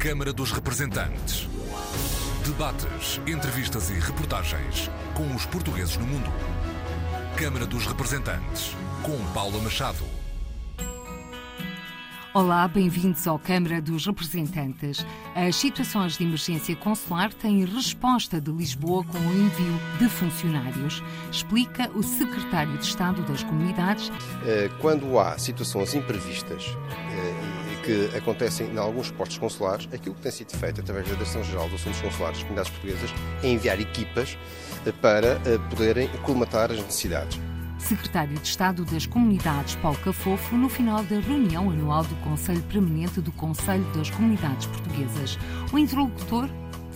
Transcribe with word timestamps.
Câmara 0.00 0.32
dos 0.32 0.50
Representantes. 0.50 1.46
Debates, 2.42 3.20
entrevistas 3.26 3.90
e 3.90 3.98
reportagens 4.00 4.90
com 5.12 5.34
os 5.34 5.44
portugueses 5.44 5.98
no 5.98 6.06
mundo. 6.06 6.32
Câmara 7.36 7.66
dos 7.66 7.86
Representantes, 7.86 8.74
com 9.02 9.18
Paula 9.34 9.60
Machado. 9.60 10.02
Olá, 12.32 12.66
bem-vindos 12.66 13.26
ao 13.26 13.38
Câmara 13.38 13.82
dos 13.82 14.06
Representantes. 14.06 15.04
As 15.34 15.56
situações 15.56 16.16
de 16.16 16.24
emergência 16.24 16.74
consular 16.76 17.34
têm 17.34 17.64
resposta 17.66 18.40
de 18.40 18.50
Lisboa 18.50 19.04
com 19.04 19.18
o 19.18 19.32
envio 19.32 19.80
de 19.98 20.08
funcionários, 20.08 21.02
explica 21.30 21.90
o 21.90 22.02
secretário 22.02 22.78
de 22.78 22.84
Estado 22.86 23.20
das 23.24 23.42
Comunidades. 23.42 24.10
Eh, 24.46 24.70
quando 24.80 25.18
há 25.18 25.36
situações 25.38 25.92
imprevistas 25.92 26.64
eh, 27.10 27.39
que 27.90 28.16
acontecem 28.16 28.68
em 28.68 28.78
alguns 28.78 29.10
postos 29.10 29.38
consulares, 29.38 29.88
aquilo 29.92 30.14
que 30.14 30.22
tem 30.22 30.30
sido 30.30 30.56
feito 30.56 30.80
através 30.80 31.08
da 31.08 31.14
Direção-Geral 31.14 31.68
dos 31.68 31.80
Assuntos 31.80 32.00
Consulares 32.00 32.38
das 32.38 32.42
Comunidades 32.44 32.70
Portuguesas 32.70 33.10
é 33.42 33.48
enviar 33.48 33.80
equipas 33.80 34.38
eh, 34.86 34.92
para 34.92 35.40
poderem 35.68 36.08
colmatar 36.22 36.70
as 36.70 36.78
necessidades 36.78 37.40
secretário 37.78 38.36
de 38.36 38.46
Estado 38.46 38.84
das 38.84 39.06
Comunidades, 39.06 39.74
Paulo 39.76 39.98
Cafofo, 39.98 40.54
no 40.54 40.68
final 40.68 41.02
da 41.02 41.18
reunião 41.18 41.70
anual 41.70 42.04
do 42.04 42.14
Conselho 42.16 42.62
Permanente 42.64 43.22
do 43.22 43.32
Conselho 43.32 43.84
das 43.94 44.10
Comunidades 44.10 44.66
Portuguesas. 44.66 45.38
O 45.72 45.78
interlocutor 45.78 46.48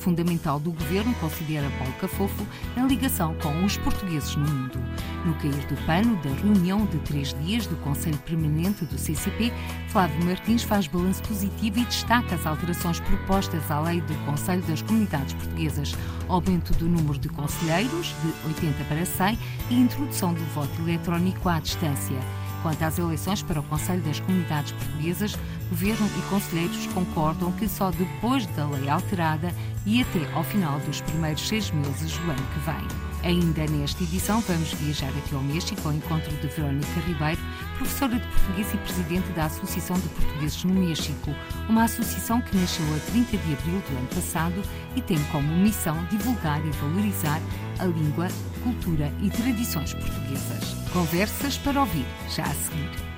fundamental 0.04 0.60
do 0.60 0.70
governo, 0.70 1.14
considera 1.14 1.70
Paulo 1.78 1.94
Cafofo, 1.94 2.46
na 2.76 2.84
ligação 2.84 3.34
com 3.42 3.64
os 3.64 3.78
portugueses 3.78 4.36
no 4.36 4.46
mundo. 4.46 4.78
No 5.24 5.34
cair 5.36 5.66
do 5.66 5.86
pano 5.86 6.14
da 6.16 6.30
reunião 6.42 6.84
de 6.84 6.98
três 6.98 7.34
dias 7.42 7.66
do 7.66 7.76
Conselho 7.76 8.18
Permanente 8.18 8.84
do 8.84 8.98
CCP, 8.98 9.50
Flávio 9.88 10.22
Martins 10.26 10.62
faz 10.62 10.86
balanço 10.86 11.22
positivo 11.22 11.78
e 11.78 11.84
destaca 11.86 12.34
as 12.34 12.46
alterações 12.46 13.00
propostas 13.00 13.70
à 13.70 13.80
lei 13.80 14.02
do 14.02 14.14
Conselho 14.26 14.62
das 14.64 14.82
Comunidades 14.82 15.32
Portuguesas, 15.32 15.94
aumento 16.28 16.74
do 16.74 16.86
número 16.86 17.18
de 17.18 17.30
conselheiros, 17.30 18.14
de 18.22 18.48
80 18.48 18.84
para 18.84 19.06
100, 19.06 19.38
e 19.70 19.74
introdução 19.74 20.34
do 20.34 20.44
voto 20.52 20.82
eletrónico 20.82 21.48
à 21.48 21.58
distância. 21.58 22.43
Quanto 22.64 22.82
às 22.82 22.98
eleições 22.98 23.42
para 23.42 23.60
o 23.60 23.62
Conselho 23.64 24.00
das 24.00 24.20
Comunidades 24.20 24.72
Portuguesas, 24.72 25.36
Governo 25.68 26.08
e 26.18 26.30
conselheiros 26.30 26.86
concordam 26.88 27.52
que 27.52 27.68
só 27.68 27.90
depois 27.90 28.46
da 28.46 28.66
lei 28.66 28.88
alterada 28.88 29.52
e 29.84 30.00
até 30.00 30.32
ao 30.32 30.42
final 30.44 30.78
dos 30.80 31.02
primeiros 31.02 31.46
seis 31.46 31.70
meses 31.70 32.16
do 32.16 32.30
ano 32.30 32.46
que 32.54 32.60
vem. 32.60 33.13
Ainda 33.24 33.66
nesta 33.66 34.02
edição, 34.02 34.42
vamos 34.42 34.74
viajar 34.74 35.08
até 35.08 35.34
ao 35.34 35.42
México 35.42 35.80
ao 35.88 35.94
encontro 35.94 36.30
de 36.36 36.46
Verónica 36.46 37.00
Ribeiro, 37.06 37.40
professora 37.78 38.18
de 38.18 38.26
português 38.26 38.74
e 38.74 38.76
presidente 38.76 39.32
da 39.32 39.46
Associação 39.46 39.98
de 39.98 40.08
Portugueses 40.10 40.62
no 40.64 40.74
México, 40.74 41.34
uma 41.66 41.84
associação 41.84 42.42
que 42.42 42.54
nasceu 42.54 42.84
a 42.94 42.98
30 43.10 43.38
de 43.38 43.52
abril 43.54 43.82
do 43.88 43.96
ano 43.96 44.08
passado 44.08 44.62
e 44.94 45.00
tem 45.00 45.18
como 45.32 45.56
missão 45.56 46.04
divulgar 46.10 46.60
e 46.66 46.70
valorizar 46.72 47.40
a 47.78 47.86
língua, 47.86 48.28
cultura 48.62 49.10
e 49.22 49.30
tradições 49.30 49.94
portuguesas. 49.94 50.74
Conversas 50.92 51.56
para 51.56 51.80
ouvir 51.80 52.04
já 52.28 52.44
a 52.44 52.54
seguir. 52.54 53.13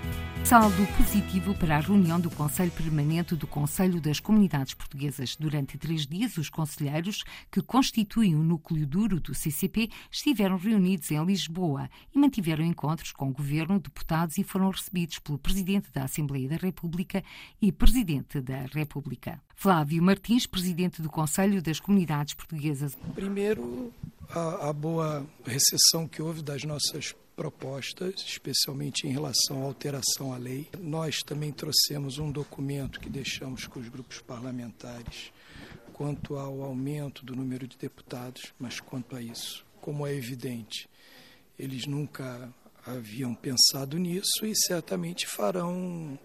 Saldo 0.48 0.86
positivo 0.96 1.56
para 1.56 1.76
a 1.76 1.80
reunião 1.80 2.20
do 2.20 2.30
Conselho 2.30 2.70
Permanente 2.70 3.34
do 3.34 3.48
Conselho 3.48 4.00
das 4.00 4.20
Comunidades 4.20 4.74
Portuguesas. 4.74 5.34
Durante 5.34 5.76
três 5.76 6.06
dias, 6.06 6.36
os 6.36 6.48
conselheiros, 6.48 7.24
que 7.50 7.60
constituem 7.60 8.36
o 8.36 8.44
núcleo 8.44 8.86
duro 8.86 9.18
do 9.18 9.34
CCP, 9.34 9.90
estiveram 10.08 10.56
reunidos 10.56 11.10
em 11.10 11.24
Lisboa 11.24 11.90
e 12.14 12.18
mantiveram 12.18 12.64
encontros 12.64 13.10
com 13.10 13.28
o 13.28 13.32
Governo, 13.32 13.80
deputados 13.80 14.38
e 14.38 14.44
foram 14.44 14.70
recebidos 14.70 15.18
pelo 15.18 15.36
Presidente 15.36 15.90
da 15.90 16.04
Assembleia 16.04 16.48
da 16.48 16.56
República 16.56 17.24
e 17.60 17.72
Presidente 17.72 18.40
da 18.40 18.66
República. 18.72 19.42
Flávio 19.56 20.00
Martins, 20.00 20.46
Presidente 20.46 21.02
do 21.02 21.10
Conselho 21.10 21.60
das 21.60 21.80
Comunidades 21.80 22.34
Portuguesas. 22.34 22.96
Primeiro, 23.16 23.92
a, 24.30 24.68
a 24.68 24.72
boa 24.72 25.26
recepção 25.44 26.06
que 26.06 26.22
houve 26.22 26.40
das 26.40 26.62
nossas 26.62 27.16
propostas, 27.36 28.14
especialmente 28.26 29.06
em 29.06 29.12
relação 29.12 29.62
à 29.62 29.66
alteração 29.66 30.32
à 30.32 30.38
lei. 30.38 30.66
Nós 30.80 31.18
também 31.22 31.52
trouxemos 31.52 32.18
um 32.18 32.32
documento 32.32 32.98
que 32.98 33.10
deixamos 33.10 33.66
com 33.66 33.78
os 33.78 33.88
grupos 33.88 34.20
parlamentares 34.22 35.30
quanto 35.92 36.36
ao 36.36 36.62
aumento 36.62 37.24
do 37.24 37.36
número 37.36 37.68
de 37.68 37.76
deputados, 37.76 38.52
mas 38.58 38.80
quanto 38.80 39.14
a 39.14 39.22
isso, 39.22 39.64
como 39.80 40.06
é 40.06 40.14
evidente, 40.14 40.88
eles 41.58 41.86
nunca 41.86 42.52
haviam 42.84 43.34
pensado 43.34 43.98
nisso 43.98 44.44
e 44.44 44.54
certamente 44.54 45.26
farão 45.26 46.18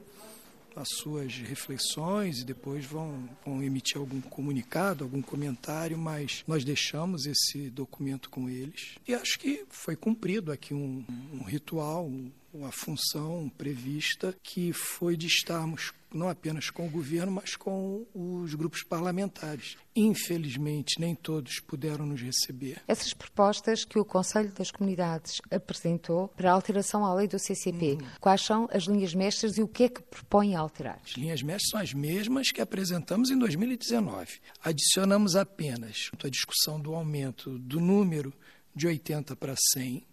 as 0.76 0.88
suas 0.90 1.38
reflexões 1.38 2.40
e 2.40 2.46
depois 2.46 2.86
vão, 2.86 3.30
vão 3.46 3.62
emitir 3.64 3.98
algum 3.98 4.22
comunicado, 4.22 5.04
algum 5.04 5.22
comentário, 5.22 5.98
mas 5.98 6.44
nós 6.48 6.64
deixamos 6.64 7.26
esse 7.26 7.70
documento 7.70 8.30
com 8.30 8.50
eles. 8.50 8.96
E 9.08 9.14
acho 9.14 9.38
que 9.40 9.66
foi 9.70 9.96
cumprido 9.96 10.52
aqui 10.52 10.74
um, 10.74 11.04
um 11.34 11.44
ritual, 11.44 12.10
uma 12.54 12.72
função 12.72 13.50
prevista 13.58 14.36
que 14.44 14.74
foi 14.74 15.16
de 15.16 15.28
estarmos 15.28 15.94
não 16.14 16.30
apenas 16.30 16.70
com 16.70 16.86
o 16.86 16.90
governo, 16.90 17.32
mas 17.32 17.56
com 17.56 18.06
os 18.14 18.54
grupos 18.54 18.84
parlamentares. 18.84 19.78
Infelizmente, 19.96 21.00
nem 21.00 21.16
todos 21.16 21.60
puderam 21.60 22.06
nos 22.06 22.22
receber. 22.22 22.82
Essas 22.88 23.14
propostas 23.14 23.86
que 23.86 24.00
o 24.00 24.06
Conselho 24.06 24.52
das 24.52 24.72
Comunidades 24.72 25.42
apresentou 25.50 26.28
para 26.30 26.52
alteração 26.52 27.06
à 27.06 27.14
lei 27.14 27.28
do 27.28 27.40
CCP, 27.40 27.98
uhum. 28.00 28.08
quais 28.20 28.42
são 28.42 28.68
as 28.72 28.84
linhas 28.84 29.14
mestras 29.14 29.58
e 29.58 29.64
o 29.64 29.68
que 29.68 29.84
é 29.84 29.90
que 29.90 30.02
propõe 30.02 30.56
alterar? 30.56 31.00
As 31.04 31.14
linhas 31.14 31.42
mestras 31.42 31.70
são 31.70 31.80
as 31.80 31.94
mesmas 31.94 32.52
que 32.52 32.62
apresentamos 32.62 33.30
em 33.30 33.38
2019. 33.38 34.40
Adicionamos 34.64 35.36
apenas 35.36 36.12
a 36.24 36.30
discussão 36.30 36.80
do 36.80 36.94
aumento 36.94 37.58
do 37.58 37.80
número 37.80 38.34
de 38.74 38.88
80 38.88 39.36
para 39.36 39.56
100, 39.74 40.04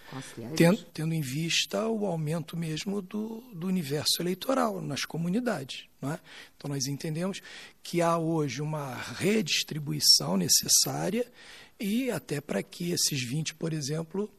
tendo, 0.57 0.85
tendo, 0.93 1.15
em 1.15 1.21
vista 1.21 1.87
o 1.87 2.07
aumento 2.07 2.57
mesmo 2.57 3.01
do, 3.01 3.41
do 3.55 3.67
universo 3.67 4.21
eleitoral 4.21 4.81
nas 4.81 5.05
comunidades. 5.05 5.87
É? 6.03 6.19
Então, 6.57 6.69
nós 6.69 6.87
entendemos 6.87 7.41
que 7.83 8.01
há 8.01 8.19
hoje 8.19 8.61
uma 8.61 8.95
redistribuição 8.95 10.37
necessária 10.37 11.27
e 11.79 12.11
até 12.11 12.41
para 12.41 12.63
que 12.63 12.91
esses 12.91 13.23
20, 13.23 13.55
por 13.55 13.73
exemplo, 13.73 14.31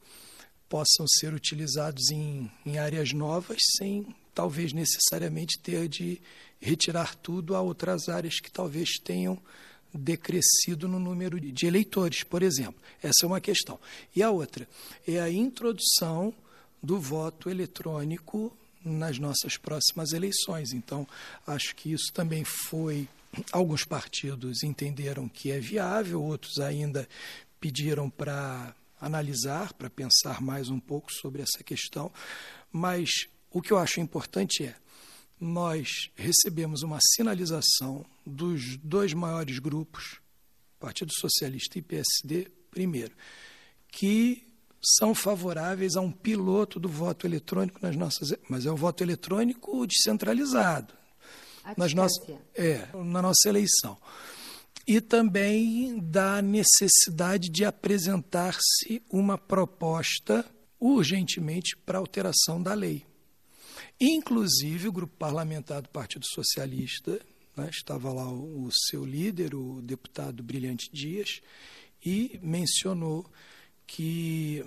possam 0.68 1.07
ser 1.07 1.34
utilizados 1.34 2.12
em, 2.12 2.50
em 2.66 2.78
áreas 2.78 3.12
novas 3.13 3.57
sem 3.78 4.16
talvez 4.34 4.72
necessariamente 4.72 5.59
ter 5.59 5.88
de 5.88 6.22
retirar 6.62 7.16
tudo 7.16 7.56
a 7.56 7.62
outras 7.62 8.07
áreas 8.07 8.40
que 8.40 8.51
talvez 8.51 8.97
tenham 9.03 9.41
decrescido 9.94 10.88
no 10.88 11.00
número 11.00 11.40
de 11.40 11.66
eleitores, 11.66 12.24
por 12.24 12.44
exemplo. 12.44 12.82
Essa 13.02 13.24
é 13.24 13.28
uma 13.28 13.42
questão. 13.42 13.80
E 14.16 14.22
a 14.22 14.30
outra 14.30 14.68
é 15.08 15.20
a 15.20 15.30
introdução 15.30 16.34
do 16.82 17.00
voto 17.00 17.50
eletrônico 17.50 18.56
nas 18.84 19.20
nossas 19.20 19.58
próximas 19.58 20.12
eleições. 20.14 20.72
Então, 20.72 21.08
acho 21.46 21.76
que 21.76 21.92
isso 21.92 22.12
também 22.14 22.44
foi. 22.44 23.08
Alguns 23.52 23.84
partidos 23.84 24.64
entenderam 24.64 25.28
que 25.28 25.52
é 25.52 25.60
viável, 25.60 26.22
outros 26.22 26.60
ainda 26.60 27.08
pediram 27.60 28.10
para 28.10 28.74
analisar, 29.00 29.74
para 29.74 29.90
pensar 29.90 30.42
mais 30.42 30.70
um 30.70 30.80
pouco 30.80 31.12
sobre 31.12 31.42
essa 31.42 31.64
questão. 31.64 32.12
Mas 32.72 33.10
o 33.52 33.62
que 33.62 33.72
eu 33.72 33.78
acho 33.78 34.00
importante 34.00 34.66
é 34.66 34.76
nós 35.40 36.10
recebemos 36.16 36.84
uma 36.84 37.00
sinalização 37.16 38.06
dos 38.26 38.78
dois 38.78 39.14
maiores 39.14 39.60
grupos, 39.60 40.20
Partido 40.80 41.12
Socialista 41.14 41.78
e 41.78 41.82
PSD, 41.82 42.48
primeiro, 42.72 43.16
que 43.88 44.48
são 44.82 45.14
favoráveis 45.14 45.96
a 45.96 46.02
um 46.02 46.12
piloto 46.12 46.80
do 46.80 46.88
voto 46.88 47.28
eletrônico 47.28 47.80
nas 47.82 47.96
nossas, 47.96 48.34
mas 48.50 48.66
é 48.66 48.72
um 48.72 48.76
voto 48.76 49.04
eletrônico 49.04 49.86
descentralizado 49.86 50.94
nas 51.78 51.94
nossas, 51.94 52.28
é, 52.56 52.88
na 52.94 53.22
nossa 53.22 53.48
eleição. 53.48 53.98
E 54.88 55.00
também 55.00 56.00
da 56.00 56.42
necessidade 56.42 57.50
de 57.50 57.63
apresentar-se 57.63 59.04
uma 59.10 59.38
proposta 59.38 60.46
urgentemente 60.80 61.75
para 61.78 62.00
alteração 62.00 62.62
da 62.62 62.74
lei. 62.74 63.06
Inclusive, 64.00 64.88
o 64.88 64.92
grupo 64.92 65.13
parlamentar 65.18 65.81
do 65.81 65.90
Partido 65.90 66.25
Socialista, 66.25 67.19
né, 67.56 67.69
estava 67.69 68.13
lá 68.13 68.30
o, 68.30 68.66
o 68.66 68.69
seu 68.72 69.04
líder, 69.04 69.54
o 69.54 69.81
deputado 69.81 70.42
Brilhante 70.42 70.90
Dias, 70.92 71.42
e 72.06 72.40
mencionou 72.42 73.30
que, 73.86 74.63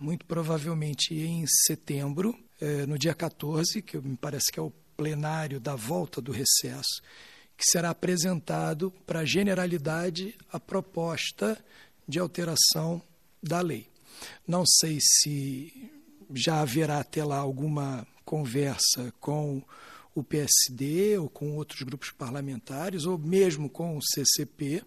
muito 0.00 0.24
provavelmente 0.24 1.14
em 1.14 1.44
setembro, 1.46 2.36
eh, 2.60 2.84
no 2.86 2.98
dia 2.98 3.14
14, 3.14 3.80
que 3.80 3.96
me 3.98 4.16
parece 4.16 4.50
que 4.50 4.58
é 4.58 4.62
o 4.62 4.72
plenário 4.96 5.60
da 5.60 5.76
volta 5.76 6.20
do 6.20 6.32
recesso, 6.32 7.00
que 7.56 7.64
será 7.64 7.90
apresentado 7.90 8.90
para 9.06 9.20
a 9.20 9.24
generalidade 9.24 10.34
a 10.52 10.58
proposta 10.58 11.62
de 12.08 12.18
alteração 12.18 13.00
da 13.42 13.60
lei. 13.60 13.88
Não 14.48 14.64
sei 14.66 14.98
se 15.00 15.90
já 16.34 16.60
haverá 16.60 16.98
até 16.98 17.24
lá 17.24 17.36
alguma 17.36 18.06
conversa 18.34 19.14
com 19.20 19.62
o 20.12 20.24
PSD 20.24 21.16
ou 21.18 21.28
com 21.28 21.54
outros 21.56 21.82
grupos 21.82 22.10
parlamentares, 22.10 23.04
ou 23.04 23.16
mesmo 23.16 23.70
com 23.70 23.96
o 23.96 24.02
CCP. 24.02 24.82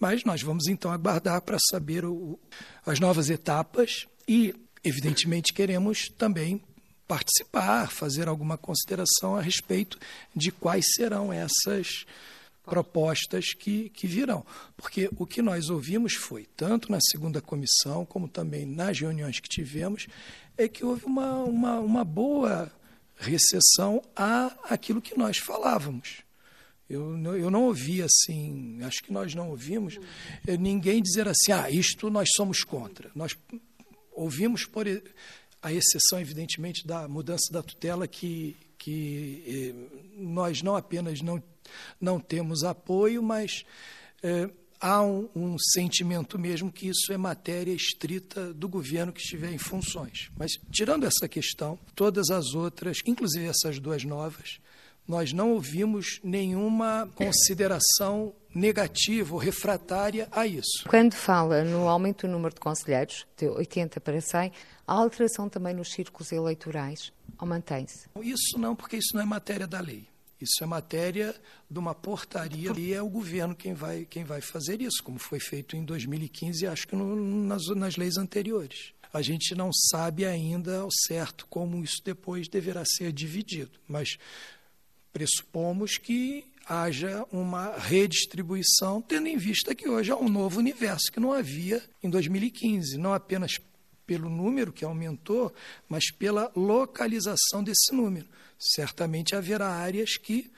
Mas 0.00 0.24
nós 0.24 0.40
vamos 0.40 0.66
então 0.68 0.90
aguardar 0.90 1.42
para 1.42 1.58
saber 1.70 2.02
o, 2.06 2.40
as 2.86 2.98
novas 2.98 3.28
etapas 3.28 4.06
e, 4.26 4.54
evidentemente, 4.82 5.52
queremos 5.52 6.08
também 6.16 6.62
participar, 7.06 7.90
fazer 7.90 8.26
alguma 8.26 8.56
consideração 8.56 9.36
a 9.36 9.42
respeito 9.42 9.98
de 10.34 10.50
quais 10.50 10.86
serão 10.96 11.30
essas 11.30 12.06
propostas 12.64 13.52
que, 13.52 13.90
que 13.90 14.06
virão. 14.06 14.46
Porque 14.78 15.10
o 15.18 15.26
que 15.26 15.42
nós 15.42 15.68
ouvimos 15.68 16.14
foi, 16.14 16.46
tanto 16.56 16.90
na 16.90 17.00
segunda 17.00 17.42
comissão, 17.42 18.06
como 18.06 18.28
também 18.28 18.64
nas 18.64 18.98
reuniões 18.98 19.40
que 19.40 19.48
tivemos, 19.48 20.06
é 20.56 20.68
que 20.68 20.84
houve 20.84 21.04
uma, 21.04 21.42
uma, 21.44 21.80
uma 21.80 22.04
boa 22.04 22.70
recessão 23.16 24.02
a 24.16 24.56
aquilo 24.64 25.00
que 25.00 25.16
nós 25.16 25.38
falávamos. 25.38 26.22
Eu, 26.88 27.16
eu 27.36 27.50
não 27.50 27.64
ouvi 27.64 28.02
assim, 28.02 28.78
acho 28.82 29.02
que 29.02 29.12
nós 29.12 29.34
não 29.34 29.48
ouvimos 29.50 29.98
eh, 30.46 30.56
ninguém 30.58 31.00
dizer 31.00 31.26
assim, 31.26 31.52
ah, 31.52 31.70
isto 31.70 32.10
nós 32.10 32.28
somos 32.36 32.64
contra. 32.64 33.10
Nós 33.14 33.34
ouvimos, 34.12 34.66
por 34.66 34.86
a 35.62 35.72
exceção, 35.72 36.20
evidentemente, 36.20 36.86
da 36.86 37.08
mudança 37.08 37.50
da 37.50 37.62
tutela, 37.62 38.06
que, 38.06 38.56
que 38.76 39.42
eh, 39.46 39.98
nós 40.18 40.60
não 40.60 40.76
apenas 40.76 41.22
não, 41.22 41.42
não 42.00 42.20
temos 42.20 42.62
apoio, 42.62 43.22
mas 43.22 43.64
eh, 44.22 44.50
há 44.82 45.00
um, 45.00 45.28
um, 45.34 45.56
sentimento 45.58 46.36
mesmo 46.36 46.72
que 46.72 46.88
isso 46.88 47.12
é 47.12 47.16
matéria 47.16 47.72
estrita 47.72 48.52
do 48.52 48.68
governo 48.68 49.12
que 49.12 49.20
estiver 49.20 49.52
em 49.52 49.58
funções. 49.58 50.28
Mas, 50.36 50.50
tirando 50.72 51.06
essa 51.06 51.28
questão, 51.28 51.78
todas 51.94 52.30
as 52.30 52.54
outras, 52.54 52.98
inclusive 53.06 53.46
essas 53.46 53.78
duas 53.78 54.02
novas, 54.02 54.58
nós 55.06 55.32
não 55.32 55.52
ouvimos 55.52 56.20
nenhuma 56.22 57.08
consideração 57.14 58.34
negativa 58.54 59.32
ou 59.32 59.38
refratária 59.38 60.28
a 60.30 60.46
isso. 60.46 60.84
Quando 60.88 61.14
fala 61.14 61.64
no 61.64 61.88
aumento 61.88 62.26
do 62.26 62.32
número 62.32 62.54
de 62.54 62.60
conselheiros, 62.60 63.26
de 63.36 63.48
80 63.48 64.00
para 64.00 64.20
100, 64.20 64.52
há 64.86 64.92
alteração 64.92 65.48
também 65.48 65.74
nos 65.74 65.92
círculos 65.92 66.32
eleitorais 66.32 67.12
ou 67.38 67.46
mantém-se? 67.46 68.08
Isso 68.20 68.58
não, 68.58 68.74
porque 68.74 68.96
isso 68.96 69.14
não 69.14 69.22
é 69.22 69.24
matéria 69.24 69.66
da 69.66 69.80
lei. 69.80 70.11
Isso 70.42 70.64
é 70.64 70.66
matéria 70.66 71.34
de 71.70 71.78
uma 71.78 71.94
portaria 71.94 72.72
e 72.76 72.92
é 72.92 73.00
o 73.00 73.08
governo 73.08 73.54
quem 73.54 73.74
vai, 73.74 74.04
quem 74.04 74.24
vai 74.24 74.40
fazer 74.40 74.82
isso, 74.82 75.00
como 75.04 75.16
foi 75.16 75.38
feito 75.38 75.76
em 75.76 75.84
2015 75.84 76.64
e 76.64 76.66
acho 76.66 76.88
que 76.88 76.96
no, 76.96 77.14
nas, 77.44 77.68
nas 77.68 77.96
leis 77.96 78.16
anteriores. 78.16 78.92
A 79.12 79.22
gente 79.22 79.54
não 79.54 79.70
sabe 79.72 80.24
ainda 80.24 80.80
ao 80.80 80.88
certo 80.90 81.46
como 81.46 81.84
isso 81.84 82.02
depois 82.04 82.48
deverá 82.48 82.82
ser 82.84 83.12
dividido, 83.12 83.78
mas 83.86 84.18
pressupomos 85.12 85.96
que 85.96 86.44
haja 86.66 87.24
uma 87.30 87.76
redistribuição, 87.76 89.00
tendo 89.00 89.28
em 89.28 89.36
vista 89.36 89.76
que 89.76 89.88
hoje 89.88 90.10
há 90.10 90.16
um 90.16 90.28
novo 90.28 90.58
universo 90.58 91.12
que 91.12 91.20
não 91.20 91.32
havia 91.32 91.82
em 92.02 92.10
2015, 92.10 92.98
não 92.98 93.14
apenas 93.14 93.60
pelo 94.04 94.28
número 94.28 94.72
que 94.72 94.84
aumentou, 94.84 95.52
mas 95.88 96.10
pela 96.10 96.50
localização 96.56 97.62
desse 97.62 97.94
número. 97.94 98.26
Certamente 98.62 99.34
haverá 99.34 99.68
áreas 99.68 100.16
que, 100.16 100.50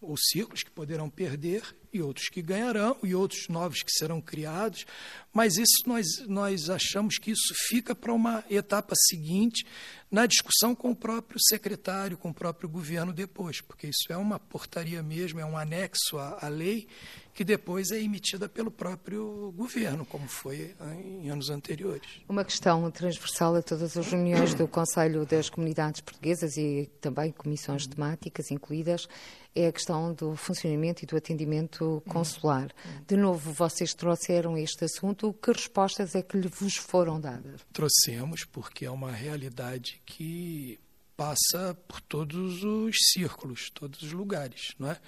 ou 0.00 0.16
círculos 0.16 0.62
que 0.62 0.70
poderão 0.70 1.10
perder, 1.10 1.62
e 1.92 2.00
outros 2.00 2.28
que 2.28 2.40
ganharão, 2.40 2.96
e 3.02 3.12
outros 3.14 3.48
novos 3.48 3.82
que 3.82 3.90
serão 3.90 4.20
criados, 4.20 4.86
mas 5.32 5.56
isso 5.56 5.82
nós, 5.86 6.06
nós 6.28 6.70
achamos 6.70 7.18
que 7.18 7.32
isso 7.32 7.52
fica 7.68 7.94
para 7.94 8.12
uma 8.12 8.44
etapa 8.48 8.94
seguinte, 8.94 9.66
na 10.10 10.26
discussão 10.26 10.74
com 10.74 10.90
o 10.90 10.96
próprio 10.96 11.38
secretário, 11.40 12.18
com 12.18 12.30
o 12.30 12.34
próprio 12.34 12.68
governo 12.68 13.12
depois, 13.12 13.60
porque 13.60 13.86
isso 13.86 14.12
é 14.12 14.16
uma 14.16 14.38
portaria 14.38 15.02
mesmo, 15.02 15.38
é 15.38 15.44
um 15.44 15.56
anexo 15.56 16.18
à, 16.18 16.38
à 16.44 16.48
lei, 16.48 16.88
que 17.32 17.44
depois 17.44 17.90
é 17.90 18.00
emitida 18.00 18.48
pelo 18.48 18.70
próprio 18.70 19.52
governo, 19.56 20.04
como 20.04 20.28
foi 20.28 20.74
em 21.22 21.30
anos 21.30 21.48
anteriores. 21.48 22.20
Uma 22.28 22.44
questão 22.44 22.90
transversal 22.90 23.54
a 23.54 23.62
todas 23.62 23.96
as 23.96 24.06
reuniões 24.08 24.52
do 24.52 24.66
Conselho 24.66 25.24
das 25.24 25.48
Comunidades 25.48 26.00
Portuguesas 26.00 26.56
e 26.56 26.90
também 27.00 27.30
comissões 27.30 27.86
temáticas 27.86 28.50
incluídas 28.50 29.08
é 29.54 29.66
a 29.66 29.72
questão 29.72 30.12
do 30.12 30.36
funcionamento 30.36 31.02
e 31.02 31.06
do 31.06 31.16
atendimento 31.16 32.02
consular. 32.08 32.72
De 33.06 33.16
novo, 33.16 33.52
vocês 33.52 33.92
trouxeram 33.94 34.56
este 34.56 34.84
assunto, 34.84 35.32
que 35.34 35.52
respostas 35.52 36.14
é 36.14 36.22
que 36.22 36.36
lhe 36.36 36.48
vos 36.48 36.76
foram 36.76 37.20
dadas? 37.20 37.60
Trouxemos, 37.72 38.44
porque 38.44 38.86
é 38.86 38.90
uma 38.90 39.10
realidade 39.10 39.99
que 40.04 40.78
passa 41.16 41.76
por 41.86 42.00
todos 42.00 42.64
os 42.64 42.96
círculos, 43.12 43.70
todos 43.74 44.02
os 44.02 44.12
lugares, 44.12 44.74
não 44.78 44.90
é? 44.90 44.98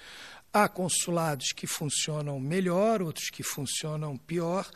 Há 0.52 0.68
consulados 0.68 1.52
que 1.56 1.66
funcionam 1.66 2.38
melhor, 2.38 3.00
outros 3.00 3.30
que 3.30 3.42
funcionam 3.42 4.18
pior. 4.18 4.70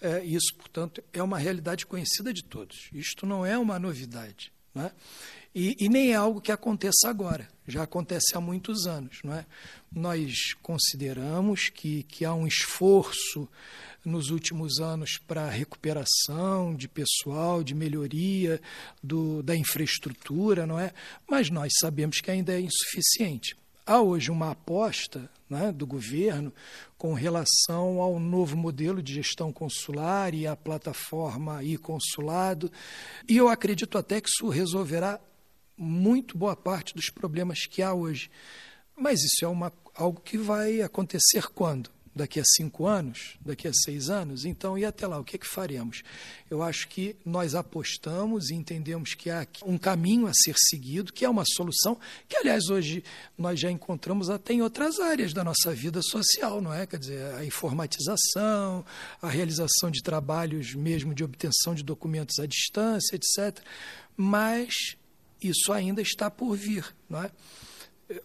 É, 0.00 0.24
isso, 0.24 0.54
portanto, 0.56 1.04
é 1.12 1.22
uma 1.22 1.38
realidade 1.38 1.84
conhecida 1.84 2.32
de 2.32 2.42
todos. 2.42 2.88
Isto 2.94 3.26
não 3.26 3.44
é 3.44 3.58
uma 3.58 3.78
novidade. 3.78 4.50
Não 4.74 4.86
é? 4.86 4.92
E, 5.54 5.76
e, 5.78 5.88
nem 5.88 6.12
é 6.12 6.14
algo 6.14 6.40
que 6.40 6.52
aconteça 6.52 7.08
agora, 7.08 7.48
já 7.66 7.82
acontece 7.82 8.34
há 8.34 8.40
muitos 8.40 8.86
anos. 8.86 9.18
Não 9.22 9.34
é? 9.34 9.44
Nós 9.92 10.54
consideramos 10.62 11.68
que, 11.68 12.04
que 12.04 12.24
há 12.24 12.32
um 12.32 12.46
esforço 12.46 13.46
nos 14.08 14.30
últimos 14.30 14.80
anos 14.80 15.18
para 15.18 15.48
recuperação 15.48 16.74
de 16.74 16.88
pessoal, 16.88 17.62
de 17.62 17.74
melhoria 17.74 18.60
do, 19.02 19.42
da 19.42 19.54
infraestrutura, 19.54 20.66
não 20.66 20.78
é? 20.78 20.92
mas 21.28 21.50
nós 21.50 21.72
sabemos 21.80 22.20
que 22.20 22.30
ainda 22.30 22.52
é 22.52 22.60
insuficiente. 22.60 23.56
Há 23.86 24.00
hoje 24.00 24.30
uma 24.30 24.50
aposta 24.50 25.30
né, 25.48 25.72
do 25.72 25.86
governo 25.86 26.52
com 26.96 27.14
relação 27.14 28.00
ao 28.00 28.18
novo 28.20 28.56
modelo 28.56 29.02
de 29.02 29.14
gestão 29.14 29.52
consular 29.52 30.34
e 30.34 30.46
à 30.46 30.54
plataforma 30.54 31.62
e-consulado, 31.62 32.70
e 33.28 33.36
eu 33.36 33.48
acredito 33.48 33.96
até 33.96 34.20
que 34.20 34.28
isso 34.28 34.48
resolverá 34.48 35.20
muito 35.76 36.36
boa 36.36 36.56
parte 36.56 36.94
dos 36.94 37.08
problemas 37.08 37.66
que 37.66 37.80
há 37.80 37.94
hoje. 37.94 38.30
Mas 38.96 39.20
isso 39.20 39.44
é 39.44 39.48
uma, 39.48 39.72
algo 39.94 40.20
que 40.20 40.36
vai 40.36 40.82
acontecer 40.82 41.46
quando? 41.54 41.88
Daqui 42.14 42.40
a 42.40 42.44
cinco 42.44 42.86
anos, 42.86 43.36
daqui 43.40 43.68
a 43.68 43.72
seis 43.72 44.10
anos, 44.10 44.44
então 44.44 44.76
e 44.76 44.84
até 44.84 45.06
lá, 45.06 45.18
o 45.18 45.24
que 45.24 45.36
é 45.36 45.38
que 45.38 45.46
faremos? 45.46 46.02
Eu 46.50 46.62
acho 46.62 46.88
que 46.88 47.16
nós 47.24 47.54
apostamos 47.54 48.50
e 48.50 48.54
entendemos 48.54 49.14
que 49.14 49.30
há 49.30 49.46
um 49.64 49.78
caminho 49.78 50.26
a 50.26 50.32
ser 50.34 50.54
seguido, 50.56 51.12
que 51.12 51.24
é 51.24 51.28
uma 51.28 51.44
solução, 51.44 51.98
que 52.28 52.36
aliás 52.36 52.68
hoje 52.68 53.04
nós 53.36 53.58
já 53.60 53.70
encontramos 53.70 54.30
até 54.30 54.52
em 54.52 54.62
outras 54.62 54.98
áreas 54.98 55.32
da 55.32 55.44
nossa 55.44 55.72
vida 55.74 56.00
social, 56.02 56.60
não 56.60 56.72
é? 56.72 56.86
Quer 56.86 56.98
dizer, 56.98 57.34
a 57.34 57.44
informatização, 57.44 58.84
a 59.20 59.28
realização 59.28 59.90
de 59.90 60.02
trabalhos 60.02 60.74
mesmo 60.74 61.14
de 61.14 61.24
obtenção 61.24 61.74
de 61.74 61.82
documentos 61.82 62.38
à 62.38 62.46
distância, 62.46 63.14
etc. 63.16 63.62
Mas 64.16 64.96
isso 65.40 65.72
ainda 65.72 66.02
está 66.02 66.30
por 66.30 66.56
vir, 66.56 66.84
não 67.08 67.22
é? 67.22 67.30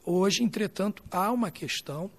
Hoje, 0.05 0.43
entretanto, 0.43 1.03
há 1.11 1.31
uma 1.31 1.51
questão 1.51 2.09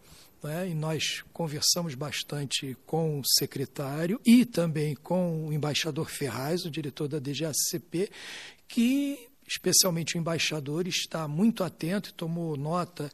né? 0.44 0.68
e 0.68 0.74
nós 0.74 1.24
conversamos 1.32 1.94
bastante 1.94 2.76
com 2.86 3.18
o 3.18 3.22
secretário 3.24 4.20
e 4.24 4.44
também 4.44 4.94
com 4.94 5.48
o 5.48 5.52
embaixador 5.52 6.10
Ferraz, 6.10 6.64
o 6.64 6.70
diretor 6.70 7.08
da 7.08 7.18
DGACP, 7.18 8.10
que, 8.68 9.28
especialmente 9.46 10.16
o 10.16 10.18
embaixador, 10.18 10.86
está 10.86 11.26
muito 11.26 11.64
atento 11.64 12.10
e 12.10 12.12
tomou 12.12 12.56
nota 12.56 13.10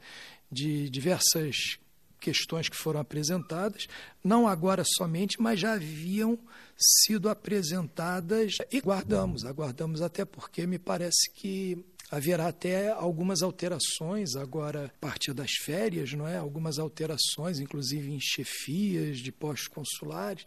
de 0.50 0.90
diversas 0.90 1.78
questões 2.20 2.68
que 2.68 2.76
foram 2.76 3.00
apresentadas, 3.00 3.86
não 4.22 4.46
agora 4.46 4.82
somente, 4.84 5.40
mas 5.40 5.58
já 5.58 5.72
haviam 5.72 6.38
sido 6.76 7.28
apresentadas 7.28 8.56
e 8.70 8.80
guardamos, 8.80 9.44
aguardamos 9.44 10.02
até 10.02 10.24
porque 10.24 10.66
me 10.66 10.78
parece 10.78 11.30
que 11.34 11.82
Haverá 12.10 12.48
até 12.48 12.90
algumas 12.90 13.40
alterações 13.40 14.34
agora 14.34 14.86
a 14.86 14.98
partir 14.98 15.32
das 15.32 15.52
férias, 15.52 16.12
não 16.12 16.26
é? 16.26 16.36
Algumas 16.36 16.78
alterações, 16.78 17.60
inclusive 17.60 18.10
em 18.10 18.18
chefias 18.20 19.18
de 19.18 19.30
postos 19.30 19.68
consulares. 19.68 20.44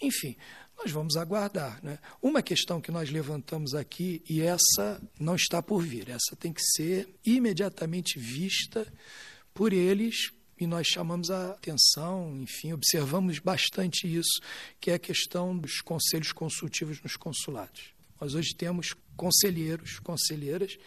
Enfim, 0.00 0.36
nós 0.76 0.90
vamos 0.90 1.16
aguardar. 1.16 1.82
Né? 1.82 1.98
Uma 2.20 2.42
questão 2.42 2.80
que 2.80 2.90
nós 2.90 3.10
levantamos 3.10 3.74
aqui, 3.74 4.22
e 4.28 4.42
essa 4.42 5.00
não 5.18 5.34
está 5.34 5.62
por 5.62 5.82
vir, 5.82 6.10
essa 6.10 6.36
tem 6.38 6.52
que 6.52 6.62
ser 6.62 7.08
imediatamente 7.24 8.18
vista 8.18 8.86
por 9.54 9.72
eles, 9.72 10.30
e 10.58 10.66
nós 10.66 10.86
chamamos 10.86 11.30
a 11.30 11.52
atenção, 11.52 12.36
enfim, 12.40 12.72
observamos 12.72 13.38
bastante 13.38 14.06
isso, 14.06 14.40
que 14.80 14.90
é 14.90 14.94
a 14.94 14.98
questão 14.98 15.56
dos 15.56 15.80
conselhos 15.80 16.32
consultivos 16.32 17.00
nos 17.02 17.16
consulados. 17.16 17.95
Nós 18.20 18.34
hoje 18.34 18.54
temos 18.54 18.94
conselheiros, 19.16 19.98
conselheiras 19.98 20.78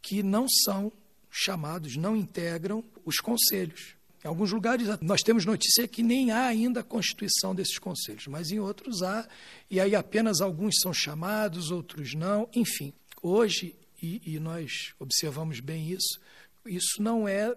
que 0.00 0.22
não 0.22 0.46
são 0.48 0.92
chamados, 1.30 1.96
não 1.96 2.16
integram 2.16 2.84
os 3.04 3.16
conselhos. 3.16 3.94
Em 4.24 4.28
alguns 4.28 4.52
lugares 4.52 4.88
nós 5.00 5.22
temos 5.22 5.44
notícia 5.44 5.86
que 5.86 6.02
nem 6.02 6.30
há 6.30 6.46
ainda 6.46 6.80
a 6.80 6.84
constituição 6.84 7.54
desses 7.54 7.78
conselhos, 7.78 8.26
mas 8.26 8.50
em 8.50 8.58
outros 8.58 9.02
há, 9.02 9.28
e 9.70 9.78
aí 9.78 9.94
apenas 9.94 10.40
alguns 10.40 10.76
são 10.80 10.94
chamados, 10.94 11.70
outros 11.70 12.14
não, 12.14 12.48
enfim. 12.54 12.92
Hoje, 13.22 13.74
e, 14.02 14.22
e 14.24 14.40
nós 14.40 14.94
observamos 14.98 15.60
bem 15.60 15.90
isso, 15.90 16.20
Isso 16.66 17.02
não 17.02 17.28
é 17.28 17.54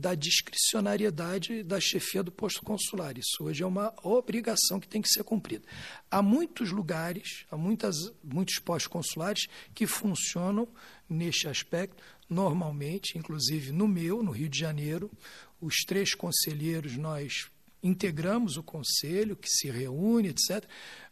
da 0.00 0.14
discricionariedade 0.14 1.62
da 1.62 1.78
chefia 1.78 2.22
do 2.22 2.32
posto 2.32 2.62
consular. 2.62 3.16
Isso 3.18 3.44
hoje 3.44 3.62
é 3.62 3.66
uma 3.66 3.92
obrigação 4.02 4.80
que 4.80 4.88
tem 4.88 5.02
que 5.02 5.08
ser 5.08 5.22
cumprida. 5.22 5.64
Há 6.10 6.22
muitos 6.22 6.72
lugares, 6.72 7.44
há 7.50 7.56
muitas, 7.56 7.94
muitos 8.24 8.58
postos 8.58 8.88
consulares 8.88 9.46
que 9.74 9.86
funcionam 9.86 10.66
neste 11.08 11.46
aspecto 11.46 12.02
normalmente, 12.28 13.18
inclusive 13.18 13.72
no 13.72 13.86
meu, 13.86 14.22
no 14.22 14.30
Rio 14.30 14.48
de 14.48 14.58
Janeiro, 14.58 15.10
os 15.60 15.82
três 15.86 16.14
conselheiros 16.14 16.96
nós 16.96 17.50
integramos 17.82 18.56
o 18.56 18.62
conselho 18.62 19.36
que 19.36 19.48
se 19.48 19.70
reúne, 19.70 20.28
etc. 20.28 20.64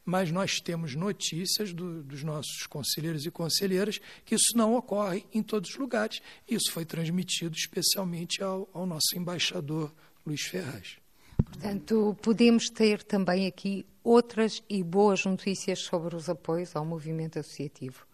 Mas 0.09 0.33
nós 0.33 0.59
temos 0.59 0.95
notícias 0.95 1.75
do, 1.75 2.03
dos 2.03 2.25
nossos 2.25 2.67
conselheiros 2.67 3.27
e 3.27 3.31
conselheiras 3.31 4.01
que 4.25 4.35
isso 4.35 4.57
não 4.57 4.75
ocorre 4.75 5.27
em 5.35 5.43
todos 5.43 5.69
os 5.69 5.77
lugares. 5.77 6.23
Isso 6.49 6.73
foi 6.73 6.87
transmitido 6.87 7.55
especialmente 7.55 8.43
ao, 8.43 8.67
ao 8.73 8.87
nosso 8.87 9.15
embaixador 9.15 9.93
Luiz 10.25 10.41
Ferraz. 10.41 10.97
Portanto, 11.45 12.17
podemos 12.23 12.71
ter 12.71 13.03
também 13.03 13.47
aqui 13.47 13.85
outras 14.03 14.63
e 14.67 14.83
boas 14.83 15.27
notícias 15.27 15.81
sobre 15.81 16.17
os 16.17 16.31
apoios 16.31 16.75
ao 16.75 16.87
movimento 16.87 17.39
associativo 17.39 18.07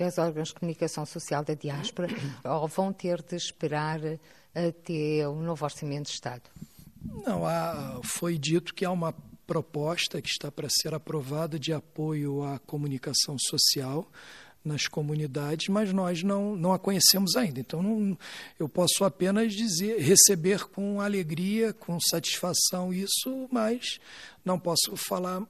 e 0.00 0.02
aos 0.02 0.18
órgãos 0.18 0.48
de 0.48 0.54
comunicação 0.54 1.06
social 1.06 1.44
da 1.44 1.54
diáspora, 1.54 2.08
ou 2.44 2.66
vão 2.66 2.92
ter 2.92 3.22
de 3.22 3.36
esperar 3.36 4.00
até 4.52 5.28
o 5.28 5.36
novo 5.36 5.64
Orçamento 5.64 6.06
de 6.06 6.10
Estado? 6.14 6.42
Não, 7.24 7.46
há, 7.46 8.00
foi 8.02 8.36
dito 8.36 8.74
que 8.74 8.84
há 8.84 8.90
uma 8.90 9.14
proposta 9.46 10.20
que 10.20 10.28
está 10.28 10.50
para 10.50 10.68
ser 10.68 10.94
aprovada 10.94 11.58
de 11.58 11.72
apoio 11.72 12.42
à 12.42 12.58
comunicação 12.58 13.36
social 13.38 14.10
nas 14.64 14.88
comunidades, 14.88 15.68
mas 15.68 15.92
nós 15.92 16.24
não, 16.24 16.56
não 16.56 16.72
a 16.72 16.78
conhecemos 16.78 17.36
ainda. 17.36 17.60
Então, 17.60 17.80
não, 17.82 18.18
eu 18.58 18.68
posso 18.68 19.04
apenas 19.04 19.52
dizer, 19.52 20.00
receber 20.00 20.64
com 20.64 21.00
alegria, 21.00 21.72
com 21.72 21.98
satisfação 22.00 22.92
isso, 22.92 23.48
mas 23.50 24.00
não 24.44 24.58
posso 24.58 24.96
falar 24.96 25.46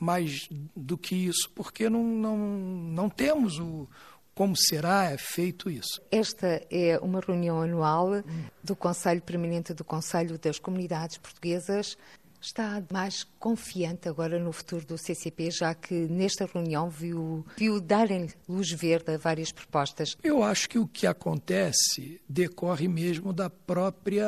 mais 0.00 0.48
do 0.74 0.96
que 0.96 1.14
isso, 1.14 1.50
porque 1.54 1.90
não, 1.90 2.02
não, 2.02 2.38
não 2.38 3.10
temos 3.10 3.58
o, 3.58 3.86
como 4.34 4.56
será 4.56 5.16
feito 5.16 5.70
isso? 5.70 6.02
Esta 6.10 6.60
é 6.70 6.98
uma 6.98 7.20
reunião 7.20 7.60
anual 7.60 8.22
do 8.62 8.74
Conselho 8.74 9.22
Permanente 9.22 9.72
do 9.72 9.84
Conselho 9.84 10.38
das 10.38 10.58
Comunidades 10.58 11.18
Portuguesas. 11.18 11.96
Está 12.44 12.84
mais 12.92 13.24
confiante 13.38 14.06
agora 14.06 14.38
no 14.38 14.52
futuro 14.52 14.84
do 14.84 14.98
CCP, 14.98 15.50
já 15.50 15.74
que 15.74 15.94
nesta 15.94 16.44
reunião 16.44 16.90
viu, 16.90 17.42
viu 17.56 17.80
darem 17.80 18.28
luz 18.46 18.70
verde 18.70 19.14
a 19.14 19.16
várias 19.16 19.50
propostas? 19.50 20.14
Eu 20.22 20.42
acho 20.42 20.68
que 20.68 20.78
o 20.78 20.86
que 20.86 21.06
acontece 21.06 22.20
decorre 22.28 22.86
mesmo 22.86 23.32
da 23.32 23.48
própria 23.48 24.26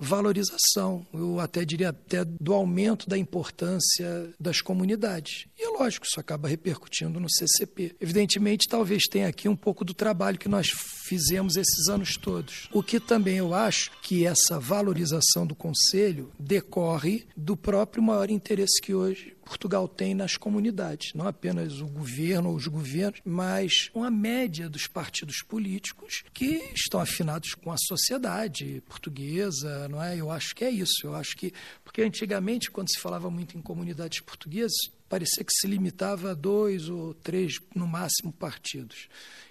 valorização, 0.00 1.06
eu 1.12 1.38
até 1.38 1.64
diria 1.64 1.90
até 1.90 2.24
do 2.24 2.54
aumento 2.54 3.08
da 3.08 3.18
importância 3.18 4.32
das 4.40 4.62
comunidades. 4.62 5.46
E 5.58 5.64
é 5.64 5.68
lógico, 5.68 6.06
isso 6.06 6.18
acaba 6.18 6.48
repercutindo 6.48 7.20
no 7.20 7.30
CCP. 7.30 7.94
Evidentemente, 8.00 8.66
talvez 8.66 9.04
tenha 9.04 9.28
aqui 9.28 9.48
um 9.48 9.56
pouco 9.56 9.84
do 9.84 9.92
trabalho 9.92 10.38
que 10.38 10.48
nós 10.48 10.70
fizemos 11.06 11.56
esses 11.56 11.88
anos 11.88 12.16
todos. 12.16 12.68
O 12.72 12.82
que 12.82 12.98
também 12.98 13.36
eu 13.36 13.52
acho 13.52 13.90
que 14.00 14.24
essa 14.24 14.58
valorização 14.58 15.46
do 15.46 15.54
Conselho 15.54 16.32
decorre 16.38 17.26
do 17.40 17.56
próprio 17.56 18.02
maior 18.02 18.30
interesse 18.30 18.80
que 18.80 18.94
hoje 18.94 19.36
Portugal 19.44 19.88
tem 19.88 20.14
nas 20.14 20.36
comunidades, 20.36 21.12
não 21.14 21.26
apenas 21.26 21.80
o 21.80 21.86
governo 21.86 22.50
ou 22.50 22.54
os 22.54 22.66
governos, 22.66 23.20
mas 23.24 23.90
uma 23.94 24.10
média 24.10 24.68
dos 24.68 24.86
partidos 24.86 25.42
políticos 25.42 26.22
que 26.32 26.70
estão 26.74 27.00
afinados 27.00 27.54
com 27.54 27.72
a 27.72 27.76
sociedade 27.78 28.82
portuguesa, 28.86 29.88
não 29.88 30.02
é? 30.02 30.16
Eu 30.16 30.30
acho 30.30 30.54
que 30.54 30.64
é 30.64 30.70
isso. 30.70 31.00
Eu 31.04 31.14
acho 31.14 31.36
que 31.36 31.52
porque 31.82 32.02
antigamente 32.02 32.70
quando 32.70 32.90
se 32.90 33.00
falava 33.00 33.30
muito 33.30 33.56
em 33.56 33.62
comunidades 33.62 34.20
portuguesas, 34.20 34.76
parecia 35.08 35.42
que 35.42 35.52
se 35.52 35.66
limitava 35.66 36.30
a 36.30 36.34
dois 36.34 36.88
ou 36.88 37.14
três 37.14 37.58
no 37.74 37.86
máximo 37.86 38.32
partidos 38.32 39.08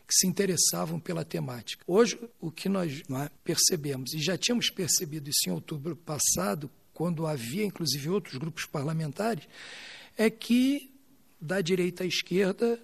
que 0.07 0.15
se 0.15 0.25
interessavam 0.25 0.99
pela 0.99 1.23
temática. 1.23 1.83
Hoje, 1.85 2.19
o 2.41 2.49
que 2.49 2.67
nós 2.67 3.03
é, 3.11 3.29
percebemos, 3.43 4.11
e 4.13 4.19
já 4.19 4.35
tínhamos 4.35 4.71
percebido 4.71 5.29
isso 5.29 5.47
em 5.47 5.51
outubro 5.51 5.95
passado, 5.95 6.71
quando 6.99 7.25
havia 7.25 7.63
inclusive 7.63 8.09
outros 8.09 8.35
grupos 8.35 8.65
parlamentares, 8.65 9.47
é 10.17 10.29
que 10.29 10.93
da 11.39 11.61
direita 11.61 12.03
à 12.03 12.05
esquerda 12.05 12.77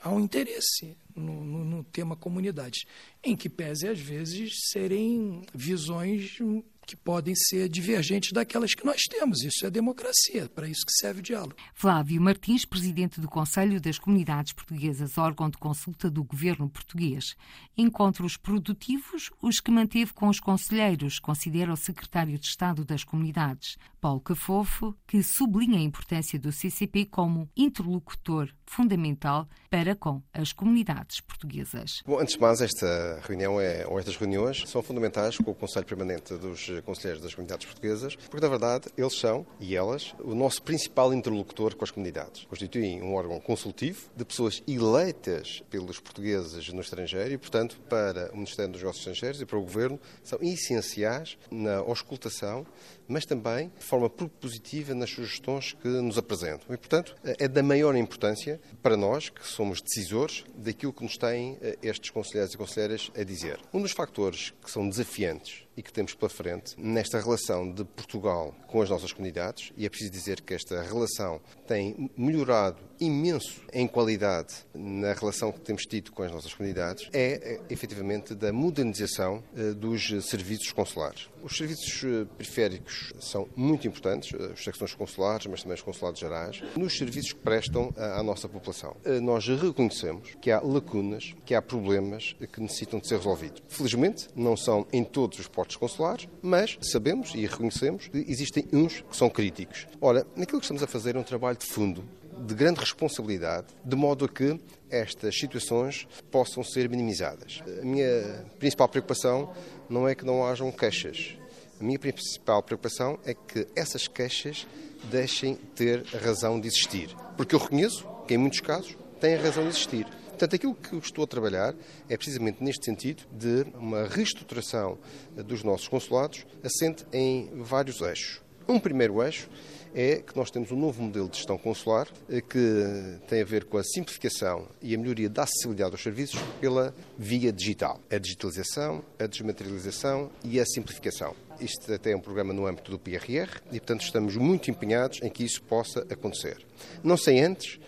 há 0.00 0.10
um 0.10 0.20
interesse 0.20 0.96
no, 1.12 1.44
no, 1.44 1.64
no 1.64 1.82
tema 1.82 2.14
comunidade, 2.14 2.86
em 3.24 3.34
que 3.34 3.48
pese 3.48 3.88
às 3.88 3.98
vezes 3.98 4.52
serem 4.70 5.42
visões 5.52 6.38
que 6.86 6.96
podem 6.96 7.34
ser 7.34 7.68
divergentes 7.68 8.32
daquelas 8.32 8.74
que 8.74 8.84
nós 8.84 9.02
temos. 9.02 9.42
Isso 9.42 9.66
é 9.66 9.70
democracia, 9.70 10.48
para 10.54 10.68
isso 10.68 10.86
que 10.86 10.92
serve 10.92 11.20
o 11.20 11.22
diálogo. 11.22 11.56
Flávio 11.74 12.20
Martins, 12.22 12.64
presidente 12.64 13.20
do 13.20 13.28
Conselho 13.28 13.80
das 13.80 13.98
Comunidades 13.98 14.52
Portuguesas, 14.52 15.18
órgão 15.18 15.50
de 15.50 15.58
consulta 15.58 16.10
do 16.10 16.22
governo 16.22 16.68
português. 16.68 17.34
Encontros 17.76 18.36
produtivos, 18.36 19.30
os 19.42 19.60
que 19.60 19.70
manteve 19.70 20.12
com 20.12 20.28
os 20.28 20.38
conselheiros, 20.38 21.18
considera 21.18 21.72
o 21.72 21.76
secretário 21.76 22.38
de 22.38 22.46
Estado 22.46 22.84
das 22.84 23.02
Comunidades, 23.02 23.76
Paulo 24.00 24.20
Cafofo, 24.20 24.96
que 25.06 25.22
sublinha 25.22 25.78
a 25.78 25.82
importância 25.82 26.38
do 26.38 26.52
CCP 26.52 27.06
como 27.06 27.50
interlocutor 27.56 28.48
fundamental 28.64 29.48
para 29.70 29.94
com 29.94 30.22
as 30.32 30.52
comunidades 30.52 31.20
portuguesas. 31.20 32.02
Bom, 32.06 32.18
antes 32.20 32.34
de 32.34 32.40
mais, 32.40 32.60
esta 32.60 33.20
reunião 33.22 33.60
é, 33.60 33.86
ou 33.86 33.98
estas 33.98 34.16
reuniões 34.16 34.62
são 34.66 34.82
fundamentais 34.82 35.36
com 35.38 35.50
o 35.50 35.54
Conselho 35.54 35.86
Permanente 35.86 36.34
dos 36.34 36.68
Conselheiros 36.82 37.22
das 37.22 37.34
Comunidades 37.34 37.66
Portuguesas, 37.66 38.16
porque, 38.16 38.40
na 38.40 38.48
verdade, 38.48 38.88
eles 38.96 39.18
são, 39.18 39.46
e 39.60 39.76
elas, 39.76 40.14
o 40.22 40.34
nosso 40.34 40.62
principal 40.62 41.12
interlocutor 41.12 41.74
com 41.74 41.84
as 41.84 41.90
comunidades. 41.90 42.44
Constituem 42.44 43.02
um 43.02 43.14
órgão 43.14 43.40
consultivo 43.40 44.08
de 44.14 44.24
pessoas 44.24 44.62
eleitas 44.66 45.62
pelos 45.70 46.00
portugueses 46.00 46.68
no 46.72 46.80
estrangeiro 46.80 47.32
e, 47.32 47.38
portanto, 47.38 47.80
para 47.88 48.30
o 48.32 48.36
Ministério 48.36 48.72
dos 48.72 48.80
Negócios 48.80 49.06
Estrangeiros 49.06 49.40
e 49.40 49.46
para 49.46 49.58
o 49.58 49.62
Governo, 49.62 50.00
são 50.22 50.38
essenciais 50.42 51.38
na 51.50 51.76
auscultação 51.76 52.66
mas 53.08 53.24
também 53.24 53.70
de 53.78 53.84
forma 53.84 54.10
propositiva 54.10 54.94
nas 54.94 55.10
sugestões 55.10 55.72
que 55.72 55.88
nos 55.88 56.18
apresentam. 56.18 56.74
E, 56.74 56.76
portanto, 56.76 57.16
é 57.24 57.48
da 57.48 57.62
maior 57.62 57.94
importância 57.96 58.60
para 58.82 58.96
nós, 58.96 59.28
que 59.28 59.46
somos 59.46 59.80
decisores, 59.80 60.44
daquilo 60.56 60.92
que 60.92 61.04
nos 61.04 61.16
têm 61.16 61.58
eh, 61.60 61.78
estes 61.82 62.10
conselheiros 62.10 62.54
e 62.54 62.58
conselheiras 62.58 63.10
a 63.16 63.22
dizer. 63.22 63.58
Um 63.72 63.80
dos 63.80 63.92
fatores 63.92 64.52
que 64.62 64.70
são 64.70 64.88
desafiantes 64.88 65.65
e 65.76 65.82
que 65.82 65.92
temos 65.92 66.14
pela 66.14 66.28
frente 66.28 66.74
nesta 66.78 67.20
relação 67.20 67.70
de 67.70 67.84
Portugal 67.84 68.54
com 68.66 68.82
as 68.82 68.90
nossas 68.90 69.12
comunidades, 69.12 69.72
e 69.76 69.86
é 69.86 69.88
preciso 69.88 70.10
dizer 70.10 70.40
que 70.40 70.54
esta 70.54 70.82
relação 70.82 71.40
tem 71.66 72.10
melhorado 72.16 72.78
imenso 72.98 73.62
em 73.72 73.86
qualidade 73.86 74.54
na 74.74 75.12
relação 75.12 75.52
que 75.52 75.60
temos 75.60 75.82
tido 75.82 76.12
com 76.12 76.22
as 76.22 76.32
nossas 76.32 76.54
comunidades, 76.54 77.08
é, 77.12 77.54
é 77.54 77.60
efetivamente 77.70 78.34
da 78.34 78.52
modernização 78.52 79.42
eh, 79.56 79.72
dos 79.72 80.08
serviços 80.26 80.72
consulares. 80.72 81.28
Os 81.42 81.56
serviços 81.56 82.02
eh, 82.04 82.26
periféricos 82.36 83.12
são 83.20 83.48
muito 83.54 83.86
importantes, 83.86 84.32
eh, 84.32 84.52
as 84.52 84.64
secções 84.64 84.94
consulares, 84.94 85.46
mas 85.46 85.62
também 85.62 85.74
os 85.74 85.82
consulados 85.82 86.20
gerais, 86.20 86.62
nos 86.76 86.96
serviços 86.96 87.32
que 87.32 87.40
prestam 87.40 87.92
à 87.96 88.22
nossa 88.22 88.48
população. 88.48 88.96
Nós 89.22 89.46
reconhecemos 89.46 90.34
que 90.40 90.50
há 90.50 90.60
lacunas, 90.60 91.34
que 91.44 91.54
há 91.54 91.62
problemas 91.62 92.34
que 92.52 92.60
necessitam 92.60 92.98
de 92.98 93.08
ser 93.08 93.16
resolvidos. 93.16 93.62
Felizmente, 93.68 94.28
não 94.34 94.56
são 94.56 94.86
em 94.92 95.04
todos 95.04 95.38
os 95.38 95.48
portos 95.66 95.76
consulares, 95.76 96.28
mas 96.40 96.78
sabemos 96.80 97.34
e 97.34 97.44
reconhecemos 97.44 98.06
que 98.08 98.24
existem 98.28 98.64
uns 98.72 99.00
que 99.00 99.16
são 99.16 99.28
críticos. 99.28 99.86
Ora, 100.00 100.24
naquilo 100.36 100.60
que 100.60 100.64
estamos 100.64 100.82
a 100.82 100.86
fazer 100.86 101.16
é 101.16 101.18
um 101.18 101.24
trabalho 101.24 101.58
de 101.58 101.66
fundo 101.66 102.04
de 102.38 102.54
grande 102.54 102.80
responsabilidade, 102.80 103.68
de 103.82 103.96
modo 103.96 104.26
a 104.26 104.28
que 104.28 104.60
estas 104.90 105.38
situações 105.38 106.06
possam 106.30 106.62
ser 106.62 106.86
minimizadas. 106.86 107.62
A 107.80 107.84
minha 107.84 108.44
principal 108.58 108.88
preocupação 108.88 109.50
não 109.88 110.06
é 110.06 110.14
que 110.14 110.22
não 110.22 110.46
hajam 110.46 110.70
queixas. 110.70 111.34
A 111.80 111.82
minha 111.82 111.98
principal 111.98 112.62
preocupação 112.62 113.18
é 113.24 113.32
que 113.32 113.66
essas 113.74 114.06
queixas 114.06 114.66
deixem 115.10 115.54
ter 115.74 116.04
razão 116.22 116.60
de 116.60 116.68
existir. 116.68 117.08
Porque 117.38 117.54
eu 117.54 117.58
reconheço 117.58 118.06
que, 118.28 118.34
em 118.34 118.38
muitos 118.38 118.60
casos, 118.60 118.94
têm 119.18 119.36
razão 119.36 119.62
de 119.62 119.70
existir. 119.70 120.06
Portanto, 120.36 120.54
aquilo 120.54 120.74
que 120.74 120.92
eu 120.92 120.98
estou 120.98 121.24
a 121.24 121.26
trabalhar 121.26 121.74
é 122.10 122.16
precisamente 122.16 122.62
neste 122.62 122.84
sentido 122.84 123.22
de 123.32 123.64
uma 123.74 124.06
reestruturação 124.06 124.98
dos 125.34 125.62
nossos 125.62 125.88
consulados 125.88 126.44
assente 126.62 127.06
em 127.10 127.48
vários 127.62 128.02
eixos. 128.02 128.42
Um 128.68 128.78
primeiro 128.78 129.22
eixo 129.22 129.48
é 129.94 130.16
que 130.16 130.36
nós 130.36 130.50
temos 130.50 130.70
um 130.70 130.76
novo 130.76 131.02
modelo 131.02 131.26
de 131.26 131.38
gestão 131.38 131.56
consular 131.56 132.06
eh, 132.28 132.42
que 132.42 133.18
tem 133.26 133.40
a 133.40 133.44
ver 133.46 133.64
com 133.64 133.78
a 133.78 133.82
simplificação 133.82 134.68
e 134.82 134.94
a 134.94 134.98
melhoria 134.98 135.30
da 135.30 135.44
acessibilidade 135.44 135.92
aos 135.92 136.02
serviços 136.02 136.38
pela 136.60 136.94
via 137.16 137.50
digital. 137.50 137.98
A 138.10 138.18
digitalização, 138.18 139.02
a 139.18 139.26
desmaterialização 139.26 140.30
e 140.44 140.60
a 140.60 140.66
simplificação. 140.66 141.34
Isto 141.58 141.94
até 141.94 142.10
é 142.10 142.16
um 142.16 142.20
programa 142.20 142.52
no 142.52 142.66
âmbito 142.66 142.90
do 142.90 142.98
PRR 142.98 143.62
e, 143.72 143.80
portanto, 143.80 144.02
estamos 144.02 144.36
muito 144.36 144.70
empenhados 144.70 145.22
em 145.22 145.30
que 145.30 145.42
isso 145.42 145.62
possa 145.62 146.00
acontecer. 146.10 146.58
Não 147.02 147.16
sem 147.16 147.42
antes 147.42 147.80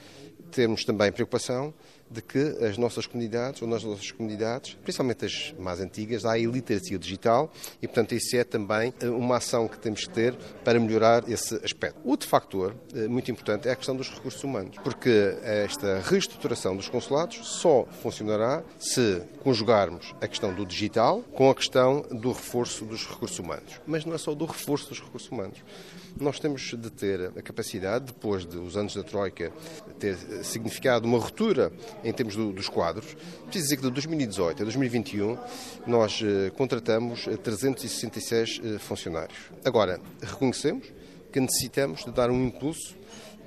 termos 0.50 0.84
também 0.84 1.12
preocupação 1.12 1.74
de 2.10 2.22
que 2.22 2.38
as 2.64 2.78
nossas 2.78 3.06
comunidades, 3.06 3.62
ou 3.62 3.68
nas 3.68 3.84
nossas 3.84 4.10
comunidades, 4.10 4.76
principalmente 4.82 5.24
as 5.24 5.54
mais 5.58 5.80
antigas, 5.80 6.24
há 6.24 6.32
a 6.32 6.38
iliteracia 6.38 6.98
digital 6.98 7.50
e, 7.82 7.86
portanto, 7.86 8.14
isso 8.14 8.36
é 8.36 8.44
também 8.44 8.92
eh, 9.00 9.08
uma 9.08 9.36
ação 9.36 9.68
que 9.68 9.78
temos 9.78 10.06
que 10.06 10.10
ter 10.10 10.34
para 10.64 10.78
melhorar 10.80 11.28
esse 11.28 11.54
aspecto. 11.64 12.00
Outro 12.04 12.28
fator 12.28 12.74
eh, 12.94 13.08
muito 13.08 13.30
importante 13.30 13.68
é 13.68 13.72
a 13.72 13.76
questão 13.76 13.96
dos 13.96 14.10
recursos 14.10 14.42
humanos, 14.42 14.76
porque 14.82 15.36
esta 15.42 16.00
reestruturação 16.00 16.76
dos 16.76 16.88
consulados 16.88 17.46
só 17.46 17.86
funcionará 18.02 18.62
se 18.78 19.22
conjugarmos 19.42 20.14
a 20.20 20.28
questão 20.28 20.54
do 20.54 20.64
digital 20.64 21.22
com 21.34 21.50
a 21.50 21.54
questão 21.54 22.02
do 22.10 22.32
reforço 22.32 22.84
dos 22.84 23.06
recursos 23.06 23.38
humanos. 23.38 23.80
Mas 23.86 24.04
não 24.04 24.14
é 24.14 24.18
só 24.18 24.34
do 24.34 24.44
reforço 24.44 24.88
dos 24.88 25.00
recursos 25.00 25.30
humanos. 25.30 25.58
Nós 26.20 26.40
temos 26.40 26.62
de 26.62 26.90
ter 26.90 27.32
a 27.36 27.42
capacidade, 27.42 28.06
depois 28.06 28.44
dos 28.44 28.76
anos 28.76 28.94
da 28.94 29.02
Troika, 29.02 29.52
ter 29.98 30.16
significado 30.42 31.06
uma 31.06 31.18
ruptura 31.18 31.72
em 32.02 32.12
termos 32.12 32.34
do, 32.34 32.52
dos 32.52 32.68
quadros. 32.68 33.14
Preciso 33.44 33.64
dizer 33.64 33.76
que 33.76 33.82
de 33.82 33.90
2018 33.90 34.62
a 34.62 34.64
2021 34.64 35.38
nós 35.86 36.20
eh, 36.22 36.50
contratamos 36.50 37.24
366 37.42 38.60
eh, 38.62 38.78
funcionários. 38.78 39.38
Agora, 39.64 40.00
reconhecemos 40.20 40.86
que 41.32 41.40
necessitamos 41.40 42.04
de 42.04 42.10
dar 42.10 42.30
um 42.30 42.44
impulso 42.44 42.96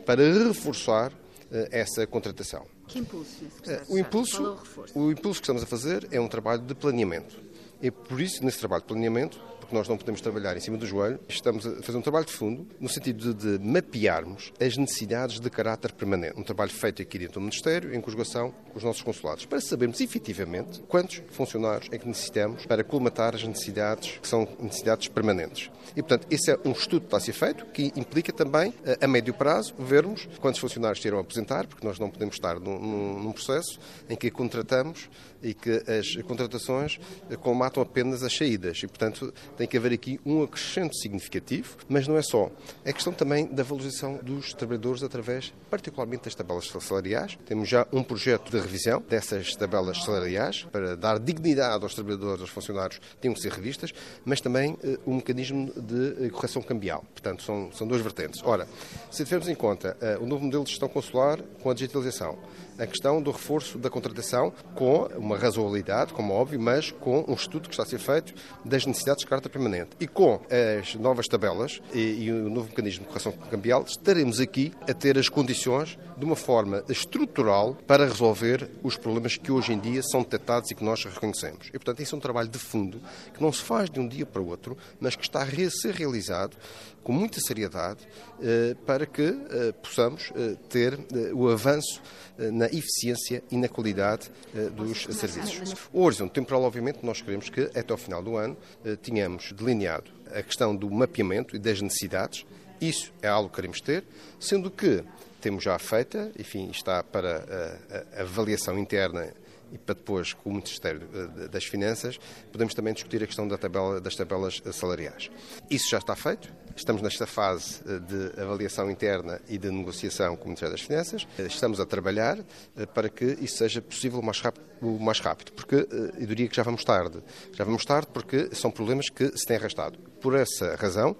para 0.05 0.21
reforçar 0.45 1.11
eh, 1.51 1.67
essa 1.71 2.07
contratação. 2.07 2.65
Que 2.87 2.99
impulso? 2.99 3.45
O 3.89 3.97
impulso, 3.97 4.57
o, 4.95 4.99
o 4.99 5.11
impulso 5.11 5.39
que 5.39 5.45
estamos 5.45 5.63
a 5.63 5.65
fazer 5.65 6.07
é 6.11 6.19
um 6.19 6.27
trabalho 6.27 6.61
de 6.61 6.75
planeamento. 6.75 7.41
E 7.81 7.89
por 7.89 8.21
isso, 8.21 8.43
nesse 8.45 8.59
trabalho 8.59 8.81
de 8.81 8.87
planeamento, 8.87 9.50
porque 9.71 9.77
nós 9.77 9.87
não 9.87 9.97
podemos 9.97 10.19
trabalhar 10.19 10.57
em 10.57 10.59
cima 10.59 10.77
do 10.77 10.85
joelho. 10.85 11.17
Estamos 11.29 11.65
a 11.65 11.81
fazer 11.81 11.97
um 11.97 12.01
trabalho 12.01 12.25
de 12.25 12.33
fundo 12.33 12.67
no 12.77 12.89
sentido 12.89 13.33
de, 13.33 13.57
de 13.57 13.65
mapearmos 13.65 14.51
as 14.59 14.75
necessidades 14.75 15.39
de 15.39 15.49
caráter 15.49 15.93
permanente. 15.93 16.37
Um 16.37 16.43
trabalho 16.43 16.71
feito 16.71 17.01
aqui 17.01 17.17
dentro 17.17 17.35
do 17.35 17.39
Ministério, 17.39 17.95
em 17.95 18.01
conjugação 18.01 18.53
com 18.69 18.77
os 18.77 18.83
nossos 18.83 19.01
consulados, 19.01 19.45
para 19.45 19.61
sabermos 19.61 20.01
efetivamente 20.01 20.81
quantos 20.89 21.21
funcionários 21.31 21.87
é 21.89 21.97
que 21.97 22.05
necessitamos 22.05 22.65
para 22.65 22.83
colmatar 22.83 23.33
as 23.33 23.43
necessidades 23.43 24.17
que 24.21 24.27
são 24.27 24.45
necessidades 24.59 25.07
permanentes. 25.07 25.71
E, 25.95 26.01
portanto, 26.01 26.27
esse 26.29 26.51
é 26.51 26.59
um 26.65 26.71
estudo 26.71 27.01
que 27.01 27.07
está 27.07 27.17
a 27.17 27.21
ser 27.21 27.33
feito, 27.33 27.65
que 27.67 27.93
implica 27.95 28.33
também, 28.33 28.73
a 28.99 29.07
médio 29.07 29.33
prazo, 29.33 29.73
vermos 29.79 30.27
quantos 30.41 30.59
funcionários 30.59 31.01
terão 31.01 31.17
a 31.17 31.21
aposentar, 31.21 31.65
porque 31.65 31.87
nós 31.87 31.97
não 31.97 32.09
podemos 32.09 32.35
estar 32.35 32.59
num, 32.59 33.19
num 33.19 33.31
processo 33.31 33.79
em 34.09 34.17
que 34.17 34.29
contratamos 34.29 35.09
e 35.41 35.53
que 35.53 35.83
as 35.89 36.21
contratações 36.23 36.99
comatam 37.41 37.81
apenas 37.81 38.23
as 38.23 38.35
saídas. 38.35 38.77
E, 38.83 38.87
portanto, 38.87 39.33
tem 39.61 39.67
que 39.67 39.77
haver 39.77 39.93
aqui 39.93 40.19
um 40.25 40.41
acrescento 40.41 40.95
significativo, 40.95 41.77
mas 41.87 42.07
não 42.07 42.17
é 42.17 42.23
só. 42.23 42.49
É 42.83 42.91
questão 42.91 43.13
também 43.13 43.45
da 43.45 43.61
valorização 43.61 44.19
dos 44.23 44.55
trabalhadores 44.55 45.03
através, 45.03 45.53
particularmente, 45.69 46.23
das 46.23 46.33
tabelas 46.33 46.67
salariais. 46.67 47.37
Temos 47.45 47.69
já 47.69 47.85
um 47.93 48.01
projeto 48.01 48.49
de 48.49 48.59
revisão 48.59 49.03
dessas 49.07 49.55
tabelas 49.55 50.03
salariais 50.03 50.63
para 50.71 50.97
dar 50.97 51.19
dignidade 51.19 51.83
aos 51.83 51.93
trabalhadores, 51.93 52.41
aos 52.41 52.49
funcionários, 52.49 52.99
têm 53.21 53.31
que 53.31 53.39
ser 53.39 53.51
revistas, 53.51 53.93
mas 54.25 54.41
também 54.41 54.71
uh, 54.71 54.99
um 55.05 55.17
mecanismo 55.17 55.71
de 55.79 56.25
uh, 56.25 56.31
correção 56.31 56.63
cambial. 56.63 57.05
Portanto, 57.13 57.43
são, 57.43 57.71
são 57.71 57.87
duas 57.87 58.01
vertentes. 58.01 58.41
Ora, 58.43 58.67
se 59.11 59.23
tivermos 59.23 59.47
em 59.47 59.53
conta 59.53 59.95
uh, 60.01 60.23
o 60.23 60.25
novo 60.25 60.43
modelo 60.43 60.63
de 60.63 60.71
gestão 60.71 60.89
consular 60.89 61.39
com 61.61 61.69
a 61.69 61.73
digitalização, 61.75 62.35
a 62.81 62.87
questão 62.87 63.21
do 63.21 63.29
reforço 63.29 63.77
da 63.77 63.91
contratação 63.91 64.51
com 64.73 65.03
uma 65.15 65.37
razoabilidade, 65.37 66.13
como 66.13 66.33
óbvio, 66.33 66.59
mas 66.59 66.89
com 66.89 67.23
um 67.27 67.33
estudo 67.33 67.69
que 67.69 67.75
está 67.75 67.83
a 67.83 67.85
ser 67.85 67.99
feito 67.99 68.33
das 68.65 68.87
necessidades 68.87 69.23
de 69.23 69.29
carta 69.29 69.47
permanente. 69.47 69.91
E 69.99 70.07
com 70.07 70.41
as 70.79 70.95
novas 70.95 71.27
tabelas 71.27 71.79
e, 71.93 72.23
e 72.23 72.31
o 72.31 72.49
novo 72.49 72.69
mecanismo 72.69 73.03
de 73.03 73.09
correção 73.09 73.31
cambial, 73.31 73.83
estaremos 73.87 74.39
aqui 74.39 74.73
a 74.89 74.93
ter 74.93 75.17
as 75.19 75.29
condições 75.29 75.99
de 76.17 76.25
uma 76.25 76.35
forma 76.35 76.83
estrutural 76.89 77.75
para 77.85 78.05
resolver 78.05 78.69
os 78.81 78.97
problemas 78.97 79.37
que 79.37 79.51
hoje 79.51 79.73
em 79.73 79.79
dia 79.79 80.01
são 80.01 80.23
detectados 80.23 80.71
e 80.71 80.75
que 80.75 80.83
nós 80.83 81.03
reconhecemos. 81.05 81.67
E, 81.67 81.71
portanto, 81.73 82.01
isso 82.01 82.15
é 82.15 82.17
um 82.17 82.21
trabalho 82.21 82.49
de 82.49 82.57
fundo 82.57 82.99
que 83.33 83.41
não 83.41 83.53
se 83.53 83.61
faz 83.61 83.89
de 83.89 83.99
um 83.99 84.07
dia 84.07 84.25
para 84.25 84.41
o 84.41 84.47
outro, 84.47 84.75
mas 84.99 85.15
que 85.15 85.23
está 85.23 85.43
a 85.43 85.47
ser 85.69 85.93
realizado 85.93 86.57
com 87.03 87.11
muita 87.11 87.39
seriedade 87.39 88.07
eh, 88.41 88.75
para 88.85 89.05
que 89.05 89.23
eh, 89.23 89.71
possamos 89.81 90.31
eh, 90.35 90.55
ter 90.69 90.99
o 91.33 91.49
avanço 91.49 92.01
na 92.37 92.67
eficiência 92.71 93.43
e 93.51 93.57
na 93.57 93.67
qualidade 93.67 94.31
dos 94.75 95.03
serviços. 95.15 95.75
O 95.91 96.01
horizonte 96.01 96.31
temporal, 96.31 96.63
obviamente, 96.63 96.99
nós 97.03 97.21
queremos 97.21 97.49
que 97.49 97.61
até 97.75 97.91
ao 97.91 97.97
final 97.97 98.21
do 98.21 98.35
ano 98.37 98.57
tenhamos 99.01 99.51
delineado 99.51 100.11
a 100.33 100.41
questão 100.41 100.75
do 100.75 100.89
mapeamento 100.89 101.55
e 101.55 101.59
das 101.59 101.81
necessidades. 101.81 102.45
Isso 102.79 103.13
é 103.21 103.27
algo 103.27 103.49
que 103.49 103.55
queremos 103.55 103.81
ter, 103.81 104.03
sendo 104.39 104.71
que 104.71 105.03
temos 105.39 105.63
já 105.63 105.77
feita, 105.77 106.31
enfim, 106.37 106.69
está 106.69 107.03
para 107.03 107.77
a, 108.15 108.21
avaliação 108.21 108.77
interna 108.77 109.33
e 109.71 109.77
para 109.77 109.95
depois, 109.95 110.33
com 110.33 110.49
o 110.49 110.53
Ministério 110.53 111.07
das 111.49 111.63
Finanças, 111.63 112.19
podemos 112.51 112.73
também 112.73 112.93
discutir 112.93 113.23
a 113.23 113.27
questão 113.27 113.47
da 113.47 113.57
tabela, 113.57 114.01
das 114.01 114.15
tabelas 114.15 114.61
salariais. 114.73 115.31
Isso 115.69 115.89
já 115.89 115.97
está 115.97 116.15
feito, 116.15 116.53
Estamos 116.75 117.01
nesta 117.01 117.25
fase 117.25 117.81
eh, 117.85 117.99
de 117.99 118.41
avaliação 118.41 118.89
interna 118.89 119.39
e 119.47 119.57
de 119.57 119.69
negociação 119.69 120.35
com 120.35 120.43
o 120.43 120.47
Ministério 120.47 120.73
das 120.73 120.81
Finanças. 120.81 121.27
Eh, 121.37 121.43
estamos 121.43 121.79
a 121.79 121.85
trabalhar 121.85 122.37
eh, 122.77 122.85
para 122.85 123.09
que 123.09 123.37
isso 123.41 123.57
seja 123.57 123.81
possível 123.81 124.19
o 124.19 124.23
mais 124.23 124.39
rápido, 124.39 124.65
o 124.81 124.99
mais 124.99 125.19
rápido 125.19 125.51
porque 125.53 125.87
eu 126.19 126.25
diria 126.25 126.47
que 126.47 126.55
já 126.55 126.63
vamos 126.63 126.83
tarde. 126.83 127.21
Já 127.53 127.63
vamos 127.63 127.85
tarde 127.85 128.07
porque 128.13 128.53
são 128.53 128.71
problemas 128.71 129.09
que 129.09 129.37
se 129.37 129.45
têm 129.45 129.57
arrastado. 129.57 129.97
Por 130.21 130.35
essa 130.35 130.75
razão, 130.75 131.15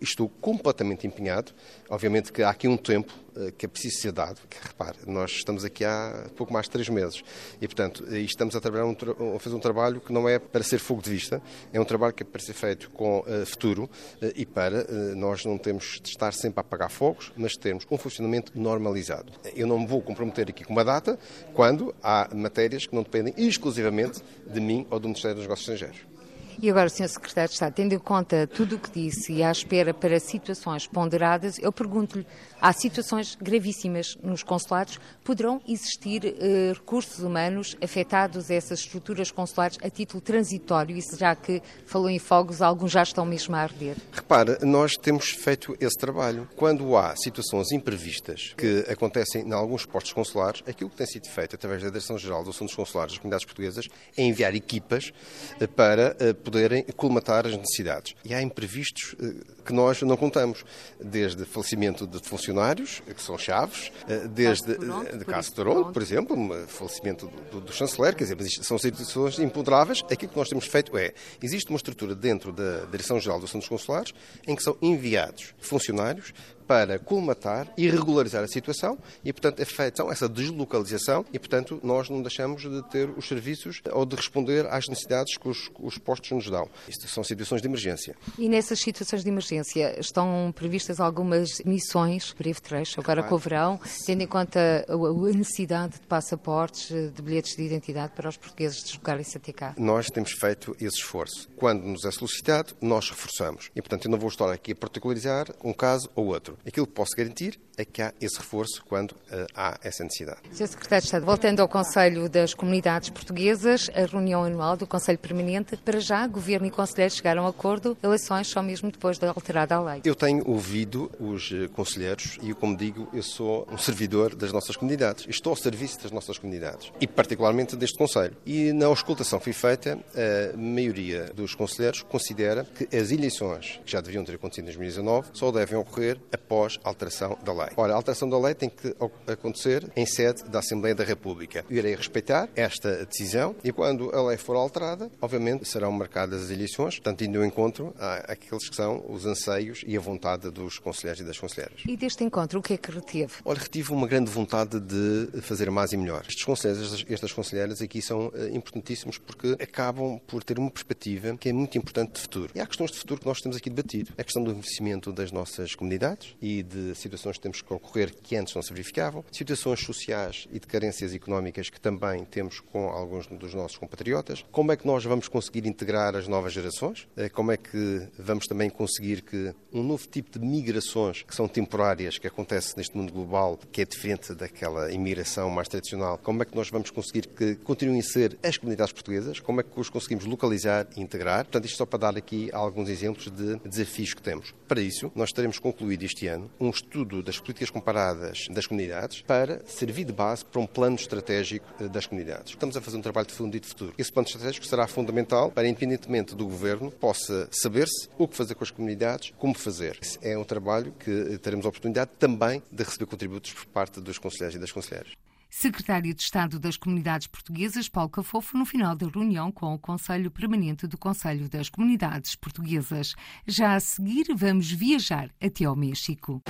estou 0.00 0.28
completamente 0.40 1.06
empenhado. 1.06 1.52
Obviamente 1.90 2.32
que 2.32 2.42
há 2.42 2.50
aqui 2.50 2.68
um 2.68 2.76
tempo 2.76 3.12
que 3.56 3.66
é 3.66 3.68
preciso 3.68 4.00
ser 4.00 4.12
dado. 4.12 4.40
Que, 4.48 4.56
repare, 4.62 4.98
nós 5.06 5.32
estamos 5.32 5.64
aqui 5.64 5.84
há 5.84 6.26
pouco 6.36 6.52
mais 6.52 6.66
de 6.66 6.72
três 6.72 6.88
meses 6.88 7.22
e, 7.60 7.66
portanto, 7.66 8.04
estamos 8.14 8.54
a, 8.54 8.60
trabalhar 8.60 8.86
um, 8.86 9.36
a 9.36 9.40
fazer 9.40 9.56
um 9.56 9.60
trabalho 9.60 10.00
que 10.00 10.12
não 10.12 10.28
é 10.28 10.38
para 10.38 10.62
ser 10.62 10.78
fogo 10.78 11.02
de 11.02 11.10
vista, 11.10 11.42
é 11.72 11.80
um 11.80 11.84
trabalho 11.84 12.12
que 12.12 12.22
é 12.22 12.26
para 12.26 12.40
ser 12.40 12.52
feito 12.52 12.90
com 12.90 13.24
futuro 13.46 13.90
e 14.36 14.44
para 14.44 14.86
eh, 14.88 15.14
nós 15.14 15.44
não 15.44 15.58
temos 15.58 16.00
de 16.02 16.10
estar 16.10 16.32
sempre 16.32 16.60
a 16.60 16.62
apagar 16.62 16.90
fogos, 16.90 17.32
mas 17.36 17.54
termos 17.54 17.86
um 17.90 17.96
funcionamento 17.96 18.52
normalizado. 18.54 19.32
Eu 19.54 19.66
não 19.66 19.78
me 19.78 19.86
vou 19.86 20.00
comprometer 20.02 20.48
aqui 20.48 20.64
com 20.64 20.72
uma 20.72 20.84
data 20.84 21.18
quando 21.54 21.94
há 22.02 22.28
matérias 22.34 22.86
que 22.86 22.94
não 22.94 23.02
dependem 23.02 23.34
exclusivamente 23.36 24.22
de 24.46 24.60
mim 24.60 24.86
ou 24.90 24.98
do 25.00 25.08
Ministério 25.08 25.36
dos 25.36 25.44
Negócios 25.44 25.68
Estrangeiros. 25.68 26.11
E 26.60 26.70
agora, 26.70 26.88
Sr. 26.88 27.08
Secretário 27.08 27.48
de 27.48 27.54
Estado, 27.54 27.74
tendo 27.74 27.94
em 27.94 27.98
conta 27.98 28.46
tudo 28.46 28.76
o 28.76 28.78
que 28.78 28.90
disse 28.90 29.32
e 29.32 29.42
à 29.42 29.50
espera 29.50 29.94
para 29.94 30.18
situações 30.20 30.86
ponderadas, 30.86 31.58
eu 31.58 31.72
pergunto-lhe, 31.72 32.26
há 32.60 32.72
situações 32.72 33.36
gravíssimas 33.40 34.16
nos 34.22 34.42
consulados, 34.42 35.00
poderão 35.24 35.60
existir 35.66 36.24
eh, 36.24 36.72
recursos 36.74 37.20
humanos 37.20 37.76
afetados 37.82 38.50
a 38.50 38.54
essas 38.54 38.80
estruturas 38.80 39.30
consulares 39.30 39.78
a 39.82 39.90
título 39.90 40.20
transitório, 40.20 40.96
isso 40.96 41.16
já 41.16 41.34
que 41.34 41.62
falou 41.86 42.10
em 42.10 42.18
fogos, 42.18 42.62
alguns 42.62 42.92
já 42.92 43.02
estão 43.02 43.24
mesmo 43.24 43.56
a 43.56 43.60
arder? 43.60 43.96
Repara, 44.12 44.58
nós 44.62 44.96
temos 44.96 45.30
feito 45.30 45.76
esse 45.80 45.98
trabalho. 45.98 46.48
Quando 46.56 46.96
há 46.96 47.14
situações 47.16 47.72
imprevistas 47.72 48.54
que 48.56 48.84
acontecem 48.88 49.46
em 49.46 49.52
alguns 49.52 49.86
postos 49.86 50.12
consulares, 50.12 50.62
aquilo 50.66 50.90
que 50.90 50.96
tem 50.96 51.06
sido 51.06 51.28
feito 51.28 51.56
através 51.56 51.82
da 51.82 51.88
Direção-Geral 51.88 52.44
dos 52.44 52.56
Assuntos 52.56 52.74
Consulares 52.74 53.12
das 53.12 53.18
Comunidades 53.18 53.44
Portuguesas 53.44 53.86
é 54.16 54.22
enviar 54.22 54.54
equipas 54.54 55.12
eh, 55.60 55.66
para 55.66 56.16
eh, 56.20 56.32
poderem 56.42 56.84
colmatar 56.96 57.46
as 57.46 57.56
necessidades. 57.56 58.14
E 58.24 58.34
há 58.34 58.42
imprevistos 58.42 59.14
eh, 59.20 59.34
que 59.64 59.72
nós 59.72 60.02
não 60.02 60.16
contamos, 60.16 60.64
desde 61.00 61.44
falecimento 61.44 62.06
de 62.06 62.18
funcionários, 62.20 63.00
que 63.00 63.22
são 63.22 63.38
chaves, 63.38 63.92
eh, 64.08 64.28
desde 64.28 64.72
eh, 64.72 65.16
de 65.16 65.24
Caso 65.24 65.52
Toronto, 65.54 65.92
por 65.92 66.02
exemplo, 66.02 66.36
falecimento 66.66 67.26
do, 67.26 67.50
do, 67.50 67.60
do, 67.60 67.72
chanceler, 67.72 68.14
quer 68.14 68.24
dizer, 68.24 68.62
são 68.62 68.78
situações 68.78 69.38
imponderáveis. 69.38 70.02
Aquilo 70.10 70.32
que 70.32 70.38
nós 70.38 70.48
temos 70.48 70.66
feito 70.66 70.96
é, 70.96 71.12
existe 71.42 71.70
uma 71.70 71.76
estrutura 71.76 72.14
dentro 72.14 72.52
da 72.52 72.84
Direção-Geral 72.90 73.40
dos 73.40 73.50
Assuntos 73.50 73.68
Consulares 73.68 74.12
em 74.46 74.56
que 74.56 74.62
são 74.62 74.76
enviados 74.82 75.54
funcionários 75.58 76.32
para 76.66 76.98
colmatar 76.98 77.72
e 77.76 77.88
regularizar 77.88 78.42
a 78.42 78.48
situação 78.48 78.98
e, 79.24 79.32
portanto, 79.32 79.60
é 79.60 79.64
feita 79.64 80.02
essa 80.10 80.28
deslocalização 80.28 81.24
e, 81.32 81.38
portanto, 81.38 81.80
nós 81.82 82.08
não 82.08 82.22
deixamos 82.22 82.62
de 82.62 82.82
ter 82.90 83.10
os 83.10 83.28
serviços 83.28 83.80
ou 83.92 84.04
de 84.04 84.16
responder 84.16 84.66
às 84.66 84.88
necessidades 84.88 85.36
que 85.36 85.48
os, 85.48 85.70
os 85.80 85.98
postos 85.98 86.30
nos 86.30 86.50
dão. 86.50 86.68
Isto 86.88 87.08
são 87.08 87.24
situações 87.24 87.60
de 87.60 87.68
emergência. 87.68 88.16
E 88.38 88.48
nessas 88.48 88.80
situações 88.80 89.22
de 89.22 89.28
emergência 89.28 89.98
estão 89.98 90.52
previstas 90.54 91.00
algumas 91.00 91.60
missões, 91.64 92.34
breve 92.38 92.60
trecho, 92.60 93.00
agora 93.00 93.22
com 93.22 93.34
o 93.34 93.38
verão, 93.38 93.80
tendo 94.06 94.22
em 94.22 94.26
conta 94.26 94.84
a 94.88 95.36
necessidade 95.36 95.94
de 95.94 96.06
passaportes, 96.06 96.88
de 96.88 97.22
bilhetes 97.22 97.56
de 97.56 97.62
identidade 97.62 98.12
para 98.14 98.28
os 98.28 98.36
portugueses 98.36 98.82
deslocarem-se 98.82 99.36
até 99.36 99.52
cá? 99.52 99.74
Nós 99.76 100.06
temos 100.06 100.32
feito 100.32 100.76
esse 100.80 100.98
esforço. 100.98 101.48
Quando 101.56 101.82
nos 101.82 102.04
é 102.04 102.10
solicitado, 102.10 102.74
nós 102.80 103.10
reforçamos. 103.10 103.70
E, 103.74 103.80
portanto, 103.80 104.06
eu 104.06 104.10
não 104.10 104.18
vou 104.18 104.28
estar 104.28 104.50
aqui 104.50 104.72
a 104.72 104.76
particularizar 104.76 105.46
um 105.62 105.72
caso 105.72 106.08
ou 106.14 106.26
outro. 106.26 106.51
Aquilo 106.66 106.86
que 106.86 106.92
posso 106.92 107.16
garantir 107.16 107.58
é 107.76 107.84
que 107.84 108.02
há 108.02 108.12
esse 108.20 108.38
reforço 108.38 108.82
quando 108.88 109.12
uh, 109.12 109.46
há 109.54 109.78
essa 109.82 110.04
necessidade. 110.04 110.40
Sr. 110.52 110.68
Secretário 110.68 111.02
de 111.02 111.06
Estado, 111.06 111.26
voltando 111.26 111.60
ao 111.60 111.68
Conselho 111.68 112.28
das 112.28 112.54
Comunidades 112.54 113.10
Portuguesas, 113.10 113.90
a 113.94 114.04
reunião 114.04 114.44
anual 114.44 114.76
do 114.76 114.86
Conselho 114.86 115.18
Permanente, 115.18 115.76
para 115.76 116.00
já 116.00 116.26
governo 116.26 116.66
e 116.66 116.70
conselheiros 116.70 117.16
chegaram 117.16 117.46
a 117.46 117.50
acordo, 117.50 117.96
eleições 118.02 118.48
só 118.48 118.62
mesmo 118.62 118.90
depois 118.90 119.18
de 119.18 119.26
alterada 119.26 119.74
a 119.74 119.80
lei. 119.80 120.00
Eu 120.04 120.14
tenho 120.14 120.48
ouvido 120.48 121.10
os 121.18 121.50
eh, 121.52 121.68
conselheiros 121.68 122.38
e, 122.42 122.52
como 122.54 122.76
digo, 122.76 123.08
eu 123.12 123.22
sou 123.22 123.66
um 123.70 123.78
servidor 123.78 124.34
das 124.34 124.52
nossas 124.52 124.76
comunidades. 124.76 125.26
Estou 125.28 125.50
ao 125.52 125.56
serviço 125.56 126.00
das 126.02 126.10
nossas 126.10 126.38
comunidades 126.38 126.92
e, 127.00 127.06
particularmente, 127.06 127.76
deste 127.76 127.96
Conselho. 127.96 128.36
E 128.44 128.72
na 128.72 128.86
auscultação 128.86 129.38
que 129.38 129.44
foi 129.44 129.52
feita, 129.52 129.98
a 130.14 130.56
maioria 130.56 131.30
dos 131.34 131.54
conselheiros 131.54 132.02
considera 132.02 132.64
que 132.64 132.96
as 132.96 133.10
eleições, 133.10 133.80
que 133.84 133.92
já 133.92 134.00
deviam 134.00 134.24
ter 134.24 134.34
acontecido 134.34 134.64
em 134.64 134.66
2019, 134.66 135.28
só 135.32 135.50
devem 135.50 135.78
ocorrer 135.78 136.18
após 136.32 136.78
a 136.84 136.88
alteração 136.88 137.38
da 137.44 137.52
lei. 137.52 137.61
Ora, 137.76 137.92
a 137.92 137.96
alteração 137.96 138.28
da 138.28 138.38
lei 138.38 138.54
tem 138.54 138.68
que 138.68 138.94
acontecer 139.26 139.90
em 139.96 140.06
sede 140.06 140.44
da 140.44 140.58
Assembleia 140.58 140.94
da 140.94 141.04
República. 141.04 141.64
Eu 141.68 141.76
irei 141.76 141.94
respeitar 141.94 142.48
esta 142.54 143.04
decisão 143.04 143.54
e, 143.62 143.72
quando 143.72 144.14
a 144.14 144.22
lei 144.28 144.36
for 144.36 144.56
alterada, 144.56 145.10
obviamente 145.20 145.66
serão 145.68 145.92
marcadas 145.92 146.44
as 146.44 146.50
eleições, 146.50 146.96
portanto, 146.96 147.22
indo 147.24 147.38
ao 147.38 147.44
encontro 147.44 147.94
àqueles 148.26 148.68
que 148.68 148.76
são 148.76 149.04
os 149.08 149.26
anseios 149.26 149.82
e 149.86 149.96
a 149.96 150.00
vontade 150.00 150.50
dos 150.50 150.78
conselheiros 150.78 151.20
e 151.20 151.24
das 151.24 151.38
conselheiras. 151.38 151.82
E 151.86 151.96
deste 151.96 152.24
encontro, 152.24 152.58
o 152.58 152.62
que 152.62 152.74
é 152.74 152.76
que 152.76 152.90
reteve? 152.90 153.34
Olha, 153.44 153.58
retive 153.58 153.92
uma 153.92 154.06
grande 154.06 154.30
vontade 154.30 154.80
de 154.80 155.40
fazer 155.42 155.70
mais 155.70 155.92
e 155.92 155.96
melhor. 155.96 156.24
Estes 156.28 156.44
conselheiros, 156.44 157.04
estas 157.08 157.32
conselheiras 157.32 157.80
aqui 157.82 158.00
são 158.02 158.32
eh, 158.34 158.50
importantíssimos 158.52 159.18
porque 159.18 159.56
acabam 159.60 160.20
por 160.26 160.42
ter 160.42 160.58
uma 160.58 160.70
perspectiva 160.70 161.36
que 161.36 161.48
é 161.48 161.52
muito 161.52 161.76
importante 161.76 162.12
de 162.12 162.20
futuro. 162.20 162.50
E 162.54 162.60
há 162.60 162.66
questões 162.66 162.90
de 162.90 162.98
futuro 162.98 163.20
que 163.20 163.26
nós 163.26 163.40
temos 163.40 163.56
aqui 163.56 163.70
debatido. 163.70 164.12
A 164.18 164.24
questão 164.24 164.42
do 164.42 164.50
envelhecimento 164.50 165.12
das 165.12 165.30
nossas 165.32 165.74
comunidades 165.74 166.34
e 166.40 166.62
de 166.62 166.94
situações 166.94 167.36
que 167.36 167.42
temos 167.42 167.51
que 167.60 167.72
ocorrer 167.72 168.14
que 168.14 168.36
antes 168.36 168.54
não 168.54 168.62
se 168.62 168.72
verificavam, 168.72 169.24
situações 169.30 169.80
sociais 169.80 170.46
e 170.52 170.58
de 170.58 170.66
carências 170.66 171.12
económicas 171.12 171.68
que 171.68 171.80
também 171.80 172.24
temos 172.24 172.60
com 172.60 172.88
alguns 172.88 173.26
dos 173.26 173.52
nossos 173.54 173.76
compatriotas. 173.76 174.44
Como 174.50 174.72
é 174.72 174.76
que 174.76 174.86
nós 174.86 175.04
vamos 175.04 175.28
conseguir 175.28 175.66
integrar 175.66 176.14
as 176.16 176.28
novas 176.28 176.52
gerações? 176.52 177.06
Eh, 177.16 177.28
como 177.28 177.52
é 177.52 177.56
que 177.56 178.08
vamos 178.18 178.46
também 178.46 178.70
conseguir 178.70 179.22
que 179.22 179.54
um 179.72 179.82
novo 179.82 180.06
tipo 180.06 180.38
de 180.38 180.44
migrações 180.44 181.22
que 181.22 181.34
são 181.34 181.48
temporárias, 181.48 182.18
que 182.18 182.26
acontece 182.26 182.76
neste 182.76 182.96
mundo 182.96 183.12
global, 183.12 183.58
que 183.70 183.82
é 183.82 183.84
diferente 183.84 184.34
daquela 184.34 184.92
imigração 184.92 185.50
mais 185.50 185.68
tradicional, 185.68 186.18
como 186.18 186.42
é 186.42 186.46
que 186.46 186.54
nós 186.54 186.70
vamos 186.70 186.90
conseguir 186.90 187.26
que 187.26 187.56
continuem 187.56 188.00
a 188.00 188.04
ser 188.04 188.38
as 188.42 188.56
comunidades 188.56 188.92
portuguesas? 188.92 189.40
Como 189.40 189.60
é 189.60 189.64
que 189.64 189.78
os 189.78 189.90
conseguimos 189.90 190.24
localizar 190.24 190.86
e 190.96 191.00
integrar? 191.00 191.44
Portanto, 191.44 191.64
isto 191.64 191.76
só 191.76 191.86
para 191.86 191.98
dar 191.98 192.16
aqui 192.16 192.50
alguns 192.52 192.88
exemplos 192.88 193.30
de 193.30 193.56
desafios 193.68 194.14
que 194.14 194.22
temos. 194.22 194.54
Para 194.68 194.80
isso, 194.80 195.10
nós 195.14 195.30
teremos 195.32 195.58
concluído 195.58 196.02
este 196.04 196.26
ano 196.26 196.50
um 196.60 196.70
estudo 196.70 197.22
das 197.22 197.38
políticas 197.42 197.70
comparadas 197.70 198.46
das 198.50 198.66
comunidades 198.66 199.20
para 199.22 199.64
servir 199.66 200.04
de 200.04 200.12
base 200.12 200.44
para 200.44 200.60
um 200.60 200.66
plano 200.66 200.96
estratégico 200.96 201.66
eh, 201.80 201.88
das 201.88 202.06
comunidades. 202.06 202.52
Estamos 202.52 202.76
a 202.76 202.80
fazer 202.80 202.96
um 202.96 203.02
trabalho 203.02 203.26
de 203.26 203.34
fundo 203.34 203.56
e 203.56 203.60
de 203.60 203.66
futuro. 203.66 203.94
Esse 203.98 204.12
plano 204.12 204.26
estratégico 204.26 204.66
será 204.66 204.86
fundamental 204.86 205.50
para, 205.50 205.68
independentemente 205.68 206.34
do 206.34 206.46
governo, 206.46 206.90
possa 206.90 207.48
saber-se 207.52 208.08
o 208.16 208.26
que 208.26 208.36
fazer 208.36 208.54
com 208.54 208.64
as 208.64 208.70
comunidades, 208.70 209.32
como 209.36 209.54
fazer. 209.54 209.98
Esse 210.00 210.18
é 210.22 210.38
um 210.38 210.44
trabalho 210.44 210.92
que 210.92 211.10
eh, 211.10 211.38
teremos 211.38 211.66
a 211.66 211.68
oportunidade 211.68 212.12
também 212.18 212.62
de 212.70 212.82
receber 212.82 213.06
contributos 213.06 213.52
por 213.52 213.66
parte 213.66 214.00
dos 214.00 214.18
conselheiros 214.18 214.56
e 214.56 214.58
das 214.58 214.72
conselheiras. 214.72 215.12
Secretário 215.54 216.14
de 216.14 216.22
Estado 216.22 216.58
das 216.58 216.78
Comunidades 216.78 217.26
Portuguesas, 217.26 217.86
Paulo 217.86 218.08
Cafofo, 218.08 218.56
no 218.56 218.64
final 218.64 218.96
da 218.96 219.06
reunião 219.06 219.52
com 219.52 219.74
o 219.74 219.78
Conselho 219.78 220.30
Permanente 220.30 220.86
do 220.86 220.96
Conselho 220.96 221.46
das 221.46 221.68
Comunidades 221.68 222.34
Portuguesas. 222.34 223.14
Já 223.46 223.74
a 223.74 223.80
seguir, 223.80 224.34
vamos 224.34 224.72
viajar 224.72 225.28
até 225.38 225.66
ao 225.66 225.76
México. 225.76 226.42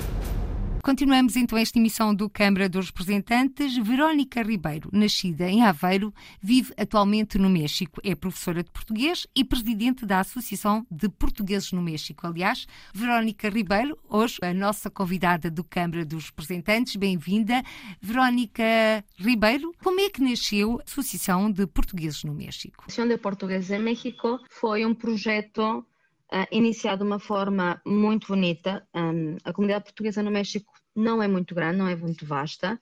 Continuamos 0.83 1.37
então 1.37 1.57
esta 1.57 1.79
emissão 1.79 2.13
do 2.13 2.29
Câmara 2.29 2.67
dos 2.67 2.87
Representantes. 2.87 3.77
Verónica 3.77 4.43
Ribeiro, 4.43 4.89
nascida 4.91 5.49
em 5.49 5.63
Aveiro, 5.63 6.13
vive 6.41 6.73
atualmente 6.77 7.37
no 7.37 7.49
México. 7.49 8.01
É 8.03 8.13
professora 8.13 8.61
de 8.61 8.69
português 8.69 9.25
e 9.33 9.45
presidente 9.45 10.05
da 10.05 10.19
Associação 10.19 10.85
de 10.91 11.07
Portugueses 11.07 11.71
no 11.71 11.81
México. 11.81 12.27
Aliás, 12.27 12.67
Verónica 12.93 13.47
Ribeiro, 13.47 13.97
hoje 14.09 14.37
a 14.41 14.53
nossa 14.53 14.89
convidada 14.89 15.49
do 15.49 15.63
Câmara 15.63 16.03
dos 16.03 16.25
Representantes. 16.25 16.97
Bem-vinda. 16.97 17.63
Verónica 18.01 19.05
Ribeiro, 19.15 19.73
como 19.81 20.01
é 20.01 20.09
que 20.09 20.21
nasceu 20.21 20.81
a 20.81 20.83
Associação 20.83 21.49
de 21.49 21.65
Portugueses 21.65 22.25
no 22.25 22.33
México? 22.33 22.83
A 22.83 22.87
Associação 22.87 23.07
de 23.07 23.17
Portugueses 23.17 23.71
em 23.71 23.79
México 23.79 24.37
foi 24.49 24.85
um 24.85 24.93
projeto 24.93 25.85
uh, 26.33 26.47
iniciado 26.51 27.03
de 27.03 27.09
uma 27.09 27.19
forma 27.19 27.79
muito 27.85 28.27
bonita. 28.27 28.85
Um, 28.93 29.37
a 29.43 29.53
comunidade 29.53 29.85
portuguesa 29.85 30.23
no 30.23 30.31
México 30.31 30.73
não 30.95 31.21
é 31.21 31.27
muito 31.27 31.53
grande, 31.53 31.77
não 31.77 31.87
é 31.87 31.95
muito 31.95 32.25
vasta. 32.25 32.81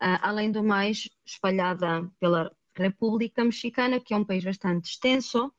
Uh, 0.00 0.18
além 0.22 0.50
do 0.52 0.62
mais, 0.62 1.08
espalhada 1.26 2.08
pela 2.20 2.50
República 2.76 3.44
Mexicana, 3.44 4.00
que 4.00 4.14
é 4.14 4.16
um 4.16 4.24
país 4.24 4.44
bastante 4.44 4.90
extenso, 4.90 5.52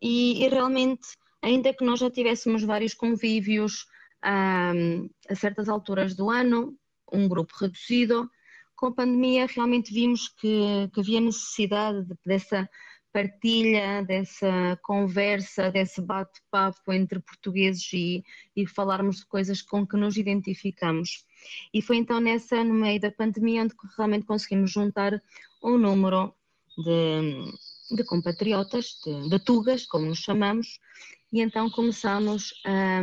e, 0.00 0.44
e 0.44 0.48
realmente, 0.48 1.16
ainda 1.40 1.72
que 1.72 1.84
nós 1.84 2.00
já 2.00 2.10
tivéssemos 2.10 2.62
vários 2.64 2.92
convívios 2.92 3.86
um, 4.24 5.08
a 5.28 5.34
certas 5.34 5.68
alturas 5.68 6.14
do 6.14 6.28
ano, 6.30 6.76
um 7.12 7.28
grupo 7.28 7.54
reduzido, 7.58 8.28
com 8.76 8.86
a 8.86 8.94
pandemia 8.94 9.46
realmente 9.46 9.92
vimos 9.92 10.28
que, 10.28 10.90
que 10.92 11.00
havia 11.00 11.20
necessidade 11.20 12.04
de, 12.04 12.14
dessa 12.26 12.68
partilha, 13.12 14.02
dessa 14.02 14.78
conversa, 14.82 15.70
desse 15.70 16.00
bate-papo 16.00 16.92
entre 16.92 17.20
portugueses 17.20 17.92
e, 17.92 18.24
e 18.56 18.66
falarmos 18.66 19.18
de 19.18 19.26
coisas 19.26 19.60
com 19.60 19.86
que 19.86 19.96
nos 19.96 20.16
identificamos. 20.16 21.24
E 21.72 21.82
foi 21.82 21.96
então 21.96 22.20
nessa, 22.20 22.64
no 22.64 22.74
meio 22.74 23.00
da 23.00 23.10
pandemia, 23.10 23.62
onde 23.62 23.74
realmente 23.96 24.26
conseguimos 24.26 24.70
juntar 24.70 25.20
um 25.62 25.76
número 25.76 26.34
de, 26.78 27.96
de 27.96 28.04
compatriotas, 28.04 28.98
de, 29.04 29.28
de, 29.28 29.38
tugas, 29.38 29.84
como 29.86 30.06
nos 30.06 30.18
chamamos, 30.18 30.80
e 31.32 31.40
então 31.40 31.68
começamos 31.70 32.54
a, 32.64 33.02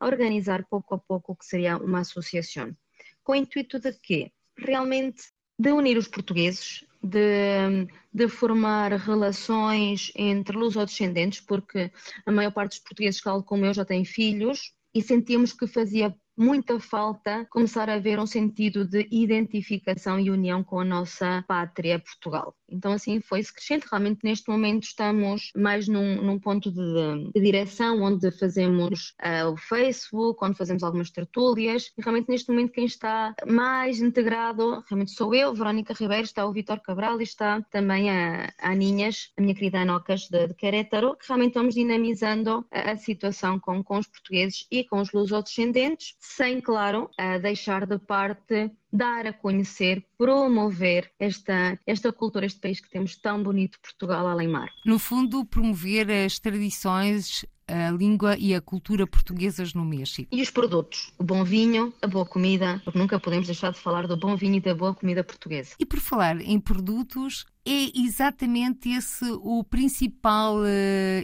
a 0.00 0.06
organizar 0.06 0.64
pouco 0.68 0.94
a 0.94 0.98
pouco 0.98 1.32
o 1.32 1.36
que 1.36 1.44
seria 1.44 1.76
uma 1.76 2.00
associação. 2.00 2.76
Com 3.22 3.32
o 3.32 3.36
intuito 3.36 3.78
de 3.78 3.92
quê? 3.92 4.32
Realmente 4.56 5.33
de 5.58 5.72
unir 5.72 5.96
os 5.96 6.08
portugueses, 6.08 6.84
de, 7.02 7.86
de 8.12 8.28
formar 8.28 8.92
relações 8.92 10.10
entre 10.16 10.56
luso-descendentes, 10.56 11.40
porque 11.40 11.90
a 12.24 12.32
maior 12.32 12.52
parte 12.52 12.72
dos 12.72 12.80
portugueses, 12.80 13.20
como 13.20 13.64
eu, 13.64 13.74
já 13.74 13.84
têm 13.84 14.04
filhos, 14.04 14.72
e 14.94 15.02
sentíamos 15.02 15.52
que 15.52 15.66
fazia 15.66 16.14
muita 16.36 16.80
falta 16.80 17.46
começar 17.50 17.88
a 17.88 17.94
haver 17.94 18.18
um 18.18 18.26
sentido 18.26 18.84
de 18.84 19.06
identificação 19.10 20.18
e 20.18 20.30
união 20.30 20.62
com 20.64 20.80
a 20.80 20.84
nossa 20.84 21.44
pátria, 21.46 21.98
Portugal. 21.98 22.54
Então, 22.68 22.92
assim, 22.92 23.20
foi-se 23.20 23.52
crescendo. 23.52 23.84
Realmente, 23.90 24.20
neste 24.24 24.48
momento, 24.48 24.84
estamos 24.84 25.52
mais 25.54 25.86
num, 25.86 26.22
num 26.22 26.38
ponto 26.38 26.72
de, 26.72 27.30
de, 27.32 27.40
direção, 27.40 28.02
onde 28.02 28.30
fazemos 28.32 29.14
uh, 29.22 29.52
o 29.52 29.56
Facebook, 29.56 30.44
onde 30.44 30.56
fazemos 30.56 30.82
algumas 30.82 31.10
tertúlias. 31.10 31.92
E 31.96 32.02
realmente, 32.02 32.28
neste 32.28 32.50
momento, 32.50 32.72
quem 32.72 32.86
está 32.86 33.34
mais 33.46 34.00
integrado, 34.00 34.82
realmente 34.88 35.12
sou 35.12 35.34
eu, 35.34 35.54
Verónica 35.54 35.94
Ribeiro, 35.94 36.24
está 36.24 36.44
o 36.46 36.52
Vitor 36.52 36.80
Cabral 36.80 37.20
e 37.20 37.24
está 37.24 37.62
também 37.70 38.10
a, 38.10 38.52
a 38.58 38.70
Aninhas, 38.72 39.32
a 39.36 39.40
minha 39.40 39.54
querida 39.54 39.80
Anocas 39.80 40.28
de, 40.28 40.48
de 40.48 40.54
Querétaro, 40.54 41.16
que 41.16 41.28
realmente 41.28 41.50
estamos 41.50 41.74
dinamizando 41.74 42.66
a, 42.72 42.92
a 42.92 42.96
situação 42.96 43.60
com, 43.60 43.84
com 43.84 43.98
os 43.98 44.08
portugueses 44.08 44.66
e 44.70 44.84
com 44.84 45.00
os 45.00 45.12
lusodescendentes, 45.12 46.16
sem, 46.24 46.60
claro, 46.60 47.10
deixar 47.42 47.86
de 47.86 47.98
parte 47.98 48.70
dar 48.92 49.26
a 49.26 49.32
conhecer, 49.32 50.04
promover 50.16 51.10
esta, 51.18 51.78
esta 51.86 52.12
cultura, 52.12 52.46
este 52.46 52.60
país 52.60 52.80
que 52.80 52.88
temos 52.88 53.16
tão 53.16 53.42
bonito, 53.42 53.78
Portugal 53.80 54.26
além 54.26 54.48
mar. 54.48 54.70
No 54.84 54.98
fundo, 54.98 55.44
promover 55.44 56.10
as 56.10 56.38
tradições 56.38 57.44
a 57.66 57.90
língua 57.90 58.36
e 58.38 58.54
a 58.54 58.60
cultura 58.60 59.06
portuguesas 59.06 59.72
no 59.72 59.84
México. 59.84 60.28
E 60.30 60.42
os 60.42 60.50
produtos, 60.50 61.12
o 61.18 61.24
bom 61.24 61.44
vinho, 61.44 61.94
a 62.02 62.06
boa 62.06 62.26
comida, 62.26 62.80
porque 62.84 62.98
nunca 62.98 63.18
podemos 63.18 63.46
deixar 63.46 63.72
de 63.72 63.78
falar 63.78 64.06
do 64.06 64.16
bom 64.16 64.36
vinho 64.36 64.56
e 64.56 64.60
da 64.60 64.74
boa 64.74 64.94
comida 64.94 65.24
portuguesa. 65.24 65.74
E 65.78 65.86
por 65.86 65.98
falar 65.98 66.40
em 66.40 66.60
produtos, 66.60 67.46
é 67.66 67.98
exatamente 67.98 68.90
esse 68.90 69.24
o 69.42 69.64
principal 69.64 70.58
uh, 70.58 70.64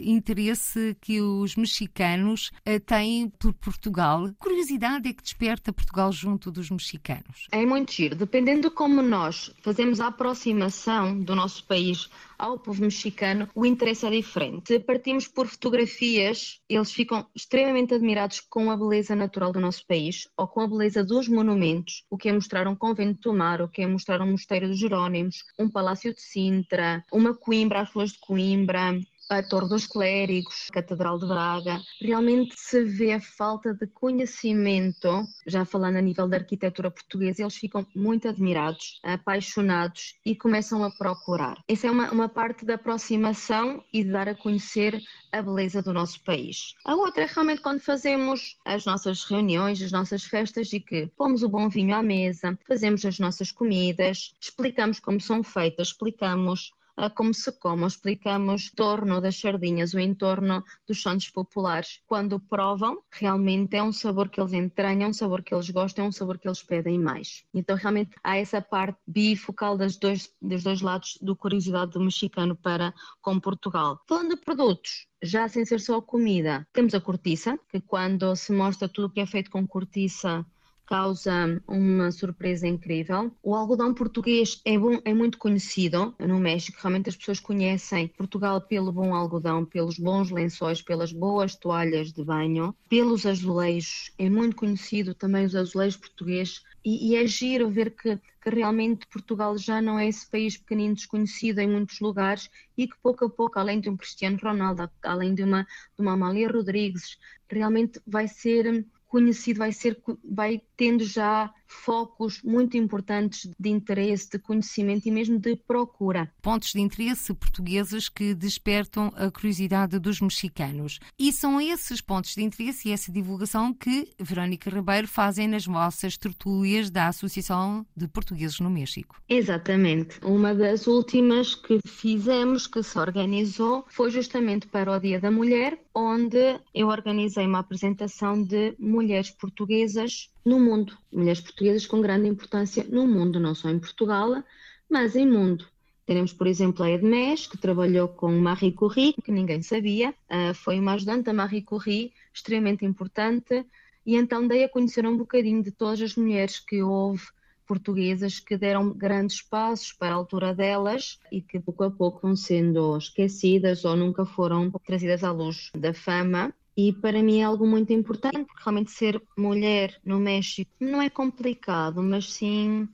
interesse 0.03 0.97
que 0.99 1.21
os 1.21 1.55
mexicanos 1.55 2.51
uh, 2.67 2.79
têm 2.79 3.29
por 3.29 3.53
Portugal. 3.53 4.31
Curiosidade 4.39 5.09
é 5.09 5.13
que 5.13 5.21
desperta 5.21 5.71
Portugal 5.71 6.11
junto 6.11 6.51
dos 6.51 6.69
mexicanos. 6.69 7.47
É 7.51 7.65
muito 7.65 7.91
giro. 7.91 8.15
Dependendo 8.15 8.69
de 8.69 8.75
como 8.75 9.01
nós 9.01 9.51
fazemos 9.61 9.99
a 9.99 10.07
aproximação 10.07 11.19
do 11.19 11.35
nosso 11.35 11.63
país 11.65 12.09
ao 12.41 12.57
povo 12.57 12.81
mexicano, 12.81 13.47
o 13.53 13.63
interesse 13.63 14.05
é 14.05 14.09
diferente. 14.09 14.79
Partimos 14.79 15.27
por 15.27 15.45
fotografias, 15.45 16.59
eles 16.67 16.91
ficam 16.91 17.27
extremamente 17.35 17.93
admirados 17.93 18.39
com 18.39 18.71
a 18.71 18.77
beleza 18.77 19.15
natural 19.15 19.51
do 19.51 19.59
nosso 19.59 19.85
país 19.85 20.27
ou 20.35 20.47
com 20.47 20.61
a 20.61 20.67
beleza 20.67 21.03
dos 21.03 21.27
monumentos, 21.27 22.03
o 22.09 22.17
que 22.17 22.29
é 22.29 22.33
mostrar 22.33 22.67
um 22.67 22.75
convento 22.75 23.29
do 23.29 23.37
mar, 23.37 23.61
o 23.61 23.67
que 23.67 23.83
é 23.83 23.87
mostrar 23.87 24.21
um 24.21 24.31
mosteiro 24.31 24.67
dos 24.67 24.79
Jerónimos, 24.79 25.43
um 25.59 25.69
palácio 25.69 26.11
de 26.15 26.21
Sintra, 26.31 27.03
uma 27.11 27.33
Coimbra, 27.33 27.81
as 27.81 27.91
ruas 27.91 28.11
de 28.11 28.19
Coimbra, 28.19 28.97
a 29.31 29.41
Torre 29.41 29.69
dos 29.69 29.87
Clérigos, 29.87 30.67
a 30.69 30.73
Catedral 30.73 31.17
de 31.17 31.25
Braga. 31.25 31.81
Realmente 32.01 32.53
se 32.57 32.83
vê 32.83 33.13
a 33.13 33.21
falta 33.21 33.73
de 33.73 33.87
conhecimento, 33.87 35.25
já 35.47 35.63
falando 35.63 35.95
a 35.95 36.01
nível 36.01 36.27
da 36.27 36.35
arquitetura 36.35 36.91
portuguesa, 36.91 37.41
eles 37.41 37.55
ficam 37.55 37.87
muito 37.95 38.27
admirados, 38.27 38.99
apaixonados 39.01 40.15
e 40.25 40.35
começam 40.35 40.83
a 40.83 40.91
procurar. 40.91 41.63
Essa 41.65 41.87
é 41.87 41.91
uma, 41.91 42.11
uma 42.11 42.27
parte 42.27 42.65
da 42.65 42.73
aproximação 42.75 43.81
e 43.93 44.03
de 44.03 44.11
dar 44.11 44.27
a 44.27 44.35
conhecer 44.35 45.01
a 45.31 45.41
beleza 45.41 45.81
do 45.81 45.93
nosso 45.93 46.21
país. 46.25 46.75
A 46.83 46.93
outra 46.93 47.23
é 47.23 47.25
realmente 47.25 47.61
quando 47.61 47.79
fazemos 47.79 48.57
as 48.65 48.83
nossas 48.83 49.23
reuniões, 49.23 49.81
as 49.81 49.93
nossas 49.93 50.25
festas 50.25 50.73
e 50.73 50.81
que 50.81 51.07
pomos 51.15 51.41
o 51.41 51.47
bom 51.47 51.69
vinho 51.69 51.95
à 51.95 52.03
mesa, 52.03 52.59
fazemos 52.67 53.05
as 53.05 53.17
nossas 53.17 53.49
comidas, 53.49 54.35
explicamos 54.41 54.99
como 54.99 55.21
são 55.21 55.41
feitas, 55.41 55.87
explicamos 55.87 56.73
como 57.15 57.33
se 57.33 57.51
come, 57.59 57.85
explicamos 57.85 58.67
o 58.67 58.75
torno 58.75 59.21
das 59.21 59.39
sardinhas, 59.39 59.93
o 59.93 59.99
entorno 59.99 60.63
dos 60.87 61.01
santos 61.01 61.29
populares. 61.29 62.01
Quando 62.05 62.39
provam, 62.39 63.01
realmente 63.11 63.75
é 63.75 63.83
um 63.83 63.93
sabor 63.93 64.29
que 64.29 64.39
eles 64.39 64.53
entranham, 64.53 65.09
um 65.09 65.13
sabor 65.13 65.43
que 65.43 65.53
eles 65.53 65.69
gostam, 65.69 66.05
é 66.05 66.07
um 66.07 66.11
sabor 66.11 66.37
que 66.37 66.47
eles 66.47 66.63
pedem 66.63 66.99
mais. 66.99 67.43
Então, 67.53 67.75
realmente, 67.75 68.11
há 68.23 68.37
essa 68.37 68.61
parte 68.61 68.97
bifocal 69.07 69.77
das 69.77 69.97
dois, 69.97 70.29
dos 70.41 70.63
dois 70.63 70.81
lados 70.81 71.17
do 71.21 71.35
curiosidade 71.35 71.91
do 71.91 71.99
mexicano 71.99 72.55
para 72.55 72.93
com 73.21 73.39
Portugal. 73.39 73.99
Falando 74.07 74.35
de 74.35 74.41
produtos, 74.41 75.07
já 75.21 75.47
sem 75.47 75.65
ser 75.65 75.79
só 75.79 76.01
comida, 76.01 76.67
temos 76.73 76.93
a 76.93 77.01
cortiça, 77.01 77.57
que 77.69 77.79
quando 77.79 78.35
se 78.35 78.51
mostra 78.51 78.89
tudo 78.89 79.07
o 79.07 79.09
que 79.09 79.19
é 79.19 79.25
feito 79.25 79.51
com 79.51 79.65
cortiça, 79.67 80.45
causa 80.91 81.63
uma 81.69 82.11
surpresa 82.11 82.67
incrível. 82.67 83.31
O 83.41 83.55
algodão 83.55 83.93
português 83.93 84.61
é, 84.65 84.77
bom, 84.77 84.99
é 85.05 85.13
muito 85.13 85.37
conhecido 85.37 86.13
no 86.19 86.37
México, 86.37 86.79
realmente 86.81 87.07
as 87.07 87.15
pessoas 87.15 87.39
conhecem 87.39 88.09
Portugal 88.09 88.59
pelo 88.59 88.91
bom 88.91 89.15
algodão, 89.15 89.63
pelos 89.63 89.97
bons 89.97 90.29
lençóis, 90.29 90.81
pelas 90.81 91.13
boas 91.13 91.55
toalhas 91.55 92.11
de 92.11 92.25
banho, 92.25 92.75
pelos 92.89 93.25
azulejos, 93.25 94.11
é 94.17 94.29
muito 94.29 94.57
conhecido 94.57 95.15
também 95.15 95.45
os 95.45 95.55
azulejos 95.55 95.95
portugueses. 95.95 96.61
E, 96.83 97.11
e 97.11 97.15
é 97.15 97.25
giro 97.25 97.69
ver 97.69 97.91
que, 97.91 98.17
que, 98.41 98.49
realmente 98.49 99.07
Portugal 99.07 99.57
já 99.57 99.81
não 99.81 99.97
é 99.97 100.09
esse 100.09 100.29
país 100.29 100.57
pequenino 100.57 100.95
desconhecido 100.95 101.59
em 101.59 101.69
muitos 101.69 102.01
lugares 102.01 102.49
e 102.75 102.85
que 102.85 102.97
pouco 103.01 103.23
a 103.23 103.29
pouco, 103.29 103.57
além 103.59 103.79
de 103.79 103.89
um 103.89 103.95
Cristiano 103.95 104.37
Ronaldo, 104.41 104.89
além 105.03 105.33
de 105.33 105.43
uma, 105.43 105.63
de 105.63 106.01
uma 106.01 106.13
Amália 106.13 106.51
Rodrigues, 106.51 107.17
realmente 107.47 108.01
vai 108.05 108.27
ser 108.27 108.85
conhecido, 109.11 109.57
vai, 109.57 109.73
ser, 109.73 110.01
vai 110.23 110.61
tendo 110.77 111.03
já 111.03 111.53
focos 111.67 112.41
muito 112.43 112.77
importantes 112.77 113.49
de 113.59 113.69
interesse, 113.69 114.29
de 114.29 114.39
conhecimento 114.39 115.07
e 115.07 115.11
mesmo 115.11 115.37
de 115.37 115.55
procura. 115.55 116.31
Pontos 116.41 116.71
de 116.71 116.79
interesse 116.79 117.33
portugueses 117.33 118.09
que 118.09 118.33
despertam 118.33 119.11
a 119.15 119.29
curiosidade 119.29 119.99
dos 119.99 120.21
mexicanos. 120.21 120.99
E 121.19 121.31
são 121.31 121.59
esses 121.59 122.01
pontos 122.01 122.35
de 122.35 122.43
interesse 122.43 122.89
e 122.89 122.91
essa 122.91 123.11
divulgação 123.11 123.73
que 123.73 124.09
Verónica 124.19 124.69
Ribeiro 124.69 125.07
fazem 125.07 125.47
nas 125.47 125.65
vossas 125.65 126.17
tertúlias 126.17 126.89
da 126.89 127.07
Associação 127.07 127.85
de 127.95 128.07
Portugueses 128.07 128.59
no 128.59 128.69
México. 128.69 129.21
Exatamente. 129.27 130.19
Uma 130.23 130.53
das 130.53 130.87
últimas 130.87 131.55
que 131.55 131.79
fizemos, 131.85 132.67
que 132.67 132.83
se 132.83 132.97
organizou, 132.97 133.85
foi 133.89 134.09
justamente 134.09 134.67
para 134.67 134.95
o 134.95 134.99
Dia 134.99 135.19
da 135.19 135.31
Mulher, 135.31 135.79
onde 135.93 136.59
eu 136.73 136.87
organizei 136.87 137.45
uma 137.45 137.59
apresentação 137.59 138.41
de 138.41 138.75
mulheres 138.79 139.00
portuguesas 139.39 140.29
no 140.45 140.59
mundo. 140.59 140.97
Mulheres 141.11 141.41
portuguesas 141.41 141.85
com 141.85 142.01
grande 142.01 142.27
importância 142.27 142.83
no 142.89 143.07
mundo, 143.07 143.39
não 143.39 143.55
só 143.55 143.69
em 143.69 143.79
Portugal, 143.79 144.43
mas 144.89 145.15
em 145.15 145.27
mundo. 145.27 145.65
Teremos, 146.05 146.33
por 146.33 146.47
exemplo, 146.47 146.83
a 146.83 146.89
Edmes, 146.89 147.47
que 147.47 147.57
trabalhou 147.57 148.07
com 148.07 148.31
Marie 148.31 148.73
Curie, 148.73 149.13
que 149.23 149.31
ninguém 149.31 149.61
sabia, 149.61 150.09
uh, 150.09 150.53
foi 150.53 150.79
uma 150.79 150.93
ajudante 150.93 151.23
da 151.23 151.33
Marie 151.33 151.61
Curie, 151.61 152.11
extremamente 152.33 152.83
importante, 152.83 153.65
e 154.05 154.15
então 154.15 154.47
dei 154.47 154.63
a 154.63 154.69
conhecer 154.69 155.05
um 155.05 155.15
bocadinho 155.15 155.63
de 155.63 155.71
todas 155.71 156.01
as 156.01 156.15
mulheres 156.15 156.59
que 156.59 156.81
houve 156.81 157.23
portuguesas 157.67 158.39
que 158.39 158.57
deram 158.57 158.91
grandes 158.91 159.41
passos 159.41 159.93
para 159.93 160.11
a 160.11 160.15
altura 160.15 160.53
delas 160.53 161.17
e 161.31 161.41
que 161.41 161.57
pouco 161.57 161.85
a 161.85 161.91
pouco 161.91 162.19
vão 162.21 162.35
sendo 162.35 162.97
esquecidas 162.97 163.85
ou 163.85 163.95
nunca 163.95 164.25
foram 164.25 164.69
trazidas 164.85 165.23
à 165.23 165.31
luz 165.31 165.71
da 165.73 165.93
fama. 165.93 166.53
E 166.77 166.93
para 166.93 167.21
mim 167.23 167.39
é 167.41 167.43
algo 167.43 167.67
muito 167.67 167.91
importante, 167.93 168.45
porque 168.45 168.63
realmente 168.63 168.91
ser 168.91 169.21
mulher 169.37 169.99
no 170.05 170.19
México 170.19 170.71
não 170.79 171.01
é 171.01 171.09
complicado, 171.09 172.01
mas 172.01 172.31
sim 172.33 172.87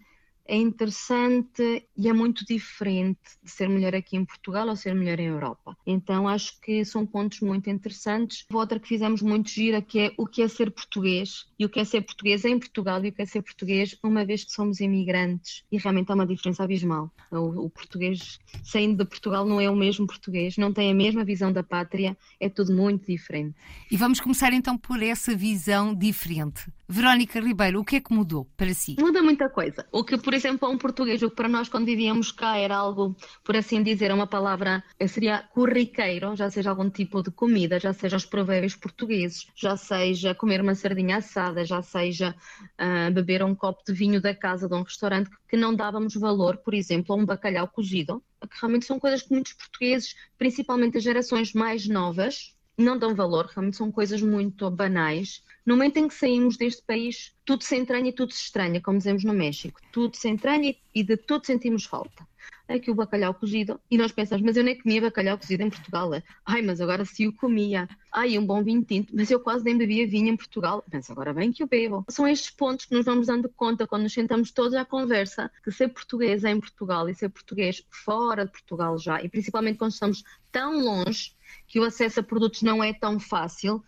é 0.48 0.56
interessante 0.56 1.88
e 1.96 2.08
é 2.08 2.14
muito 2.14 2.46
diferente 2.46 3.20
de 3.44 3.52
ser 3.52 3.70
mulher 3.70 3.96
aqui 3.96 4.16
em 4.16 4.26
Portugal 4.26 4.68
ou 4.68 4.76
ser 4.76 4.96
mulher 4.96 5.20
em 5.20 5.28
Europa. 5.28 5.78
Então 5.86 6.28
acho 6.28 6.60
que 6.62 6.84
são 6.86 7.06
pontos 7.06 7.42
muito 7.42 7.70
interessantes. 7.70 8.46
Outra 8.52 8.80
que 8.80 8.88
fizemos 8.88 9.22
muito 9.22 9.50
gira 9.50 9.82
que 9.82 10.00
é 10.00 10.14
o 10.18 10.26
que 10.26 10.42
é 10.42 10.48
ser 10.48 10.72
português 10.72 11.46
e 11.60 11.66
o 11.66 11.70
que 11.70 11.80
é 11.80 11.84
ser 11.84 12.02
português 12.02 12.46
em 12.46 12.58
Portugal 12.58 13.04
e 13.04 13.10
o 13.10 13.12
que 13.12 13.22
é 13.22 13.26
ser 13.26 13.42
português 13.42 13.98
uma 14.04 14.26
vez 14.26 14.44
que 14.44 14.52
somos 14.52 14.80
imigrantes 14.80 15.64
e 15.72 15.78
realmente 15.78 16.12
há 16.12 16.16
uma 16.16 16.26
diferença 16.26 16.64
abismal. 16.64 17.12
O, 17.32 17.66
o 17.66 17.70
português 17.70 18.40
saindo 18.64 18.98
de 18.98 19.06
Portugal 19.10 19.46
não 19.46 19.60
é 19.60 19.70
o 19.70 19.76
mesmo 19.76 20.08
português, 20.08 20.58
não 20.58 20.72
tem 20.72 20.92
a 20.92 20.96
mesma 20.96 21.24
visão 21.24 21.52
da 21.52 21.64
pátria, 21.64 22.18
é 22.40 22.50
tudo 22.50 22.74
muito 22.74 23.06
diferente. 23.08 23.56
E 23.92 23.98
vamos 23.98 24.20
começar 24.20 24.54
então 24.54 24.78
por 24.78 25.02
essa 25.02 25.36
visão 25.36 25.94
diferente. 25.94 26.72
Verónica 26.90 27.42
Ribeiro, 27.42 27.82
o 27.82 27.84
que 27.84 27.98
é 27.98 28.00
que 28.00 28.14
mudou 28.14 28.46
para 28.56 28.74
si? 28.74 28.96
Muda 28.98 29.22
muita 29.22 29.50
coisa. 29.50 29.86
O 29.92 30.06
que, 30.06 30.18
por 30.18 30.34
exemplo, 30.38 30.69
um 30.69 30.78
português, 30.78 31.21
o 31.21 31.30
que 31.30 31.36
para 31.36 31.50
nós 31.50 31.67
quando 31.67 31.86
vivíamos 31.86 32.32
cá 32.32 32.58
era 32.58 32.76
algo, 32.76 33.15
por 33.43 33.56
assim 33.56 33.84
dizer, 33.84 34.12
uma 34.12 34.28
palavra, 34.28 34.84
seria 35.08 35.43
corriqueiro, 35.54 36.36
já 36.36 36.50
seja 36.50 36.69
algum 36.69 36.89
tipo 36.89 37.21
de 37.21 37.32
comida, 37.32 37.80
já 37.80 37.91
seja 37.91 38.15
os 38.15 38.26
provérbios 38.26 38.76
portugueses, 38.76 39.47
já 39.56 39.76
seja 39.76 40.34
comer 40.34 40.62
uma 40.62 40.76
sardinha 40.76 41.17
assada, 41.17 41.65
já 41.65 41.82
seja 41.82 42.36
uh, 42.80 43.12
beber 43.12 43.43
um 43.43 43.56
copo 43.56 43.84
de 43.86 43.93
vinho 43.93 44.21
da 44.21 44.34
casa 44.34 44.69
de 44.69 44.76
um 44.76 44.84
restaurante, 44.84 45.30
que 45.47 45.58
não 45.58 45.76
dávamos 45.76 46.13
valor, 46.13 46.58
por 46.58 46.73
exemplo, 46.73 47.13
a 47.13 47.17
um 47.17 47.26
bacalhau 47.26 47.67
cozido, 47.67 48.23
que 48.41 48.58
realmente 48.62 48.86
são 48.86 49.00
coisas 49.00 49.23
que 49.23 49.34
muitos 49.34 49.54
portugueses, 49.54 50.15
principalmente 50.38 50.97
as 50.97 51.04
gerações 51.04 51.54
mais 51.54 51.88
novas, 51.88 52.56
não 52.78 52.98
dão 52.98 53.16
valor, 53.16 53.48
realmente 53.48 53.78
são 53.78 53.92
coisas 53.92 54.22
muito 54.22 54.70
banais 54.70 55.44
no 55.68 55.76
momento 55.76 55.98
em 55.98 56.08
que 56.08 56.13
saímos 56.13 56.56
deste 56.56 56.82
país, 56.82 57.36
tudo 57.44 57.62
se 57.62 57.76
entranha 57.76 58.08
e 58.08 58.13
tudo 58.13 58.32
se 58.32 58.42
estranha, 58.42 58.80
como 58.80 59.00
dizemos 59.00 59.26
no 59.26 59.34
México. 59.34 59.82
Tudo 59.92 60.16
se 60.16 60.30
entranha 60.30 60.74
e 60.96 61.04
de 61.04 61.18
tudo 61.18 61.46
sentimos 61.46 61.84
falta. 61.84 62.26
Aqui 62.68 62.92
o 62.92 62.96
bacalhau 62.96 63.34
cozido, 63.34 63.80
e 63.90 63.98
nós 63.98 64.12
pensamos, 64.12 64.44
mas 64.44 64.58
eu 64.58 64.64
nem 64.64 64.78
comia 64.78 65.02
bacalhau 65.02 65.38
cozido 65.38 65.64
em 65.64 65.70
Portugal. 65.70 66.12
Ai, 66.46 66.62
mas 66.62 66.82
agora 66.82 67.06
se 67.06 67.26
o 67.26 67.32
comia. 67.32 67.88
Ai, 68.12 68.38
um 68.38 68.46
bom 68.46 68.62
vinho 68.62 68.84
tinto, 68.84 69.16
mas 69.16 69.32
eu 69.32 69.40
quase 69.40 69.64
nem 69.64 69.78
bebia 69.78 70.06
vinho 70.06 70.28
em 70.28 70.36
Portugal. 70.36 70.84
Penso, 70.90 71.12
agora 71.14 71.34
bem 71.34 71.52
que 71.52 71.64
o 71.64 71.68
bebo. 71.68 72.04
São 72.10 72.28
estes 72.28 72.50
pontos 72.50 72.86
que 72.86 72.94
nos 72.94 73.06
vamos 73.06 73.28
dando 73.28 73.48
conta 73.50 73.88
quando 73.88 74.04
nos 74.04 74.14
sentamos 74.14 74.52
todos 74.52 74.74
à 74.74 74.84
conversa, 74.84 75.50
que 75.64 75.72
ser 75.72 75.88
português 75.90 76.44
em 76.44 76.60
Portugal 76.60 77.08
e 77.08 77.16
ser 77.16 77.30
português 77.30 77.86
fora 77.90 78.46
de 78.46 78.52
Portugal 78.52 78.98
já, 78.98 79.24
e 79.24 79.30
principalmente 79.30 79.78
quando 79.78 79.92
estamos 79.92 80.24
tão 80.52 80.84
longe, 80.84 81.32
que 81.68 81.80
o 81.80 81.84
acesso 81.84 82.20
a 82.20 82.24
produtos 82.24 82.62
não 82.62 82.84
é 82.84 82.94
tão 82.94 83.20
fácil, 83.20 83.84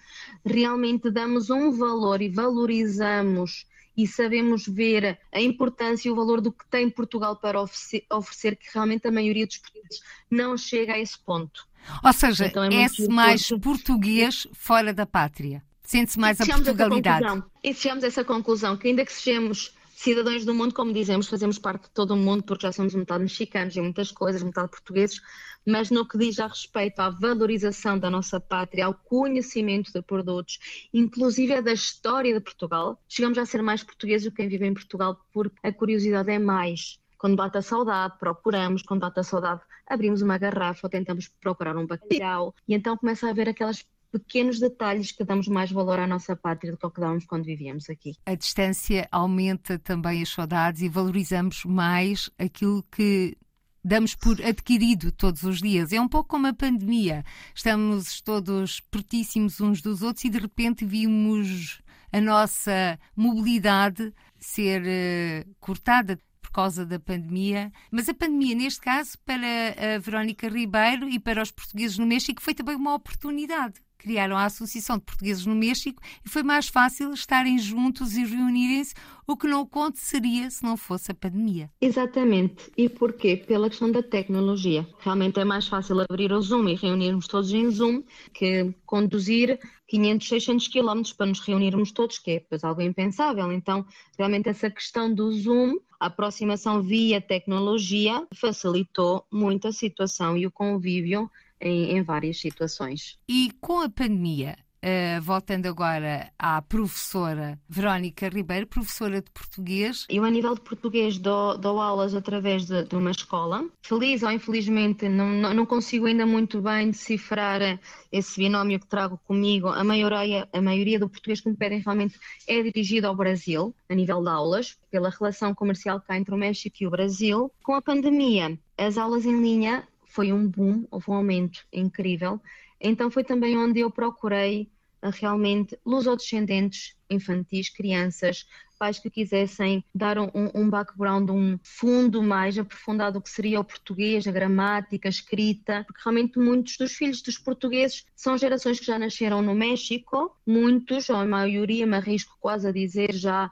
realmente 0.45 1.09
damos 1.09 1.49
um 1.49 1.71
valor 1.71 2.21
e 2.21 2.29
valorizamos 2.29 3.65
e 3.95 4.07
sabemos 4.07 4.65
ver 4.67 5.19
a 5.31 5.41
importância 5.41 6.07
e 6.07 6.11
o 6.11 6.15
valor 6.15 6.41
do 6.41 6.51
que 6.51 6.65
tem 6.69 6.89
Portugal 6.89 7.35
para 7.35 7.61
oferecer, 7.61 8.05
oferecer 8.11 8.55
que 8.55 8.67
realmente 8.73 9.07
a 9.07 9.11
maioria 9.11 9.45
dos 9.45 9.57
portugueses 9.57 10.01
não 10.29 10.57
chega 10.57 10.93
a 10.93 10.99
esse 10.99 11.17
ponto. 11.19 11.67
Ou 12.03 12.13
seja, 12.13 12.47
então 12.47 12.63
é, 12.63 12.85
é 12.85 13.07
mais 13.09 13.49
português 13.61 14.47
fora 14.53 14.93
da 14.93 15.05
pátria. 15.05 15.63
Sente-se 15.81 16.19
mais 16.19 16.39
a 16.39 16.45
Portugalidade. 16.45 17.43
E 17.63 17.73
chegamos 17.73 18.03
a 18.03 18.07
essa 18.07 18.23
conclusão, 18.23 18.77
que 18.77 18.87
ainda 18.87 19.03
que 19.03 19.11
sejamos 19.11 19.73
cidadãos 20.01 20.45
do 20.45 20.53
mundo, 20.53 20.73
como 20.73 20.93
dizemos, 20.93 21.27
fazemos 21.27 21.59
parte 21.59 21.83
de 21.83 21.89
todo 21.91 22.11
o 22.11 22.15
mundo, 22.15 22.41
porque 22.43 22.65
já 22.65 22.71
somos 22.71 22.95
metade 22.95 23.21
mexicanos 23.21 23.75
em 23.75 23.81
muitas 23.81 24.13
coisas, 24.13 24.41
metade 24.41 24.69
portugueses, 24.69 25.19
mas 25.65 25.91
no 25.91 26.07
que 26.07 26.17
diz 26.17 26.39
a 26.39 26.47
respeito 26.47 27.01
à 27.01 27.09
valorização 27.09 27.99
da 27.99 28.09
nossa 28.09 28.39
pátria, 28.39 28.85
ao 28.85 28.93
conhecimento 28.93 29.91
de 29.91 30.01
produtos, 30.01 30.87
inclusive 30.93 31.61
da 31.61 31.73
história 31.73 32.33
de 32.33 32.39
Portugal, 32.39 32.97
chegamos 33.09 33.37
a 33.37 33.45
ser 33.45 33.61
mais 33.61 33.83
portugueses 33.83 34.23
do 34.23 34.31
que 34.31 34.37
quem 34.37 34.47
vive 34.47 34.67
em 34.67 34.73
Portugal, 34.73 35.19
porque 35.33 35.57
a 35.61 35.73
curiosidade 35.73 36.31
é 36.31 36.39
mais. 36.39 36.97
Quando 37.17 37.35
bate 37.35 37.57
a 37.57 37.61
saudade, 37.61 38.17
procuramos, 38.17 38.81
quando 38.83 39.01
bate 39.01 39.19
a 39.19 39.23
saudade, 39.23 39.59
abrimos 39.85 40.21
uma 40.21 40.37
garrafa 40.37 40.79
ou 40.87 40.89
tentamos 40.89 41.27
procurar 41.41 41.75
um 41.75 41.85
bacalhau, 41.85 42.55
e 42.65 42.73
então 42.73 42.95
começa 42.95 43.27
a 43.27 43.31
haver 43.31 43.49
aquelas 43.49 43.85
pequenos 44.11 44.59
detalhes 44.59 45.11
que 45.11 45.23
damos 45.23 45.47
mais 45.47 45.71
valor 45.71 45.99
à 45.99 46.07
nossa 46.07 46.35
pátria 46.35 46.71
do 46.71 46.77
que 46.77 46.85
ao 46.85 46.91
que 46.91 47.01
dávamos 47.01 47.25
quando 47.25 47.45
vivíamos 47.45 47.89
aqui. 47.89 48.15
A 48.25 48.35
distância 48.35 49.07
aumenta 49.11 49.77
também 49.77 50.21
as 50.21 50.29
saudades 50.29 50.81
e 50.81 50.89
valorizamos 50.89 51.63
mais 51.65 52.29
aquilo 52.37 52.83
que 52.91 53.37
damos 53.83 54.15
por 54.15 54.41
adquirido 54.41 55.11
todos 55.11 55.43
os 55.43 55.59
dias. 55.59 55.93
É 55.93 56.01
um 56.01 56.07
pouco 56.07 56.29
como 56.29 56.47
a 56.47 56.53
pandemia. 56.53 57.23
Estamos 57.53 58.21
todos 58.21 58.81
pertíssimos 58.91 59.61
uns 59.61 59.81
dos 59.81 60.01
outros 60.01 60.25
e 60.25 60.29
de 60.29 60.39
repente 60.39 60.85
vimos 60.85 61.81
a 62.11 62.19
nossa 62.19 62.99
mobilidade 63.15 64.13
ser 64.39 64.81
uh, 64.81 65.55
cortada. 65.59 66.19
por 66.41 66.51
causa 66.51 66.83
da 66.83 66.99
pandemia, 66.99 67.71
mas 67.91 68.09
a 68.09 68.13
pandemia, 68.13 68.55
neste 68.55 68.81
caso, 68.81 69.19
para 69.23 69.95
a 69.95 69.99
Verónica 69.99 70.49
Ribeiro 70.49 71.07
e 71.07 71.19
para 71.19 71.43
os 71.43 71.51
portugueses 71.51 71.99
no 71.99 72.07
México, 72.07 72.41
foi 72.41 72.55
também 72.55 72.75
uma 72.75 72.95
oportunidade 72.95 73.79
criaram 73.99 74.37
a 74.37 74.45
Associação 74.45 74.97
de 74.97 75.03
Portugueses 75.03 75.45
no 75.45 75.53
México 75.53 76.01
e 76.25 76.29
foi 76.29 76.41
mais 76.41 76.69
fácil 76.69 77.13
estarem 77.13 77.59
juntos 77.59 78.15
e 78.15 78.25
reunirem-se, 78.25 78.95
o 79.27 79.37
que 79.37 79.45
não 79.45 79.61
aconteceria 79.61 80.49
se 80.49 80.63
não 80.63 80.75
fosse 80.75 81.11
a 81.11 81.13
pandemia. 81.13 81.69
Exatamente. 81.79 82.71
E 82.75 82.89
porquê? 82.89 83.37
Pela 83.37 83.69
questão 83.69 83.91
da 83.91 84.01
tecnologia. 84.01 84.87
Realmente 84.99 85.39
é 85.39 85.45
mais 85.45 85.67
fácil 85.67 85.99
abrir 85.99 86.31
o 86.31 86.41
Zoom 86.41 86.67
e 86.69 86.75
reunirmos 86.75 87.27
todos 87.27 87.53
em 87.53 87.69
Zoom 87.69 88.01
que 88.33 88.73
conduzir 88.87 89.59
500, 89.87 90.27
600 90.27 90.67
quilómetros 90.67 91.13
para 91.13 91.27
nos 91.27 91.39
reunirmos 91.41 91.91
todos, 91.91 92.17
que 92.17 92.31
é 92.31 92.39
depois 92.39 92.63
algo 92.63 92.81
impensável. 92.81 93.51
Então, 93.51 93.85
realmente 94.17 94.49
essa 94.49 94.69
questão 94.69 95.13
do 95.13 95.31
Zoom, 95.31 95.77
a 95.99 96.07
aproximação 96.07 96.81
via 96.81 97.21
tecnologia, 97.21 98.25
facilitou 98.33 99.25
muito 99.31 99.67
a 99.67 99.71
situação 99.71 100.37
e 100.37 100.47
o 100.47 100.51
convívio 100.51 101.29
em, 101.61 101.97
em 101.97 102.01
várias 102.01 102.39
situações. 102.39 103.17
E 103.27 103.51
com 103.59 103.81
a 103.81 103.89
pandemia, 103.89 104.55
Uh, 104.79 105.19
voltando 105.21 105.65
agora 105.65 106.31
à 106.39 106.61
professora 106.61 107.59
Verónica 107.67 108.29
Ribeiro, 108.29 108.65
professora 108.65 109.21
de 109.21 109.29
português. 109.29 110.05
Eu, 110.07 110.23
a 110.23 110.29
nível 110.29 110.55
de 110.55 110.61
português, 110.61 111.17
dou, 111.17 111.57
dou 111.57 111.81
aulas 111.81 112.15
através 112.15 112.65
de, 112.65 112.85
de, 112.85 112.95
uma 112.95 113.11
escola. 113.11 113.67
Feliz 113.81 114.23
ou 114.23 114.31
infelizmente, 114.31 115.09
não, 115.09 115.27
não, 115.53 115.65
consigo 115.65 116.05
ainda 116.05 116.25
muito 116.25 116.61
bem 116.61 116.91
decifrar 116.91 117.77
esse 118.09 118.39
binómio 118.39 118.79
que 118.79 118.87
trago 118.87 119.19
comigo. 119.27 119.67
A 119.67 119.83
maioria, 119.83 120.47
a 120.53 120.61
maioria 120.61 120.97
do 120.97 121.09
português 121.09 121.41
que 121.41 121.49
me 121.49 121.57
pedem 121.57 121.81
realmente 121.81 122.17
é 122.47 122.63
dirigido 122.63 123.07
ao 123.07 123.15
Brasil, 123.15 123.75
a 123.89 123.93
nível 123.93 124.21
de 124.21 124.29
aulas, 124.29 124.77
pela 124.89 125.09
relação 125.09 125.53
comercial 125.53 125.99
cá 125.99 126.17
entre 126.17 126.33
o 126.33 126.37
México 126.37 126.77
e 126.79 126.87
o 126.87 126.89
Brasil. 126.89 127.51
Com 127.61 127.73
a 127.73 127.81
pandemia, 127.81 128.57
as 128.77 128.97
aulas 128.97 129.25
em 129.25 129.41
linha 129.41 129.85
foi 130.19 130.33
um 130.33 130.49
boom, 130.49 130.85
houve 130.91 131.05
um 131.07 131.13
aumento 131.13 131.65
incrível. 131.71 132.41
Então 132.77 133.09
foi 133.09 133.23
também 133.23 133.57
onde 133.57 133.79
eu 133.79 133.89
procurei 133.89 134.69
uh, 135.01 135.09
realmente 135.11 135.79
lusodescendentes 135.85 136.93
infantis, 137.09 137.69
crianças, 137.69 138.45
pais 138.77 138.99
que 138.99 139.09
quisessem 139.09 139.81
dar 139.95 140.19
um, 140.19 140.29
um, 140.53 140.69
background, 140.69 141.29
um 141.29 141.57
fundo 141.63 142.21
mais 142.21 142.57
aprofundado 142.57 143.17
do 143.17 143.23
que 143.23 143.29
seria 143.29 143.61
o 143.61 143.63
português, 143.63 144.27
a 144.27 144.31
gramática, 144.33 145.07
a 145.07 145.09
escrita, 145.09 145.85
porque 145.87 146.01
realmente 146.03 146.37
muitos 146.37 146.75
dos 146.75 146.91
filhos 146.91 147.21
dos 147.21 147.37
portugueses 147.37 148.05
são 148.13 148.37
gerações 148.37 148.77
que 148.77 148.85
já 148.85 148.99
nasceram 148.99 149.41
no 149.41 149.55
México, 149.55 150.35
muitos, 150.45 151.09
ou 151.09 151.15
a 151.15 151.25
maioria, 151.25 151.87
me 151.87 151.95
arrisco 151.95 152.35
quase 152.41 152.67
a 152.67 152.73
dizer 152.73 153.13
já 153.13 153.49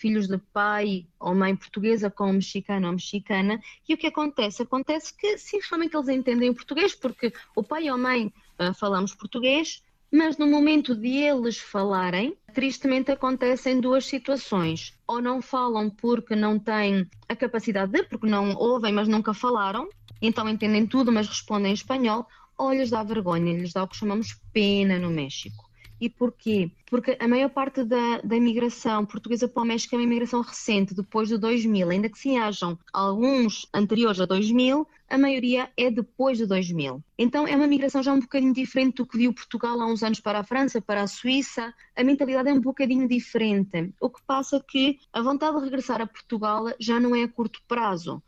filhos 0.00 0.26
de 0.26 0.38
pai 0.38 1.06
ou 1.18 1.34
mãe 1.34 1.54
portuguesa 1.54 2.10
com 2.10 2.32
mexicano 2.32 2.86
ou 2.86 2.94
mexicana. 2.94 3.60
E 3.86 3.92
o 3.92 3.98
que 3.98 4.06
acontece? 4.06 4.62
Acontece 4.62 5.14
que 5.14 5.36
sim, 5.36 5.60
realmente 5.68 5.94
eles 5.94 6.08
entendem 6.08 6.48
o 6.48 6.54
português, 6.54 6.94
porque 6.94 7.32
o 7.54 7.62
pai 7.62 7.90
ou 7.90 7.98
mãe 7.98 8.32
uh, 8.58 8.72
falamos 8.74 9.14
português, 9.14 9.82
mas 10.10 10.38
no 10.38 10.46
momento 10.46 10.96
de 10.96 11.18
eles 11.18 11.58
falarem, 11.58 12.34
tristemente 12.54 13.12
acontecem 13.12 13.78
duas 13.78 14.06
situações. 14.06 14.98
Ou 15.06 15.20
não 15.20 15.42
falam 15.42 15.90
porque 15.90 16.34
não 16.34 16.58
têm 16.58 17.06
a 17.28 17.36
capacidade 17.36 17.92
de, 17.92 18.02
porque 18.04 18.26
não 18.26 18.54
ouvem, 18.54 18.92
mas 18.92 19.06
nunca 19.06 19.34
falaram, 19.34 19.88
então 20.20 20.48
entendem 20.48 20.86
tudo, 20.86 21.12
mas 21.12 21.28
respondem 21.28 21.72
em 21.72 21.74
espanhol, 21.74 22.26
ou 22.56 22.72
lhes 22.72 22.90
dá 22.90 23.02
vergonha, 23.02 23.52
lhes 23.52 23.72
dá 23.72 23.84
o 23.84 23.88
que 23.88 23.96
chamamos 23.96 24.34
pena 24.52 24.98
no 24.98 25.10
México. 25.10 25.69
E 26.00 26.08
porquê? 26.08 26.70
Porque 26.86 27.16
a 27.20 27.28
maior 27.28 27.50
parte 27.50 27.84
da, 27.84 28.20
da 28.22 28.34
imigração 28.34 29.04
portuguesa 29.04 29.46
para 29.46 29.62
o 29.62 29.66
México 29.66 29.94
é 29.94 29.98
uma 29.98 30.04
imigração 30.04 30.40
recente, 30.40 30.94
depois 30.94 31.28
de 31.28 31.36
2000. 31.36 31.90
Ainda 31.90 32.08
que 32.08 32.18
sim 32.18 32.38
hajam 32.38 32.78
alguns 32.92 33.68
anteriores 33.74 34.18
a 34.18 34.24
2000, 34.24 34.88
a 35.08 35.18
maioria 35.18 35.70
é 35.76 35.90
depois 35.90 36.38
de 36.38 36.46
2000. 36.46 37.02
Então 37.18 37.46
é 37.46 37.54
uma 37.54 37.66
migração 37.66 38.02
já 38.02 38.12
um 38.14 38.20
bocadinho 38.20 38.54
diferente 38.54 38.96
do 38.96 39.06
que 39.06 39.18
viu 39.18 39.34
Portugal 39.34 39.78
há 39.80 39.86
uns 39.86 40.02
anos 40.02 40.20
para 40.20 40.38
a 40.38 40.44
França, 40.44 40.80
para 40.80 41.02
a 41.02 41.06
Suíça. 41.06 41.74
A 41.94 42.02
mentalidade 42.02 42.48
é 42.48 42.52
um 42.52 42.60
bocadinho 42.60 43.06
diferente. 43.06 43.92
O 44.00 44.08
que 44.08 44.22
passa 44.22 44.56
é 44.56 44.60
que 44.60 44.98
a 45.12 45.20
vontade 45.20 45.58
de 45.58 45.64
regressar 45.64 46.00
a 46.00 46.06
Portugal 46.06 46.64
já 46.80 46.98
não 46.98 47.14
é 47.14 47.24
a 47.24 47.28
curto 47.28 47.60
prazo 47.68 48.22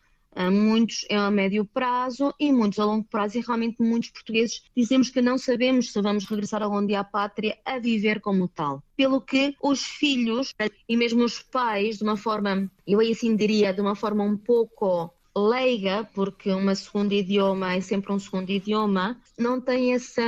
muitos 0.50 1.04
é 1.08 1.16
a 1.16 1.30
médio 1.30 1.64
prazo 1.64 2.32
e 2.38 2.52
muitos 2.52 2.78
a 2.78 2.84
longo 2.84 3.04
prazo, 3.04 3.38
e 3.38 3.40
realmente 3.40 3.76
muitos 3.80 4.10
portugueses 4.10 4.62
dizemos 4.76 5.10
que 5.10 5.20
não 5.20 5.36
sabemos 5.36 5.92
se 5.92 6.00
vamos 6.00 6.24
regressar 6.24 6.62
algum 6.62 6.84
dia 6.84 7.00
à 7.00 7.04
pátria 7.04 7.58
a 7.64 7.78
viver 7.78 8.20
como 8.20 8.48
tal. 8.48 8.82
Pelo 8.96 9.20
que 9.20 9.54
os 9.62 9.82
filhos 9.82 10.54
e 10.88 10.96
mesmo 10.96 11.24
os 11.24 11.40
pais, 11.40 11.98
de 11.98 12.04
uma 12.04 12.16
forma, 12.16 12.70
eu 12.86 13.00
aí 13.00 13.12
assim 13.12 13.36
diria, 13.36 13.72
de 13.72 13.80
uma 13.80 13.94
forma 13.94 14.24
um 14.24 14.36
pouco 14.36 15.12
leiga, 15.36 16.08
porque 16.14 16.50
uma 16.50 16.74
segunda 16.74 17.14
idioma 17.14 17.74
é 17.74 17.80
sempre 17.80 18.12
um 18.12 18.18
segundo 18.18 18.50
idioma, 18.50 19.20
não 19.38 19.60
têm 19.60 19.94
essa 19.94 20.22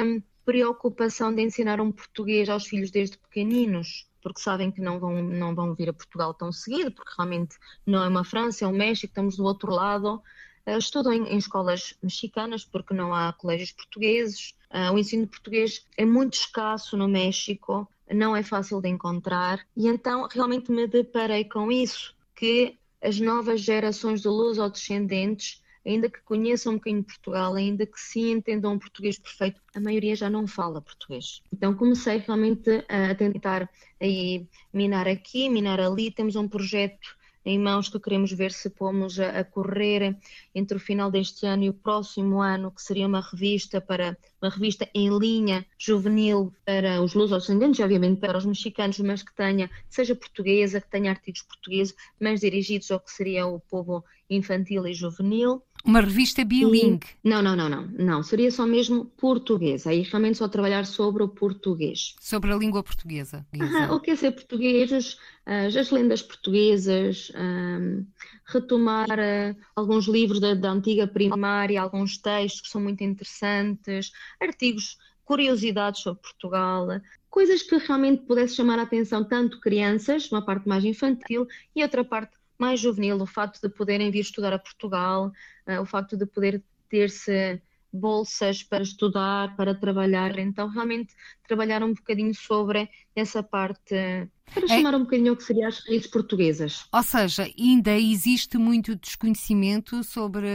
preocupação 0.44 1.34
de 1.34 1.42
ensinar 1.42 1.80
um 1.80 1.90
português 1.90 2.48
aos 2.48 2.66
filhos 2.66 2.90
desde 2.90 3.18
pequeninos 3.18 4.06
porque 4.24 4.40
sabem 4.40 4.72
que 4.72 4.80
não 4.80 4.98
vão, 4.98 5.22
não 5.22 5.54
vão 5.54 5.74
vir 5.74 5.90
a 5.90 5.92
Portugal 5.92 6.32
tão 6.32 6.50
seguido, 6.50 6.90
porque 6.90 7.12
realmente 7.16 7.56
não 7.86 8.02
é 8.02 8.08
uma 8.08 8.24
França, 8.24 8.64
é 8.64 8.66
um 8.66 8.72
México, 8.72 9.10
estamos 9.10 9.36
do 9.36 9.44
outro 9.44 9.70
lado. 9.70 10.22
Uh, 10.66 10.78
estudam 10.78 11.12
em, 11.12 11.28
em, 11.28 11.36
escolas 11.36 11.94
mexicanas 12.02 12.64
porque 12.64 12.94
não 12.94 13.14
há 13.14 13.34
colégios 13.34 13.70
portugueses. 13.72 14.54
Uh, 14.70 14.94
o 14.94 14.98
ensino 14.98 15.28
português 15.28 15.86
é 15.98 16.06
muito 16.06 16.32
escasso 16.32 16.96
no 16.96 17.06
México, 17.06 17.86
não 18.10 18.34
é 18.34 18.42
fácil 18.42 18.80
de 18.80 18.88
encontrar. 18.88 19.60
E 19.76 19.86
então 19.86 20.26
realmente 20.32 20.72
me 20.72 20.86
deparei 20.86 21.44
com 21.44 21.70
isso, 21.70 22.16
que 22.34 22.78
as 23.02 23.20
novas 23.20 23.60
gerações 23.60 24.22
de 24.22 24.28
luz 24.28 24.56
ou 24.56 24.70
descendentes 24.70 25.62
ainda 25.86 26.08
que 26.08 26.20
conheçam 26.22 26.72
um 26.72 26.76
bocadinho 26.76 27.04
Portugal, 27.04 27.54
ainda 27.54 27.86
que 27.86 28.00
sim 28.00 28.32
entendam 28.32 28.74
o 28.74 28.78
português 28.78 29.18
perfeito, 29.18 29.60
a 29.74 29.80
maioria 29.80 30.16
já 30.16 30.30
não 30.30 30.46
fala 30.46 30.80
português. 30.80 31.42
Então 31.52 31.74
comecei 31.74 32.18
realmente 32.18 32.84
a 32.88 33.14
tentar 33.14 33.68
aí 34.00 34.46
minar 34.72 35.06
aqui, 35.06 35.48
minar 35.48 35.80
ali. 35.80 36.10
Temos 36.10 36.36
um 36.36 36.48
projeto 36.48 37.16
em 37.44 37.58
mãos 37.58 37.88
que 37.88 38.00
queremos 38.00 38.32
ver 38.32 38.52
se 38.52 38.70
pomos 38.70 39.20
a, 39.20 39.44
correr 39.44 40.16
entre 40.54 40.76
o 40.76 40.80
final 40.80 41.10
deste 41.10 41.46
ano 41.46 41.64
e 41.64 41.68
o 41.68 41.74
próximo 41.74 42.40
ano, 42.40 42.70
que 42.70 42.82
seria 42.82 43.06
uma 43.06 43.20
revista 43.20 43.80
para 43.80 44.16
uma 44.40 44.50
revista 44.50 44.88
em 44.94 45.16
linha 45.16 45.66
juvenil 45.78 46.52
para 46.64 47.02
os 47.02 47.14
lusodescendentes, 47.14 47.80
obviamente 47.80 48.20
para 48.20 48.38
os 48.38 48.46
mexicanos, 48.46 48.98
mas 49.00 49.22
que 49.22 49.34
tenha, 49.34 49.70
seja 49.88 50.14
portuguesa, 50.14 50.80
que 50.80 50.90
tenha 50.90 51.10
artigos 51.10 51.42
portugueses, 51.42 51.94
mas 52.18 52.40
dirigidos 52.40 52.90
ao 52.90 53.00
que 53.00 53.12
seria 53.12 53.46
o 53.46 53.60
povo 53.60 54.02
infantil 54.30 54.86
e 54.86 54.94
juvenil. 54.94 55.62
Uma 55.84 56.00
revista 56.00 56.42
bilingue? 56.42 57.06
Não, 57.22 57.42
não, 57.42 57.54
não, 57.54 57.68
não, 57.68 57.86
não. 57.86 58.22
Seria 58.22 58.50
só 58.50 58.64
mesmo 58.64 59.04
português. 59.04 59.86
Aí 59.86 60.00
realmente 60.00 60.38
só 60.38 60.48
trabalhar 60.48 60.86
sobre 60.86 61.22
o 61.22 61.28
português. 61.28 62.14
Sobre 62.20 62.50
a 62.52 62.56
língua 62.56 62.82
portuguesa. 62.82 63.46
o 63.90 64.00
que 64.00 64.12
é 64.12 64.16
ser 64.16 64.30
português, 64.30 64.90
as, 64.90 65.76
as 65.76 65.90
lendas 65.90 66.22
portuguesas, 66.22 67.30
um, 67.36 68.06
retomar 68.46 69.10
uh, 69.10 69.56
alguns 69.76 70.06
livros 70.08 70.40
da, 70.40 70.54
da 70.54 70.70
antiga 70.70 71.06
primária, 71.06 71.82
alguns 71.82 72.16
textos 72.16 72.62
que 72.62 72.68
são 72.68 72.80
muito 72.80 73.04
interessantes, 73.04 74.10
artigos, 74.40 74.96
curiosidades 75.24 76.00
sobre 76.00 76.22
Portugal, 76.22 76.86
coisas 77.28 77.62
que 77.62 77.76
realmente 77.76 78.22
pudesse 78.22 78.54
chamar 78.54 78.78
a 78.78 78.82
atenção 78.82 79.24
tanto 79.24 79.60
crianças, 79.60 80.30
uma 80.30 80.44
parte 80.44 80.68
mais 80.68 80.84
infantil, 80.84 81.46
e 81.74 81.82
outra 81.82 82.04
parte 82.04 82.36
mais 82.58 82.80
juvenil, 82.80 83.20
o 83.20 83.26
facto 83.26 83.60
de 83.60 83.68
poderem 83.68 84.10
vir 84.10 84.20
estudar 84.20 84.52
a 84.52 84.58
Portugal, 84.58 85.32
uh, 85.66 85.80
o 85.80 85.86
facto 85.86 86.16
de 86.16 86.26
poder 86.26 86.62
ter-se 86.88 87.60
bolsas 87.92 88.62
para 88.62 88.82
estudar, 88.82 89.54
para 89.56 89.74
trabalhar. 89.74 90.38
Então, 90.38 90.68
realmente, 90.68 91.14
trabalhar 91.46 91.82
um 91.82 91.94
bocadinho 91.94 92.34
sobre 92.34 92.88
essa 93.14 93.42
parte 93.42 94.28
para 94.52 94.64
é. 94.64 94.68
chamar 94.68 94.94
é... 94.94 94.96
um 94.96 95.00
bocadinho 95.00 95.32
o 95.32 95.36
que 95.36 95.42
seriam 95.42 95.68
as 95.68 95.78
raízes 95.80 96.06
portuguesas. 96.06 96.84
Ou 96.92 97.02
seja, 97.02 97.50
ainda 97.58 97.98
existe 97.98 98.56
muito 98.58 98.94
desconhecimento 98.96 100.02
sobre 100.04 100.46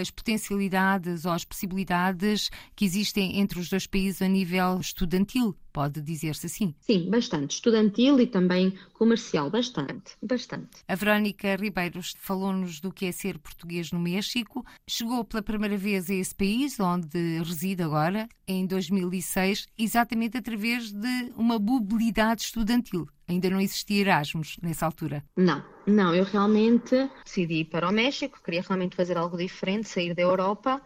as 0.00 0.10
potencialidades 0.10 1.24
ou 1.24 1.32
as 1.32 1.44
possibilidades 1.44 2.50
que 2.74 2.84
existem 2.84 3.40
entre 3.40 3.58
os 3.58 3.68
dois 3.68 3.86
países 3.86 4.22
a 4.22 4.28
nível 4.28 4.78
estudantil, 4.80 5.56
pode 5.72 6.00
dizer-se 6.00 6.46
assim? 6.46 6.74
Sim, 6.80 7.10
bastante. 7.10 7.54
Estudantil 7.54 8.20
e 8.20 8.26
também 8.26 8.76
comercial, 8.92 9.50
bastante, 9.50 10.16
bastante. 10.22 10.82
A 10.86 10.94
Verónica 10.94 11.56
Ribeiros 11.56 12.14
falou-nos 12.18 12.80
do 12.80 12.92
que 12.92 13.06
é 13.06 13.12
ser 13.12 13.38
português 13.38 13.92
no 13.92 13.98
México. 14.00 14.64
Chegou 14.88 15.24
pela 15.24 15.42
primeira 15.42 15.76
vez 15.76 16.10
a 16.10 16.14
esse 16.14 16.34
país, 16.34 16.78
onde 16.80 17.38
reside 17.38 17.82
agora, 17.82 18.28
em 18.46 18.66
2006, 18.66 19.66
exatamente 19.78 20.36
através 20.36 20.92
de 20.92 21.32
uma 21.36 21.58
mobilidade 21.58 22.42
estudantil. 22.42 23.06
Ainda 23.28 23.50
não 23.50 23.60
existia 23.60 24.00
Erasmus 24.00 24.56
nessa 24.62 24.86
altura? 24.86 25.22
Não, 25.36 25.62
não. 25.86 26.14
Eu 26.14 26.24
realmente 26.24 27.10
decidi 27.24 27.60
ir 27.60 27.64
para 27.66 27.88
o 27.88 27.92
México, 27.92 28.40
queria 28.42 28.62
realmente 28.62 28.96
fazer 28.96 29.18
algo 29.18 29.36
diferente, 29.36 29.88
sair 29.88 30.14
da 30.14 30.22
Europa 30.22 30.80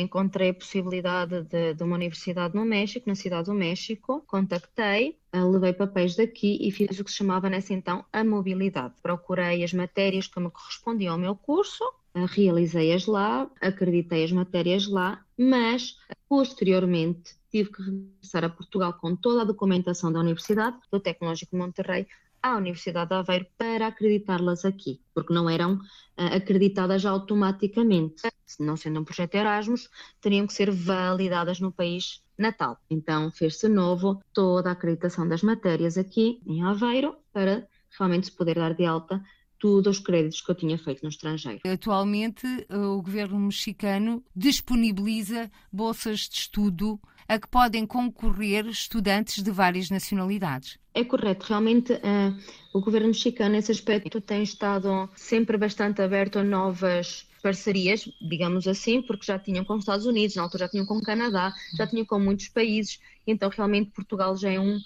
encontrei 0.00 0.50
a 0.50 0.54
possibilidade 0.54 1.42
de, 1.42 1.74
de, 1.74 1.82
uma 1.82 1.96
universidade 1.96 2.54
no 2.54 2.64
México, 2.64 3.08
na 3.08 3.14
cidade 3.14 3.46
do 3.46 3.54
México, 3.54 4.22
contactei, 4.26 5.16
eh, 5.32 5.44
levei 5.44 5.72
papéis 5.72 6.14
daqui 6.14 6.58
e 6.60 6.70
fiz 6.70 6.98
o 6.98 7.04
que 7.04 7.10
se 7.10 7.16
chamava 7.16 7.48
nessa 7.48 7.72
então 7.72 8.04
a 8.12 8.22
mobilidade. 8.22 8.94
Procurei 9.02 9.64
as 9.64 9.72
matérias 9.72 10.26
que 10.26 10.38
me 10.38 10.50
correspondiam 10.50 11.14
ao 11.14 11.18
meu 11.18 11.34
curso, 11.34 11.82
eh, 12.14 12.26
realizei-as 12.28 13.06
lá, 13.06 13.50
acreditei 13.60 14.24
as 14.24 14.32
matérias 14.32 14.86
lá, 14.86 15.24
mas 15.38 15.96
posteriormente 16.28 17.34
tive 17.56 17.72
que 17.72 17.82
regressar 17.82 18.44
a 18.44 18.50
Portugal 18.50 18.92
com 18.92 19.16
toda 19.16 19.40
a 19.40 19.44
documentação 19.44 20.12
da 20.12 20.20
Universidade, 20.20 20.76
do 20.92 21.00
Tecnológico 21.00 21.52
de 21.52 21.62
Monterrey, 21.62 22.06
à 22.42 22.54
Universidade 22.56 23.08
de 23.08 23.14
Aveiro 23.16 23.46
para 23.56 23.86
acreditá-las 23.86 24.66
aqui, 24.66 25.00
porque 25.14 25.32
não 25.32 25.48
eram 25.48 25.76
uh, 25.76 26.36
acreditadas 26.36 27.06
automaticamente. 27.06 28.22
Não 28.60 28.76
sendo 28.76 29.00
um 29.00 29.04
projeto 29.04 29.34
Erasmus, 29.36 29.88
teriam 30.20 30.46
que 30.46 30.52
ser 30.52 30.70
validadas 30.70 31.58
no 31.58 31.72
país 31.72 32.22
natal. 32.38 32.78
Então 32.90 33.30
fez-se 33.30 33.68
novo 33.68 34.22
toda 34.34 34.68
a 34.68 34.72
acreditação 34.72 35.26
das 35.26 35.42
matérias 35.42 35.96
aqui 35.96 36.40
em 36.46 36.62
Aveiro 36.62 37.16
para 37.32 37.66
realmente 37.98 38.26
se 38.26 38.32
poder 38.32 38.56
dar 38.56 38.74
de 38.74 38.84
alta 38.84 39.24
todos 39.58 39.96
os 39.96 40.04
créditos 40.04 40.42
que 40.42 40.50
eu 40.50 40.54
tinha 40.54 40.76
feito 40.76 41.02
no 41.02 41.08
estrangeiro. 41.08 41.60
Atualmente, 41.64 42.46
o 42.70 43.00
governo 43.00 43.40
mexicano 43.40 44.22
disponibiliza 44.34 45.50
bolsas 45.72 46.20
de 46.20 46.36
estudo 46.36 47.00
a 47.28 47.38
que 47.38 47.48
podem 47.48 47.86
concorrer 47.86 48.66
estudantes 48.66 49.42
de 49.42 49.50
várias 49.50 49.90
nacionalidades. 49.90 50.78
É 50.94 51.04
correto, 51.04 51.46
realmente 51.46 51.92
uh, 51.92 52.36
o 52.72 52.80
governo 52.80 53.08
mexicano 53.08 53.50
nesse 53.50 53.72
aspecto 53.72 54.20
tem 54.20 54.42
estado 54.42 55.08
sempre 55.14 55.56
bastante 55.58 56.00
aberto 56.00 56.38
a 56.38 56.44
novas 56.44 57.26
parcerias, 57.42 58.08
digamos 58.20 58.66
assim, 58.66 59.02
porque 59.02 59.26
já 59.26 59.38
tinham 59.38 59.64
com 59.64 59.74
os 59.74 59.80
Estados 59.80 60.06
Unidos, 60.06 60.34
na 60.34 60.42
altura 60.42 60.64
já 60.64 60.70
tinham 60.70 60.86
com 60.86 60.96
o 60.96 61.02
Canadá, 61.02 61.54
já 61.76 61.86
tinham 61.86 62.04
com 62.04 62.18
muitos 62.18 62.48
países, 62.48 62.98
então 63.26 63.48
realmente 63.48 63.90
Portugal 63.90 64.36
já 64.36 64.50
é 64.50 64.58
um, 64.58 64.80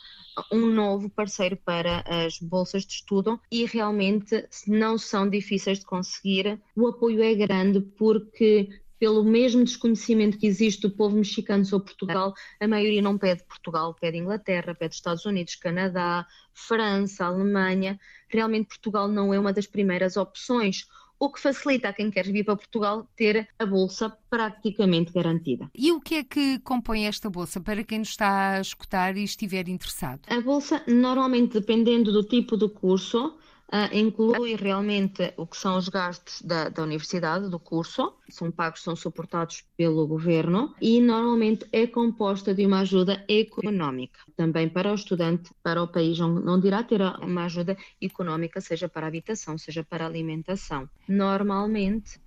um 0.53 0.67
novo 0.67 1.09
parceiro 1.09 1.57
para 1.57 2.05
as 2.07 2.39
bolsas 2.39 2.85
de 2.85 2.95
estudo 2.95 3.41
e 3.51 3.65
realmente 3.65 4.47
não 4.67 4.99
são 4.99 5.29
difíceis 5.29 5.79
de 5.79 5.87
conseguir. 5.87 6.61
O 6.77 6.89
apoio 6.89 7.23
é 7.23 7.35
grande 7.35 7.81
porque 7.81 8.69
pelo 9.01 9.25
mesmo 9.25 9.65
desconhecimento 9.65 10.37
que 10.37 10.47
existe 10.47 10.83
do 10.83 10.91
povo 10.91 11.17
mexicano 11.17 11.65
sobre 11.65 11.87
Portugal, 11.87 12.35
a 12.61 12.69
maioria 12.69 13.01
não 13.01 13.17
pede 13.17 13.43
Portugal, 13.45 13.97
pede 13.99 14.19
Inglaterra, 14.19 14.75
pede 14.75 14.95
Estados 14.95 15.25
Unidos, 15.25 15.57
Canadá, 15.57 16.27
França, 16.53 17.25
Alemanha. 17.25 17.99
Realmente 18.29 18.69
Portugal 18.69 19.09
não 19.09 19.33
é 19.33 19.39
uma 19.41 19.55
das 19.55 19.67
primeiras 19.67 20.19
opções 20.19 20.87
o 21.23 21.31
que 21.31 21.39
facilita 21.39 21.91
a 21.91 21.93
quem 21.93 22.11
quer 22.11 22.25
vir 22.25 22.45
para 22.45 22.57
Portugal 22.57 23.07
ter 23.15 23.47
a 23.59 23.67
bolsa 23.67 24.17
praticamente 24.31 25.13
garantida. 25.13 25.71
E 25.75 25.93
o 25.93 26.01
que 26.01 26.15
é 26.15 26.25
que 26.25 26.59
compõe 26.61 27.07
esta 27.07 27.29
bolsa 27.29 27.61
para 27.61 27.85
quem 27.85 27.99
nos 27.99 28.09
está 28.09 28.53
a 28.53 28.61
escutar 28.63 29.15
e 29.19 29.23
estiver 29.23 29.69
interessado? 29.69 30.23
A 30.29 30.41
bolsa, 30.41 30.83
normalmente, 30.89 31.61
dependendo 31.61 32.11
do 32.11 32.25
tipo 32.25 32.57
de 32.57 32.71
curso, 32.71 33.37
Uh, 33.73 33.87
inclui 33.97 34.57
realmente 34.57 35.33
o 35.37 35.47
que 35.47 35.57
são 35.57 35.79
os 35.79 35.89
gastos 35.89 36.43
da, 36.43 36.69
da, 36.69 36.83
universidade, 36.83 37.49
do 37.49 37.61
curso, 37.61 38.15
são 38.29 38.51
pagos, 38.51 38.83
são 38.83 38.97
suportados 38.97 39.65
pelo 39.77 40.09
governo 40.09 40.75
e 40.81 41.01
normalmente 41.01 41.65
é 41.71 41.87
composta 41.87 42.53
de 42.53 42.67
uma 42.67 42.81
ajuda 42.81 43.25
económica, 43.29 44.19
também 44.37 44.69
para 44.69 44.91
o 44.91 44.95
estudante, 44.97 45.53
para 45.63 45.81
o 45.81 45.87
país 45.87 46.19
onde 46.19 46.67
irá 46.67 46.83
ter 46.83 47.01
uma 47.23 47.45
ajuda 47.45 47.77
económica, 48.03 48.61
seja 48.61 48.89
para 48.89 49.07
habitação, 49.07 49.57
seja 49.57 49.85
para 49.85 50.05
alimentação. 50.05 50.91
Normalmente, 51.07 52.21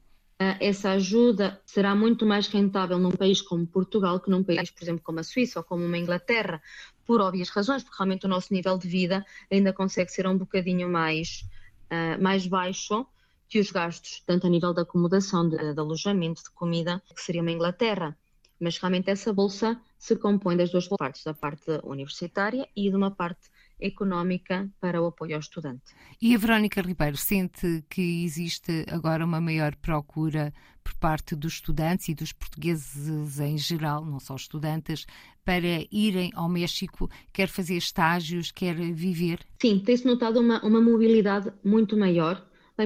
essa 0.60 0.92
ajuda 0.92 1.62
será 1.66 1.96
muito 1.96 2.26
mais 2.26 2.48
rentável 2.48 2.98
num 2.98 3.12
país 3.12 3.42
como 3.42 3.66
Portugal 3.68 4.20
que 4.20 4.30
num 4.30 4.44
país, 4.44 4.72
por 4.72 4.84
exemplo, 4.84 5.02
como 5.04 5.20
a 5.20 5.24
Suíça 5.24 5.60
ou 5.60 5.64
como 5.64 5.86
uma 5.86 5.98
Inglaterra, 5.98 6.62
por 7.06 7.22
óbvias 7.22 7.50
razões, 7.50 7.84
porque 7.84 7.98
realmente 7.98 8.26
o 8.26 8.30
nosso 8.30 8.54
nível 8.54 8.78
de 8.78 8.88
vida 8.88 9.26
ainda 9.52 9.74
consegue 9.74 10.12
ser 10.12 10.26
um 10.28 10.38
bocadinho 10.38 10.90
mais, 10.90 11.46
uh, 11.92 12.22
mais 12.22 12.48
baixo 12.48 13.06
que 13.50 13.60
os 13.60 13.72
gastos, 13.72 14.24
tanto 14.26 14.48
a 14.48 14.50
nível 14.50 14.74
de 14.74 14.82
acomodação, 14.82 15.48
de, 15.48 15.58
de 15.74 15.80
alojamento, 15.80 16.44
de 16.44 16.50
comida, 16.52 17.02
que 17.14 17.22
seria 17.22 17.42
uma 17.42 17.52
Inglaterra. 17.52 18.18
Mas 18.60 18.78
realmente 18.78 19.10
essa 19.10 19.34
bolsa 19.34 19.80
se 19.98 20.16
compõe 20.16 20.58
das 20.58 20.72
duas 20.72 20.88
partes, 20.88 21.24
da 21.24 21.34
parte 21.34 21.70
universitária 21.84 22.68
e 22.76 22.90
de 22.90 22.96
uma 22.96 23.12
parte 23.12 23.50
económica 23.84 24.70
para 24.80 25.02
o 25.02 25.08
apoio 25.08 25.36
ao 25.36 25.40
estudante. 25.40 25.94
E 26.22 26.34
a 26.34 26.38
Verónica 26.38 26.82
Ribeiro 26.82 27.18
sente 27.18 27.84
que 27.90 28.24
existe 28.24 28.86
agora 28.90 29.26
uma 29.26 29.42
maior 29.42 29.76
procura 29.76 30.54
por 30.84 30.94
parte 30.96 31.36
dos 31.36 31.54
estudantes 31.54 32.10
e 32.10 32.16
dos 32.16 32.32
portugueses 32.32 33.40
em 33.40 33.58
geral, 33.58 34.06
não 34.06 34.20
só 34.20 34.36
estudantes, 34.36 35.06
para 35.46 35.86
irem 35.92 36.32
ao 36.34 36.50
México, 36.50 37.10
quer 37.32 37.48
fazer 37.48 37.76
estágios, 37.76 38.52
quer 38.52 38.76
viver? 38.76 39.40
Sim, 39.62 39.80
tem-se 39.80 40.06
notado 40.06 40.40
uma, 40.40 40.64
uma 40.66 40.82
mobilidade 40.82 41.52
muito 41.64 41.98
maior 41.98 42.46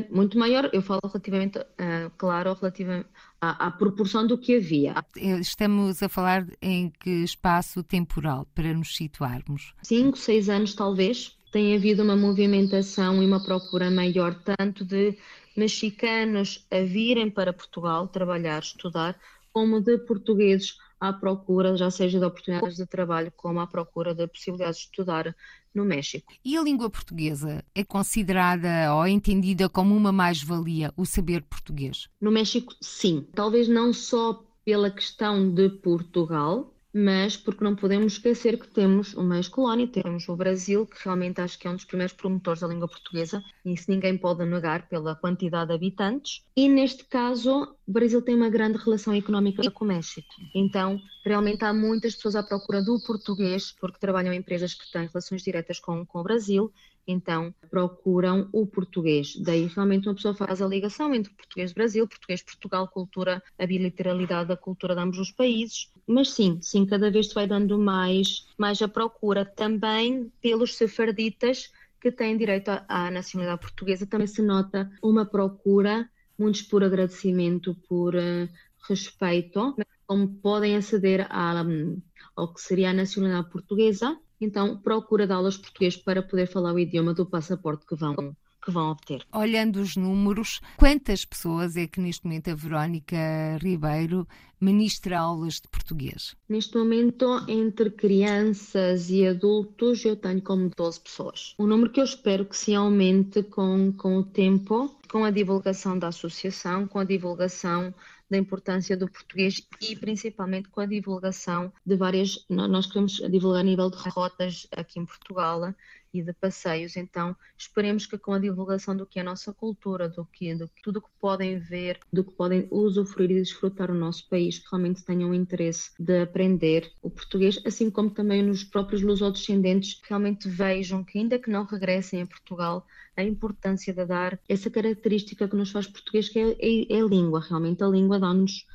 muito 0.10 0.38
maior, 0.38 0.70
eu 0.74 0.82
falo 0.82 1.02
relativamente, 1.04 1.58
uh, 1.58 2.12
claro, 2.18 2.54
relativamente 2.60 3.08
à, 3.40 3.68
à, 3.68 3.72
proporção 3.72 4.28
do 4.28 4.38
que 4.38 4.58
havia. 4.58 4.96
Estamos 5.40 6.04
a 6.04 6.10
falar 6.10 6.46
em 6.62 6.90
que 6.90 7.24
espaço 7.24 7.82
temporal, 7.84 8.46
para 8.54 8.74
nos 8.74 8.96
situarmos? 8.96 9.74
Cinco, 9.84 10.18
seis 10.18 10.50
anos 10.50 10.74
talvez. 10.74 11.38
Tem 11.52 11.76
havido 11.76 12.04
uma 12.04 12.18
movimentação 12.18 13.24
e 13.24 13.26
uma 13.26 13.42
procura 13.42 13.90
maior, 13.90 14.36
tanto 14.44 14.84
de 14.84 15.18
mexicanos 15.56 16.68
a 16.70 16.82
virem 16.82 17.30
para 17.30 17.54
Portugal 17.54 18.08
trabalhar, 18.10 18.60
estudar, 18.60 19.18
como 19.54 19.82
de 19.82 19.98
portugueses 20.00 20.78
à 21.00 21.14
procura, 21.14 21.78
já 21.78 21.90
seja 21.90 22.20
de 22.20 22.26
oportunidades 22.26 22.76
de 22.76 22.86
trabalho, 22.86 23.32
como 23.36 23.60
à 23.60 23.68
procura 23.68 24.14
de 24.14 24.28
possibilidades 24.28 24.80
de 24.80 24.86
estudar 24.86 25.36
no 25.78 25.86
México. 25.86 26.34
E 26.44 26.58
a 26.58 26.64
língua 26.64 26.90
portuguesa 26.90 27.64
é 27.74 27.84
considerada 27.84 28.94
ou 28.96 29.08
entendida 29.08 29.70
como 29.70 29.96
uma 29.96 30.12
mais-valia, 30.12 30.92
o 30.98 31.06
saber 31.06 31.44
português? 31.44 32.10
No 32.20 32.32
México, 32.32 32.74
sim. 32.82 33.28
Talvez 33.34 33.68
não 33.68 33.94
só 33.94 34.44
pela 34.66 34.90
questão 34.90 35.54
de 35.54 35.70
Portugal, 35.70 36.74
mas 36.98 37.38
porque 37.38 37.64
não 37.64 37.76
podemos 37.76 38.14
esquecer 38.14 38.60
que 38.60 38.68
temos 38.68 39.14
uma 39.14 39.38
ex-colónia, 39.38 39.88
temos 39.88 40.28
o 40.28 40.36
Brasil, 40.36 40.88
que 40.88 40.98
realmente 41.04 41.40
acho 41.40 41.60
que 41.60 41.68
é 41.68 41.70
um 41.70 41.76
dos 41.76 41.86
primeiros 41.86 42.14
promotores 42.14 42.62
da 42.62 42.68
língua 42.68 42.88
portuguesa, 42.88 43.44
e 43.64 43.74
isso 43.74 43.86
ninguém 43.92 44.18
pode 44.18 44.44
negar 44.46 44.90
pela 44.90 45.16
quantidade 45.16 45.68
de 45.68 45.76
habitantes. 45.76 46.44
E 46.56 46.68
neste 46.68 47.06
caso, 47.06 47.76
o 47.88 47.92
Brasil 47.92 48.20
tem 48.24 48.36
uma 48.36 48.50
grande 48.50 48.80
relação 48.80 49.14
económica 49.14 49.70
com 49.70 49.86
o 49.86 49.88
México. 49.88 50.28
Então, 50.56 51.00
realmente 51.24 51.64
há 51.64 51.72
muitas 51.72 52.16
pessoas 52.16 52.36
à 52.36 52.42
procura 52.42 52.82
do 52.82 53.00
português, 53.06 53.72
porque 53.80 54.00
trabalham 54.00 54.34
em 54.34 54.38
empresas 54.38 54.74
que 54.74 54.92
têm 54.92 55.06
relações 55.06 55.44
diretas 55.44 55.80
com, 55.80 56.04
com 56.04 56.20
o 56.20 56.24
Brasil, 56.24 56.74
então 57.08 57.54
procuram 57.70 58.50
o 58.52 58.68
português. 58.68 59.36
Daí 59.38 59.68
realmente 59.68 60.08
uma 60.08 60.16
pessoa 60.16 60.34
faz 60.34 60.62
a 60.62 60.68
ligação 60.68 61.14
entre 61.16 61.34
português 61.34 61.72
Brasil, 61.72 62.08
português 62.08 62.42
Portugal, 62.42 62.88
cultura, 62.88 63.42
a 63.58 63.66
bilateralidade 63.66 64.50
da 64.50 64.58
cultura 64.58 64.94
de 64.94 65.02
ambos 65.02 65.18
os 65.18 65.32
países. 65.32 65.92
Mas 66.06 66.32
sim, 66.32 66.60
sim, 66.62 66.86
cada 66.86 67.10
vez 67.10 67.30
se 67.30 67.34
vai 67.34 67.48
dando 67.48 67.80
mais, 67.80 68.48
mais 68.58 68.82
a 68.82 68.88
procura 68.88 69.46
também 69.46 70.32
pelos 70.42 70.76
sefarditas 70.76 71.72
que 72.02 72.12
têm 72.12 72.38
direito 72.38 72.70
à 72.88 73.10
nacionalidade 73.10 73.62
portuguesa. 73.62 74.06
Também 74.06 74.28
se 74.28 74.42
nota 74.42 74.92
uma 75.02 75.26
procura, 75.26 76.10
muitos 76.38 76.62
por 76.62 76.84
agradecimento, 76.84 77.76
por 77.88 78.16
uh, 78.16 78.50
respeito, 78.88 79.76
como 80.06 80.28
podem 80.36 80.76
aceder 80.76 81.28
um, 81.66 82.02
ao 82.36 82.54
que 82.54 82.62
seria 82.62 82.92
a 82.92 82.94
nacionalidade 82.94 83.50
portuguesa 83.50 84.18
então 84.40 84.78
procura 84.78 85.26
de 85.26 85.34
aulas 85.34 85.58
português 85.58 85.96
para 85.96 86.22
poder 86.22 86.48
falar 86.48 86.74
o 86.74 86.80
idioma 86.80 87.14
do 87.14 87.26
passaporte 87.26 87.86
que 87.86 87.96
vão 87.96 88.36
que 88.68 88.72
vão 88.72 88.92
obter. 88.92 89.24
Olhando 89.34 89.78
os 89.78 89.96
números, 89.96 90.60
quantas 90.76 91.24
pessoas 91.24 91.78
é 91.78 91.88
que 91.88 92.02
neste 92.02 92.26
momento 92.26 92.52
a 92.52 92.56
Verónica 92.56 93.18
Ribeiro 93.62 94.28
ministra 94.60 95.20
aulas 95.20 95.56
de 95.56 95.70
português? 95.70 96.36
Neste 96.50 96.78
momento, 96.78 97.46
entre 97.48 97.90
crianças 97.90 99.10
e 99.10 99.26
adultos, 99.26 100.04
eu 100.04 100.18
tenho 100.18 100.42
como 100.42 100.70
12 100.76 101.00
pessoas. 101.00 101.56
Um 101.58 101.66
número 101.66 101.92
que 101.92 102.02
eu 102.02 102.04
espero 102.04 102.44
que 102.44 102.58
se 102.58 102.76
aumente 102.76 103.42
com, 103.42 103.94
com 103.94 104.18
o 104.18 104.24
tempo, 104.24 104.94
com 105.10 105.24
a 105.24 105.32
divulgação 105.32 105.98
da 105.98 106.10
associação, 106.10 106.88
com 106.88 107.00
a 107.00 107.06
divulgação 107.06 107.94
da 108.30 108.38
importância 108.38 108.98
do 108.98 109.10
português 109.10 109.62
e 109.82 109.96
principalmente 109.96 110.70
com 110.70 110.82
a 110.82 110.86
divulgação 110.86 111.72
de 111.86 111.96
várias. 111.96 112.46
Nós 112.50 112.88
queremos 112.88 113.14
divulgar 113.30 113.62
a 113.62 113.64
nível 113.64 113.90
de 113.90 113.98
rotas 114.10 114.68
aqui 114.72 115.00
em 115.00 115.06
Portugal 115.06 115.74
e 116.18 116.24
de 116.24 116.34
passeios, 116.34 116.98
então 116.98 117.36
esperemos 117.58 118.06
que 118.06 118.18
com 118.18 118.34
a 118.34 118.40
divulgação 118.40 118.96
do 118.96 119.06
que 119.06 119.20
é 119.20 119.22
a 119.22 119.26
nossa 119.26 119.54
cultura, 119.54 120.10
do 120.10 120.26
que, 120.26 120.54
do 120.56 120.68
que 120.68 120.82
tudo 120.82 121.02
que 121.02 121.10
podem 121.20 121.60
ver, 121.60 122.00
do 122.12 122.24
que 122.24 122.32
podem 122.32 122.68
usufruir 122.72 123.32
e 123.32 123.42
desfrutar 123.42 123.92
o 123.92 123.96
nosso 123.96 124.28
país, 124.30 124.60
que 124.60 124.68
realmente 124.72 125.04
tenham 125.04 125.34
interesse 125.34 125.92
de 126.00 126.22
aprender 126.22 126.92
o 127.02 127.10
português, 127.10 127.60
assim 127.66 127.90
como 127.90 128.10
também 128.10 128.44
nos 128.44 128.64
próprios 128.64 129.02
lusodescendentes 129.02 130.00
realmente 130.04 130.48
vejam 130.48 131.04
que 131.04 131.18
ainda 131.20 131.40
que 131.40 131.50
não 131.50 131.66
regressem 131.66 132.22
a 132.22 132.28
Portugal, 132.28 132.86
a 133.16 133.24
importância 133.24 133.94
de 133.94 134.06
dar 134.06 134.40
essa 134.48 134.70
característica 134.70 135.48
que 135.48 135.56
nos 135.56 135.72
faz 135.72 135.88
português, 135.88 136.30
que 136.30 136.40
é, 136.40 136.52
é, 136.60 136.98
é 136.98 137.02
a 137.02 137.06
língua, 137.06 137.40
realmente 137.40 137.84
a 137.84 137.88
língua 137.88 138.20
dá-nos 138.20 138.66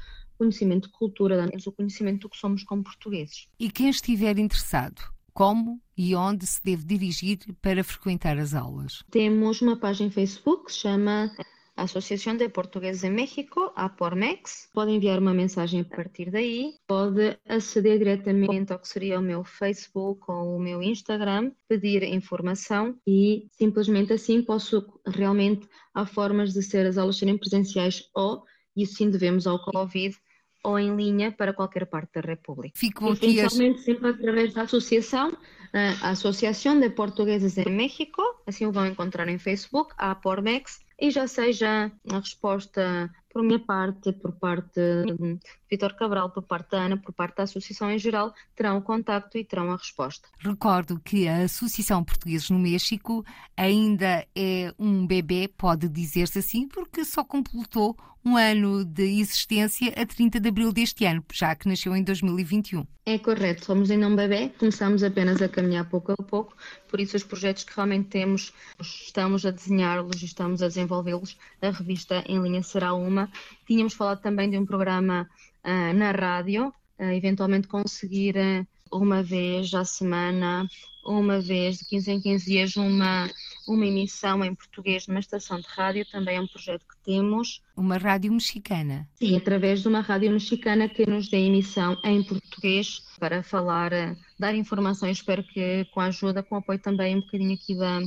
conhecimento 0.43 0.88
de 0.88 0.95
cultura, 0.95 1.36
dá-nos 1.36 1.66
o 1.66 1.72
conhecimento 1.72 2.22
do 2.22 2.28
que 2.28 2.36
somos 2.36 2.64
como 2.64 2.82
portugueses. 2.82 3.49
E 3.59 3.70
quem 3.70 3.88
estiver 3.88 4.38
interessado, 4.38 5.01
como 5.32 5.80
e 5.96 6.14
onde 6.14 6.46
se 6.46 6.62
deve 6.62 6.84
dirigir 6.84 7.38
para 7.60 7.84
frequentar 7.84 8.38
as 8.38 8.54
aulas? 8.54 9.02
Temos 9.10 9.60
uma 9.62 9.76
página 9.76 10.10
Facebook 10.10 10.66
que 10.66 10.72
se 10.72 10.78
chama 10.78 11.30
Associação 11.76 12.36
de 12.36 12.48
Portugueses 12.50 13.02
em 13.02 13.10
México, 13.10 13.72
a 13.74 13.88
Pormex. 13.88 14.68
Pode 14.74 14.92
enviar 14.92 15.18
uma 15.18 15.32
mensagem 15.32 15.80
a 15.80 15.84
partir 15.84 16.30
daí, 16.30 16.74
pode 16.86 17.38
aceder 17.48 17.98
diretamente 17.98 18.72
ao 18.72 18.78
que 18.78 18.88
seria 18.88 19.18
o 19.18 19.22
meu 19.22 19.42
Facebook 19.42 20.22
ou 20.28 20.56
o 20.56 20.60
meu 20.60 20.82
Instagram, 20.82 21.50
pedir 21.66 22.02
informação 22.02 22.94
e 23.06 23.46
simplesmente 23.52 24.12
assim 24.12 24.42
posso 24.42 24.86
realmente 25.06 25.66
há 25.94 26.04
formas 26.04 26.52
de 26.52 26.62
ser 26.62 26.86
as 26.86 26.98
aulas 26.98 27.16
serem 27.16 27.38
presenciais 27.38 28.04
ou, 28.14 28.44
e 28.76 28.86
sim 28.86 29.10
devemos 29.10 29.46
ao 29.46 29.62
Covid, 29.64 30.14
ou 30.62 30.78
em 30.78 30.94
linha 30.94 31.32
para 31.32 31.52
qualquer 31.52 31.86
parte 31.86 32.12
da 32.14 32.20
República. 32.20 32.78
Ficam 32.78 33.08
aqui 33.10 33.40
as... 33.40 33.52
sempre 33.52 34.10
através 34.10 34.54
da 34.54 34.62
associação, 34.62 35.36
a 35.72 36.10
Associação 36.10 36.78
de 36.78 36.90
Portugueses 36.90 37.56
em 37.58 37.70
México, 37.70 38.22
assim 38.46 38.66
o 38.66 38.72
vão 38.72 38.86
encontrar 38.86 39.28
em 39.28 39.38
Facebook, 39.38 39.92
a 39.96 40.14
Pormex, 40.14 40.80
e 41.00 41.10
já 41.10 41.26
seja 41.26 41.90
a 42.10 42.18
resposta 42.18 43.10
por 43.30 43.42
minha 43.42 43.58
parte, 43.58 44.12
por 44.12 44.32
parte 44.32 44.80
Vitor 45.72 45.94
Cabral, 45.94 46.28
por 46.28 46.42
parte 46.42 46.72
da 46.72 46.82
Ana, 46.82 46.98
por 46.98 47.14
parte 47.14 47.38
da 47.38 47.44
Associação 47.44 47.90
em 47.90 47.98
geral, 47.98 48.34
terão 48.54 48.76
o 48.76 48.82
contacto 48.82 49.38
e 49.38 49.44
terão 49.44 49.72
a 49.72 49.76
resposta. 49.78 50.28
Recordo 50.38 51.00
que 51.02 51.26
a 51.26 51.44
Associação 51.44 52.04
Portugueses 52.04 52.50
no 52.50 52.58
México 52.58 53.24
ainda 53.56 54.26
é 54.36 54.74
um 54.78 55.06
bebê, 55.06 55.48
pode 55.48 55.88
dizer-se 55.88 56.40
assim, 56.40 56.68
porque 56.68 57.06
só 57.06 57.24
completou 57.24 57.96
um 58.22 58.36
ano 58.36 58.84
de 58.84 59.18
existência 59.18 59.94
a 59.96 60.04
30 60.04 60.38
de 60.38 60.48
abril 60.50 60.72
deste 60.72 61.06
ano, 61.06 61.24
já 61.32 61.54
que 61.54 61.66
nasceu 61.66 61.96
em 61.96 62.04
2021. 62.04 62.86
É 63.04 63.18
correto, 63.18 63.64
somos 63.64 63.90
ainda 63.90 64.06
um 64.06 64.14
bebê, 64.14 64.50
começamos 64.50 65.02
apenas 65.02 65.40
a 65.40 65.48
caminhar 65.48 65.88
pouco 65.88 66.12
a 66.12 66.16
pouco, 66.22 66.54
por 66.86 67.00
isso 67.00 67.16
os 67.16 67.24
projetos 67.24 67.64
que 67.64 67.74
realmente 67.74 68.10
temos, 68.10 68.52
estamos 68.78 69.44
a 69.44 69.50
desenhá-los 69.50 70.22
e 70.22 70.26
estamos 70.26 70.62
a 70.62 70.68
desenvolvê-los, 70.68 71.36
a 71.60 71.70
revista 71.70 72.22
em 72.28 72.40
linha 72.40 72.62
será 72.62 72.94
uma. 72.94 73.28
Tínhamos 73.66 73.94
falado 73.94 74.20
também 74.20 74.48
de 74.50 74.56
um 74.58 74.64
programa 74.66 75.28
na 75.64 76.10
rádio, 76.12 76.68
uh, 76.68 77.04
eventualmente 77.04 77.68
conseguir 77.68 78.36
uh, 78.36 78.66
uma 78.90 79.22
vez 79.22 79.72
à 79.74 79.84
semana 79.84 80.66
uma 81.04 81.40
vez 81.40 81.78
de 81.78 81.84
15 81.86 82.12
em 82.12 82.20
15 82.20 82.44
dias 82.44 82.76
uma, 82.76 83.28
uma 83.66 83.86
emissão 83.86 84.44
em 84.44 84.54
português 84.54 85.06
numa 85.06 85.20
estação 85.20 85.58
de 85.58 85.66
rádio, 85.66 86.06
também 86.10 86.36
é 86.36 86.40
um 86.40 86.46
projeto 86.46 86.84
que 86.86 86.96
temos. 87.04 87.60
Uma 87.76 87.96
rádio 87.96 88.32
mexicana? 88.32 89.08
Sim, 89.16 89.36
através 89.36 89.82
de 89.82 89.88
uma 89.88 90.00
rádio 90.00 90.30
mexicana 90.30 90.88
que 90.88 91.08
nos 91.08 91.28
dê 91.28 91.38
emissão 91.38 91.96
em 92.04 92.22
português 92.22 93.02
para 93.18 93.42
falar, 93.42 93.90
dar 94.38 94.54
informações, 94.54 95.18
espero 95.18 95.42
que 95.42 95.84
com 95.86 96.00
a 96.00 96.06
ajuda, 96.06 96.42
com 96.42 96.54
o 96.54 96.58
apoio 96.58 96.78
também 96.78 97.16
um 97.16 97.20
bocadinho 97.20 97.54
aqui 97.54 97.76
da, 97.76 98.00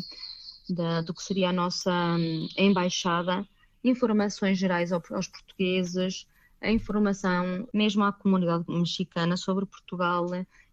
da 0.70 1.02
do 1.02 1.14
que 1.14 1.24
seria 1.24 1.50
a 1.50 1.54
nossa 1.54 1.92
hum, 1.92 2.48
embaixada, 2.58 3.46
informações 3.84 4.58
gerais 4.58 4.92
aos 4.92 5.28
portugueses, 5.28 6.26
a 6.66 6.72
informação 6.72 7.68
mesmo 7.74 8.04
à 8.04 8.12
comunidade 8.12 8.66
mexicana 8.68 9.38
sobre 9.38 9.66
Portugal, 9.66 10.28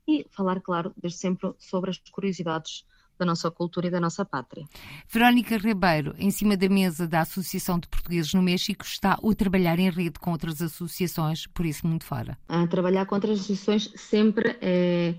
e 0.07 0.27
falar, 0.31 0.61
claro, 0.61 0.93
desde 1.01 1.19
sempre 1.19 1.53
sobre 1.59 1.91
as 1.91 1.99
curiosidades 2.11 2.85
da 3.19 3.27
nossa 3.27 3.51
cultura 3.51 3.87
e 3.87 3.91
da 3.91 4.01
nossa 4.01 4.25
pátria. 4.25 4.67
Verónica 5.09 5.57
Ribeiro, 5.57 6.15
em 6.19 6.31
cima 6.31 6.57
da 6.57 6.69
mesa 6.69 7.07
da 7.07 7.21
Associação 7.21 7.79
de 7.79 7.87
Portugueses 7.87 8.35
no 8.35 8.43
México, 8.43 8.85
está 8.85 9.13
a 9.13 9.35
trabalhar 9.35 9.79
em 9.79 9.91
rede 9.91 10.19
com 10.19 10.33
outras 10.33 10.61
associações, 10.61 11.47
por 11.47 11.65
isso 11.65 11.87
muito 11.87 12.05
fora. 12.05 12.37
A 12.49 12.67
trabalhar 12.67 13.07
com 13.07 13.15
outras 13.15 13.39
associações 13.39 13.93
sempre 13.97 14.57
é, 14.61 15.15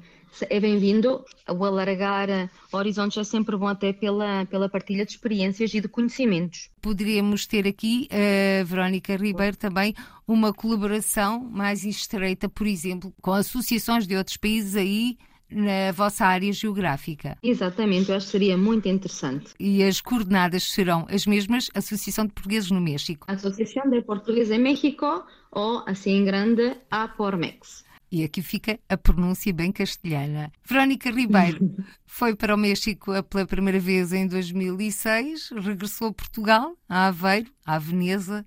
é 0.49 0.59
bem-vindo. 0.59 1.23
O 1.47 1.63
alargar 1.63 2.49
horizontes 2.71 3.17
é 3.17 3.23
sempre 3.23 3.55
bom 3.57 3.67
até 3.67 3.93
pela, 3.93 4.45
pela 4.45 4.69
partilha 4.69 5.05
de 5.05 5.11
experiências 5.11 5.73
e 5.73 5.81
de 5.81 5.87
conhecimentos. 5.87 6.69
Poderíamos 6.81 7.45
ter 7.45 7.67
aqui, 7.67 8.07
uh, 8.11 8.65
Verónica 8.65 9.15
Ribeiro, 9.15 9.57
também 9.57 9.93
uma 10.27 10.53
colaboração 10.53 11.39
mais 11.43 11.83
estreita, 11.83 12.47
por 12.49 12.67
exemplo, 12.67 13.13
com 13.21 13.31
associações 13.31 14.07
de 14.07 14.15
outros 14.15 14.37
países 14.37 14.75
aí 14.75 15.17
na 15.49 15.91
vossa 15.91 16.25
área 16.25 16.51
geográfica. 16.51 17.37
Exatamente, 17.43 18.09
eu 18.09 18.15
acho 18.15 18.25
que 18.25 18.31
seria 18.31 18.57
muito 18.57 18.87
interessante. 18.87 19.53
E 19.59 19.83
as 19.83 20.01
coordenadas 20.01 20.63
serão 20.63 21.05
as 21.09 21.25
mesmas, 21.25 21.69
Associação 21.75 22.25
de 22.25 22.33
Portugueses 22.33 22.71
no 22.71 22.81
México. 22.81 23.25
Associação 23.29 23.89
de 23.89 24.01
Portugueses 24.01 24.51
em 24.51 24.59
México 24.59 25.23
ou, 25.51 25.83
assim 25.85 26.17
em 26.17 26.25
grande, 26.25 26.75
a 26.89 27.07
Pormex. 27.07 27.83
E 28.13 28.23
aqui 28.23 28.43
fica 28.43 28.79
a 28.87 28.95
pronúncia 28.95 29.51
bem 29.51 29.71
castelhana. 29.71 30.51
Verónica 30.63 31.09
Ribeiro 31.09 31.75
foi 32.05 32.35
para 32.35 32.53
o 32.53 32.57
México 32.59 33.11
pela 33.23 33.43
primeira 33.43 33.79
vez 33.79 34.13
em 34.13 34.27
2006, 34.27 35.49
regressou 35.59 36.09
a 36.09 36.13
Portugal, 36.13 36.77
a 36.87 37.07
Aveiro, 37.07 37.49
à 37.65 37.79
Veneza 37.79 38.45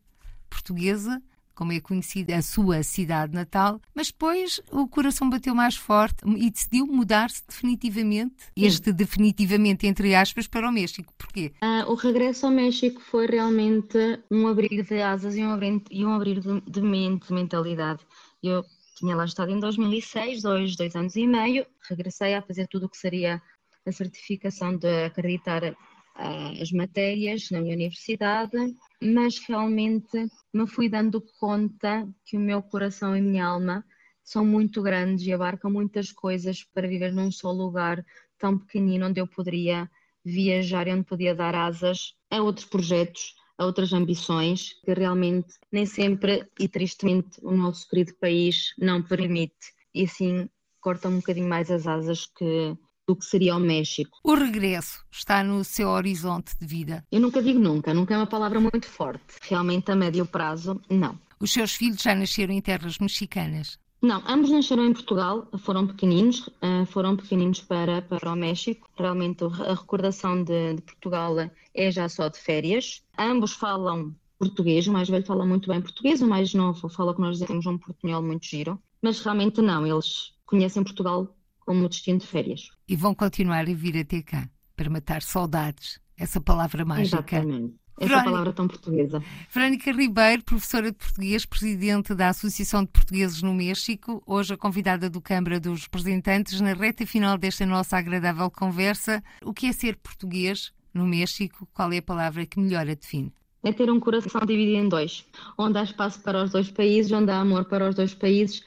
portuguesa, 0.48 1.20
como 1.52 1.72
é 1.72 1.80
conhecida 1.80 2.36
a 2.36 2.42
sua 2.42 2.84
cidade 2.84 3.34
natal, 3.34 3.80
mas 3.92 4.06
depois 4.06 4.60
o 4.70 4.86
coração 4.86 5.28
bateu 5.28 5.52
mais 5.52 5.74
forte 5.74 6.18
e 6.24 6.48
decidiu 6.48 6.86
mudar-se 6.86 7.42
definitivamente, 7.48 8.36
Sim. 8.38 8.66
este 8.66 8.92
definitivamente 8.92 9.84
entre 9.84 10.14
aspas, 10.14 10.46
para 10.46 10.68
o 10.68 10.72
México. 10.72 11.12
Porquê? 11.18 11.52
Uh, 11.60 11.90
o 11.90 11.96
regresso 11.96 12.46
ao 12.46 12.52
México 12.52 13.00
foi 13.00 13.26
realmente 13.26 13.98
um 14.30 14.46
abrir 14.46 14.84
de 14.84 15.02
asas 15.02 15.34
e 15.34 15.42
um 15.42 15.50
abrir, 15.50 15.82
e 15.90 16.06
um 16.06 16.12
abrir 16.12 16.38
de, 16.38 16.60
de 16.60 16.80
mente, 16.80 17.26
de 17.26 17.34
mentalidade. 17.34 18.06
Eu 18.40 18.64
tinha 18.96 19.14
lá 19.14 19.26
estado 19.26 19.52
em 19.52 19.60
2006, 19.60 20.42
dois, 20.42 20.74
dois 20.74 20.96
anos 20.96 21.14
e 21.16 21.26
meio, 21.26 21.66
regressei 21.88 22.34
a 22.34 22.42
fazer 22.42 22.66
tudo 22.66 22.86
o 22.86 22.88
que 22.88 22.96
seria 22.96 23.42
a 23.84 23.92
certificação 23.92 24.76
de 24.76 25.04
acreditar 25.04 25.62
uh, 25.64 26.62
as 26.62 26.72
matérias 26.72 27.50
na 27.50 27.60
minha 27.60 27.74
universidade, 27.74 28.56
mas 29.00 29.38
realmente 29.46 30.26
me 30.52 30.66
fui 30.66 30.88
dando 30.88 31.22
conta 31.38 32.08
que 32.24 32.38
o 32.38 32.40
meu 32.40 32.62
coração 32.62 33.14
e 33.14 33.20
minha 33.20 33.44
alma 33.44 33.84
são 34.24 34.44
muito 34.44 34.82
grandes 34.82 35.26
e 35.26 35.32
abarcam 35.32 35.70
muitas 35.70 36.10
coisas 36.10 36.64
para 36.64 36.88
viver 36.88 37.12
num 37.12 37.30
só 37.30 37.52
lugar 37.52 38.04
tão 38.38 38.58
pequenino 38.58 39.06
onde 39.06 39.20
eu 39.20 39.26
poderia 39.26 39.90
viajar 40.24 40.88
e 40.88 40.92
onde 40.92 41.04
podia 41.04 41.34
dar 41.34 41.54
asas 41.54 42.14
a 42.30 42.42
outros 42.42 42.64
projetos 42.64 43.34
a 43.58 43.64
outras 43.64 43.92
ambições 43.92 44.74
que 44.84 44.92
realmente 44.92 45.54
nem 45.72 45.86
sempre 45.86 46.46
e 46.58 46.68
tristemente 46.68 47.38
o 47.42 47.52
nosso 47.52 47.88
querido 47.88 48.14
país 48.20 48.74
não 48.78 49.02
permite 49.02 49.74
e 49.94 50.04
assim 50.04 50.48
corta 50.80 51.08
um 51.08 51.16
bocadinho 51.16 51.48
mais 51.48 51.70
as 51.70 51.86
asas 51.86 52.26
que 52.26 52.76
do 53.06 53.14
que 53.14 53.24
seria 53.24 53.54
o 53.56 53.60
México. 53.60 54.18
O 54.24 54.34
regresso 54.34 55.04
está 55.10 55.42
no 55.42 55.62
seu 55.62 55.88
horizonte 55.88 56.56
de 56.58 56.66
vida? 56.66 57.04
Eu 57.10 57.20
nunca 57.20 57.40
digo 57.40 57.58
nunca, 57.58 57.94
nunca 57.94 58.14
é 58.14 58.16
uma 58.16 58.26
palavra 58.26 58.58
muito 58.58 58.88
forte. 58.88 59.22
Realmente 59.42 59.90
a 59.92 59.94
médio 59.94 60.26
prazo, 60.26 60.80
não. 60.90 61.16
Os 61.38 61.52
seus 61.52 61.74
filhos 61.74 62.02
já 62.02 62.14
nasceram 62.14 62.52
em 62.52 62.60
terras 62.60 62.98
mexicanas? 62.98 63.78
Não, 64.02 64.22
ambos 64.26 64.50
nasceram 64.50 64.84
em 64.84 64.92
Portugal, 64.92 65.48
foram 65.58 65.86
pequeninos, 65.86 66.48
eh, 66.60 66.84
foram 66.86 67.16
pequeninos 67.16 67.60
para, 67.60 68.02
para 68.02 68.32
o 68.32 68.36
México. 68.36 68.88
Realmente 68.96 69.42
a 69.44 69.74
recordação 69.74 70.42
de, 70.42 70.74
de 70.74 70.82
Portugal 70.82 71.34
é 71.74 71.90
já 71.90 72.08
só 72.08 72.28
de 72.28 72.38
férias. 72.38 73.02
Ambos 73.18 73.52
falam 73.52 74.14
português, 74.38 74.86
o 74.86 74.92
mais 74.92 75.08
velho 75.08 75.24
fala 75.24 75.46
muito 75.46 75.68
bem 75.68 75.80
português, 75.80 76.20
o 76.20 76.26
mais 76.26 76.52
novo 76.52 76.88
fala 76.88 77.14
que 77.14 77.20
nós 77.20 77.38
dizemos 77.38 77.66
um 77.66 77.78
portunhol 77.78 78.22
muito 78.22 78.44
giro. 78.44 78.80
Mas 79.00 79.20
realmente 79.20 79.62
não, 79.62 79.86
eles 79.86 80.34
conhecem 80.44 80.84
Portugal 80.84 81.34
como 81.60 81.88
destino 81.88 82.18
de 82.18 82.26
férias. 82.26 82.70
E 82.88 82.94
vão 82.94 83.14
continuar 83.14 83.68
a 83.68 83.74
vir 83.74 83.98
até 83.98 84.22
cá 84.22 84.48
para 84.76 84.90
matar 84.90 85.22
saudades, 85.22 85.98
essa 86.16 86.40
palavra 86.40 86.84
mágica. 86.84 87.16
Exatamente. 87.18 87.74
Essa 87.98 88.22
palavra 88.22 88.52
tão 88.52 88.68
portuguesa. 88.68 89.22
Verónica 89.50 89.90
Ribeiro, 89.90 90.44
professora 90.44 90.90
de 90.90 90.98
português, 90.98 91.46
presidente 91.46 92.14
da 92.14 92.28
Associação 92.28 92.82
de 92.84 92.90
Portugueses 92.90 93.40
no 93.42 93.54
México, 93.54 94.22
hoje 94.26 94.52
a 94.52 94.56
convidada 94.56 95.08
do 95.08 95.20
Câmara 95.20 95.58
dos 95.58 95.84
Representantes, 95.84 96.60
na 96.60 96.74
reta 96.74 97.06
final 97.06 97.38
desta 97.38 97.64
nossa 97.64 97.96
agradável 97.96 98.50
conversa. 98.50 99.22
O 99.42 99.54
que 99.54 99.66
é 99.66 99.72
ser 99.72 99.96
português 99.96 100.72
no 100.92 101.06
México? 101.06 101.66
Qual 101.72 101.90
é 101.90 101.98
a 101.98 102.02
palavra 102.02 102.44
que 102.44 102.60
melhor 102.60 102.82
a 102.82 102.94
define? 102.94 103.32
É 103.64 103.72
ter 103.72 103.90
um 103.90 103.98
coração 103.98 104.42
dividido 104.42 104.76
em 104.76 104.88
dois, 104.88 105.24
onde 105.56 105.78
há 105.78 105.82
espaço 105.82 106.20
para 106.20 106.44
os 106.44 106.50
dois 106.50 106.70
países, 106.70 107.10
onde 107.10 107.30
há 107.30 107.40
amor 107.40 107.64
para 107.64 107.88
os 107.88 107.94
dois 107.94 108.14
países, 108.14 108.62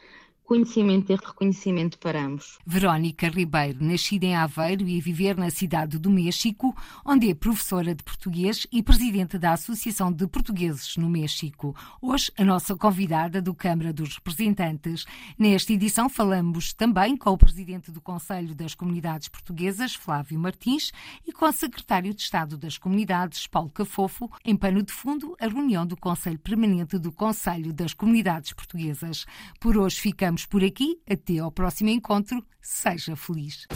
conhecimento 0.50 1.12
e 1.12 1.16
reconhecimento 1.16 2.00
para 2.00 2.26
ambos. 2.26 2.58
Verónica 2.66 3.30
Ribeiro, 3.30 3.86
nascida 3.86 4.26
em 4.26 4.36
Aveiro 4.36 4.88
e 4.88 4.98
a 4.98 5.04
viver 5.04 5.38
na 5.38 5.52
cidade 5.52 6.00
do 6.00 6.10
México, 6.10 6.76
onde 7.06 7.30
é 7.30 7.36
professora 7.36 7.94
de 7.94 8.04
português 8.04 8.66
e 8.72 8.82
presidente 8.82 9.38
da 9.38 9.54
Associação 9.54 10.12
de 10.12 10.26
Portugueses 10.26 10.98
no 10.98 11.08
México. 11.08 11.76
Hoje, 12.02 12.32
a 12.36 12.44
nossa 12.44 12.76
convidada 12.76 13.40
do 13.40 13.54
Câmara 13.54 13.94
dos 13.94 14.16
Representantes. 14.16 15.06
Nesta 15.38 15.72
edição, 15.72 16.10
falamos 16.10 16.74
também 16.74 17.16
com 17.16 17.30
o 17.30 17.38
presidente 17.38 17.92
do 17.92 18.02
Conselho 18.02 18.56
das 18.56 18.74
Comunidades 18.74 19.28
Portuguesas, 19.28 19.94
Flávio 19.94 20.40
Martins, 20.40 20.92
e 21.28 21.32
com 21.32 21.46
o 21.46 21.52
secretário 21.52 22.12
de 22.12 22.24
Estado 22.24 22.58
das 22.58 22.76
Comunidades, 22.76 23.46
Paulo 23.46 23.70
Cafofo, 23.70 24.32
em 24.44 24.56
pano 24.56 24.82
de 24.82 24.92
fundo, 24.92 25.36
a 25.40 25.48
reunião 25.48 25.86
do 25.86 25.96
Conselho 25.96 26.40
Permanente 26.40 26.98
do 26.98 27.12
Conselho 27.12 27.72
das 27.72 27.94
Comunidades 27.94 28.52
Portuguesas. 28.52 29.28
Por 29.60 29.78
hoje, 29.78 30.02
ficamos 30.02 30.39
Ficamos 30.40 30.46
por 30.46 30.64
aqui. 30.64 31.02
Até 31.10 31.40
ao 31.40 31.52
próximo 31.52 31.90
encontro. 31.90 32.44
Seja 32.62 33.16
feliz. 33.16 33.68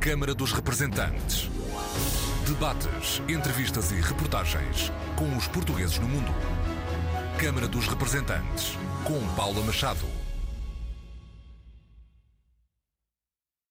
Câmara 0.00 0.34
dos 0.34 0.52
Representantes. 0.52 1.48
Debates, 2.46 3.22
entrevistas 3.28 3.90
e 3.90 3.94
reportagens 3.94 4.92
com 5.16 5.36
os 5.36 5.48
portugueses 5.48 5.98
no 5.98 6.08
mundo. 6.08 6.32
Câmara 7.38 7.66
dos 7.66 7.88
Representantes, 7.88 8.76
com 9.04 9.18
Paula 9.34 9.62
Machado. 9.64 10.13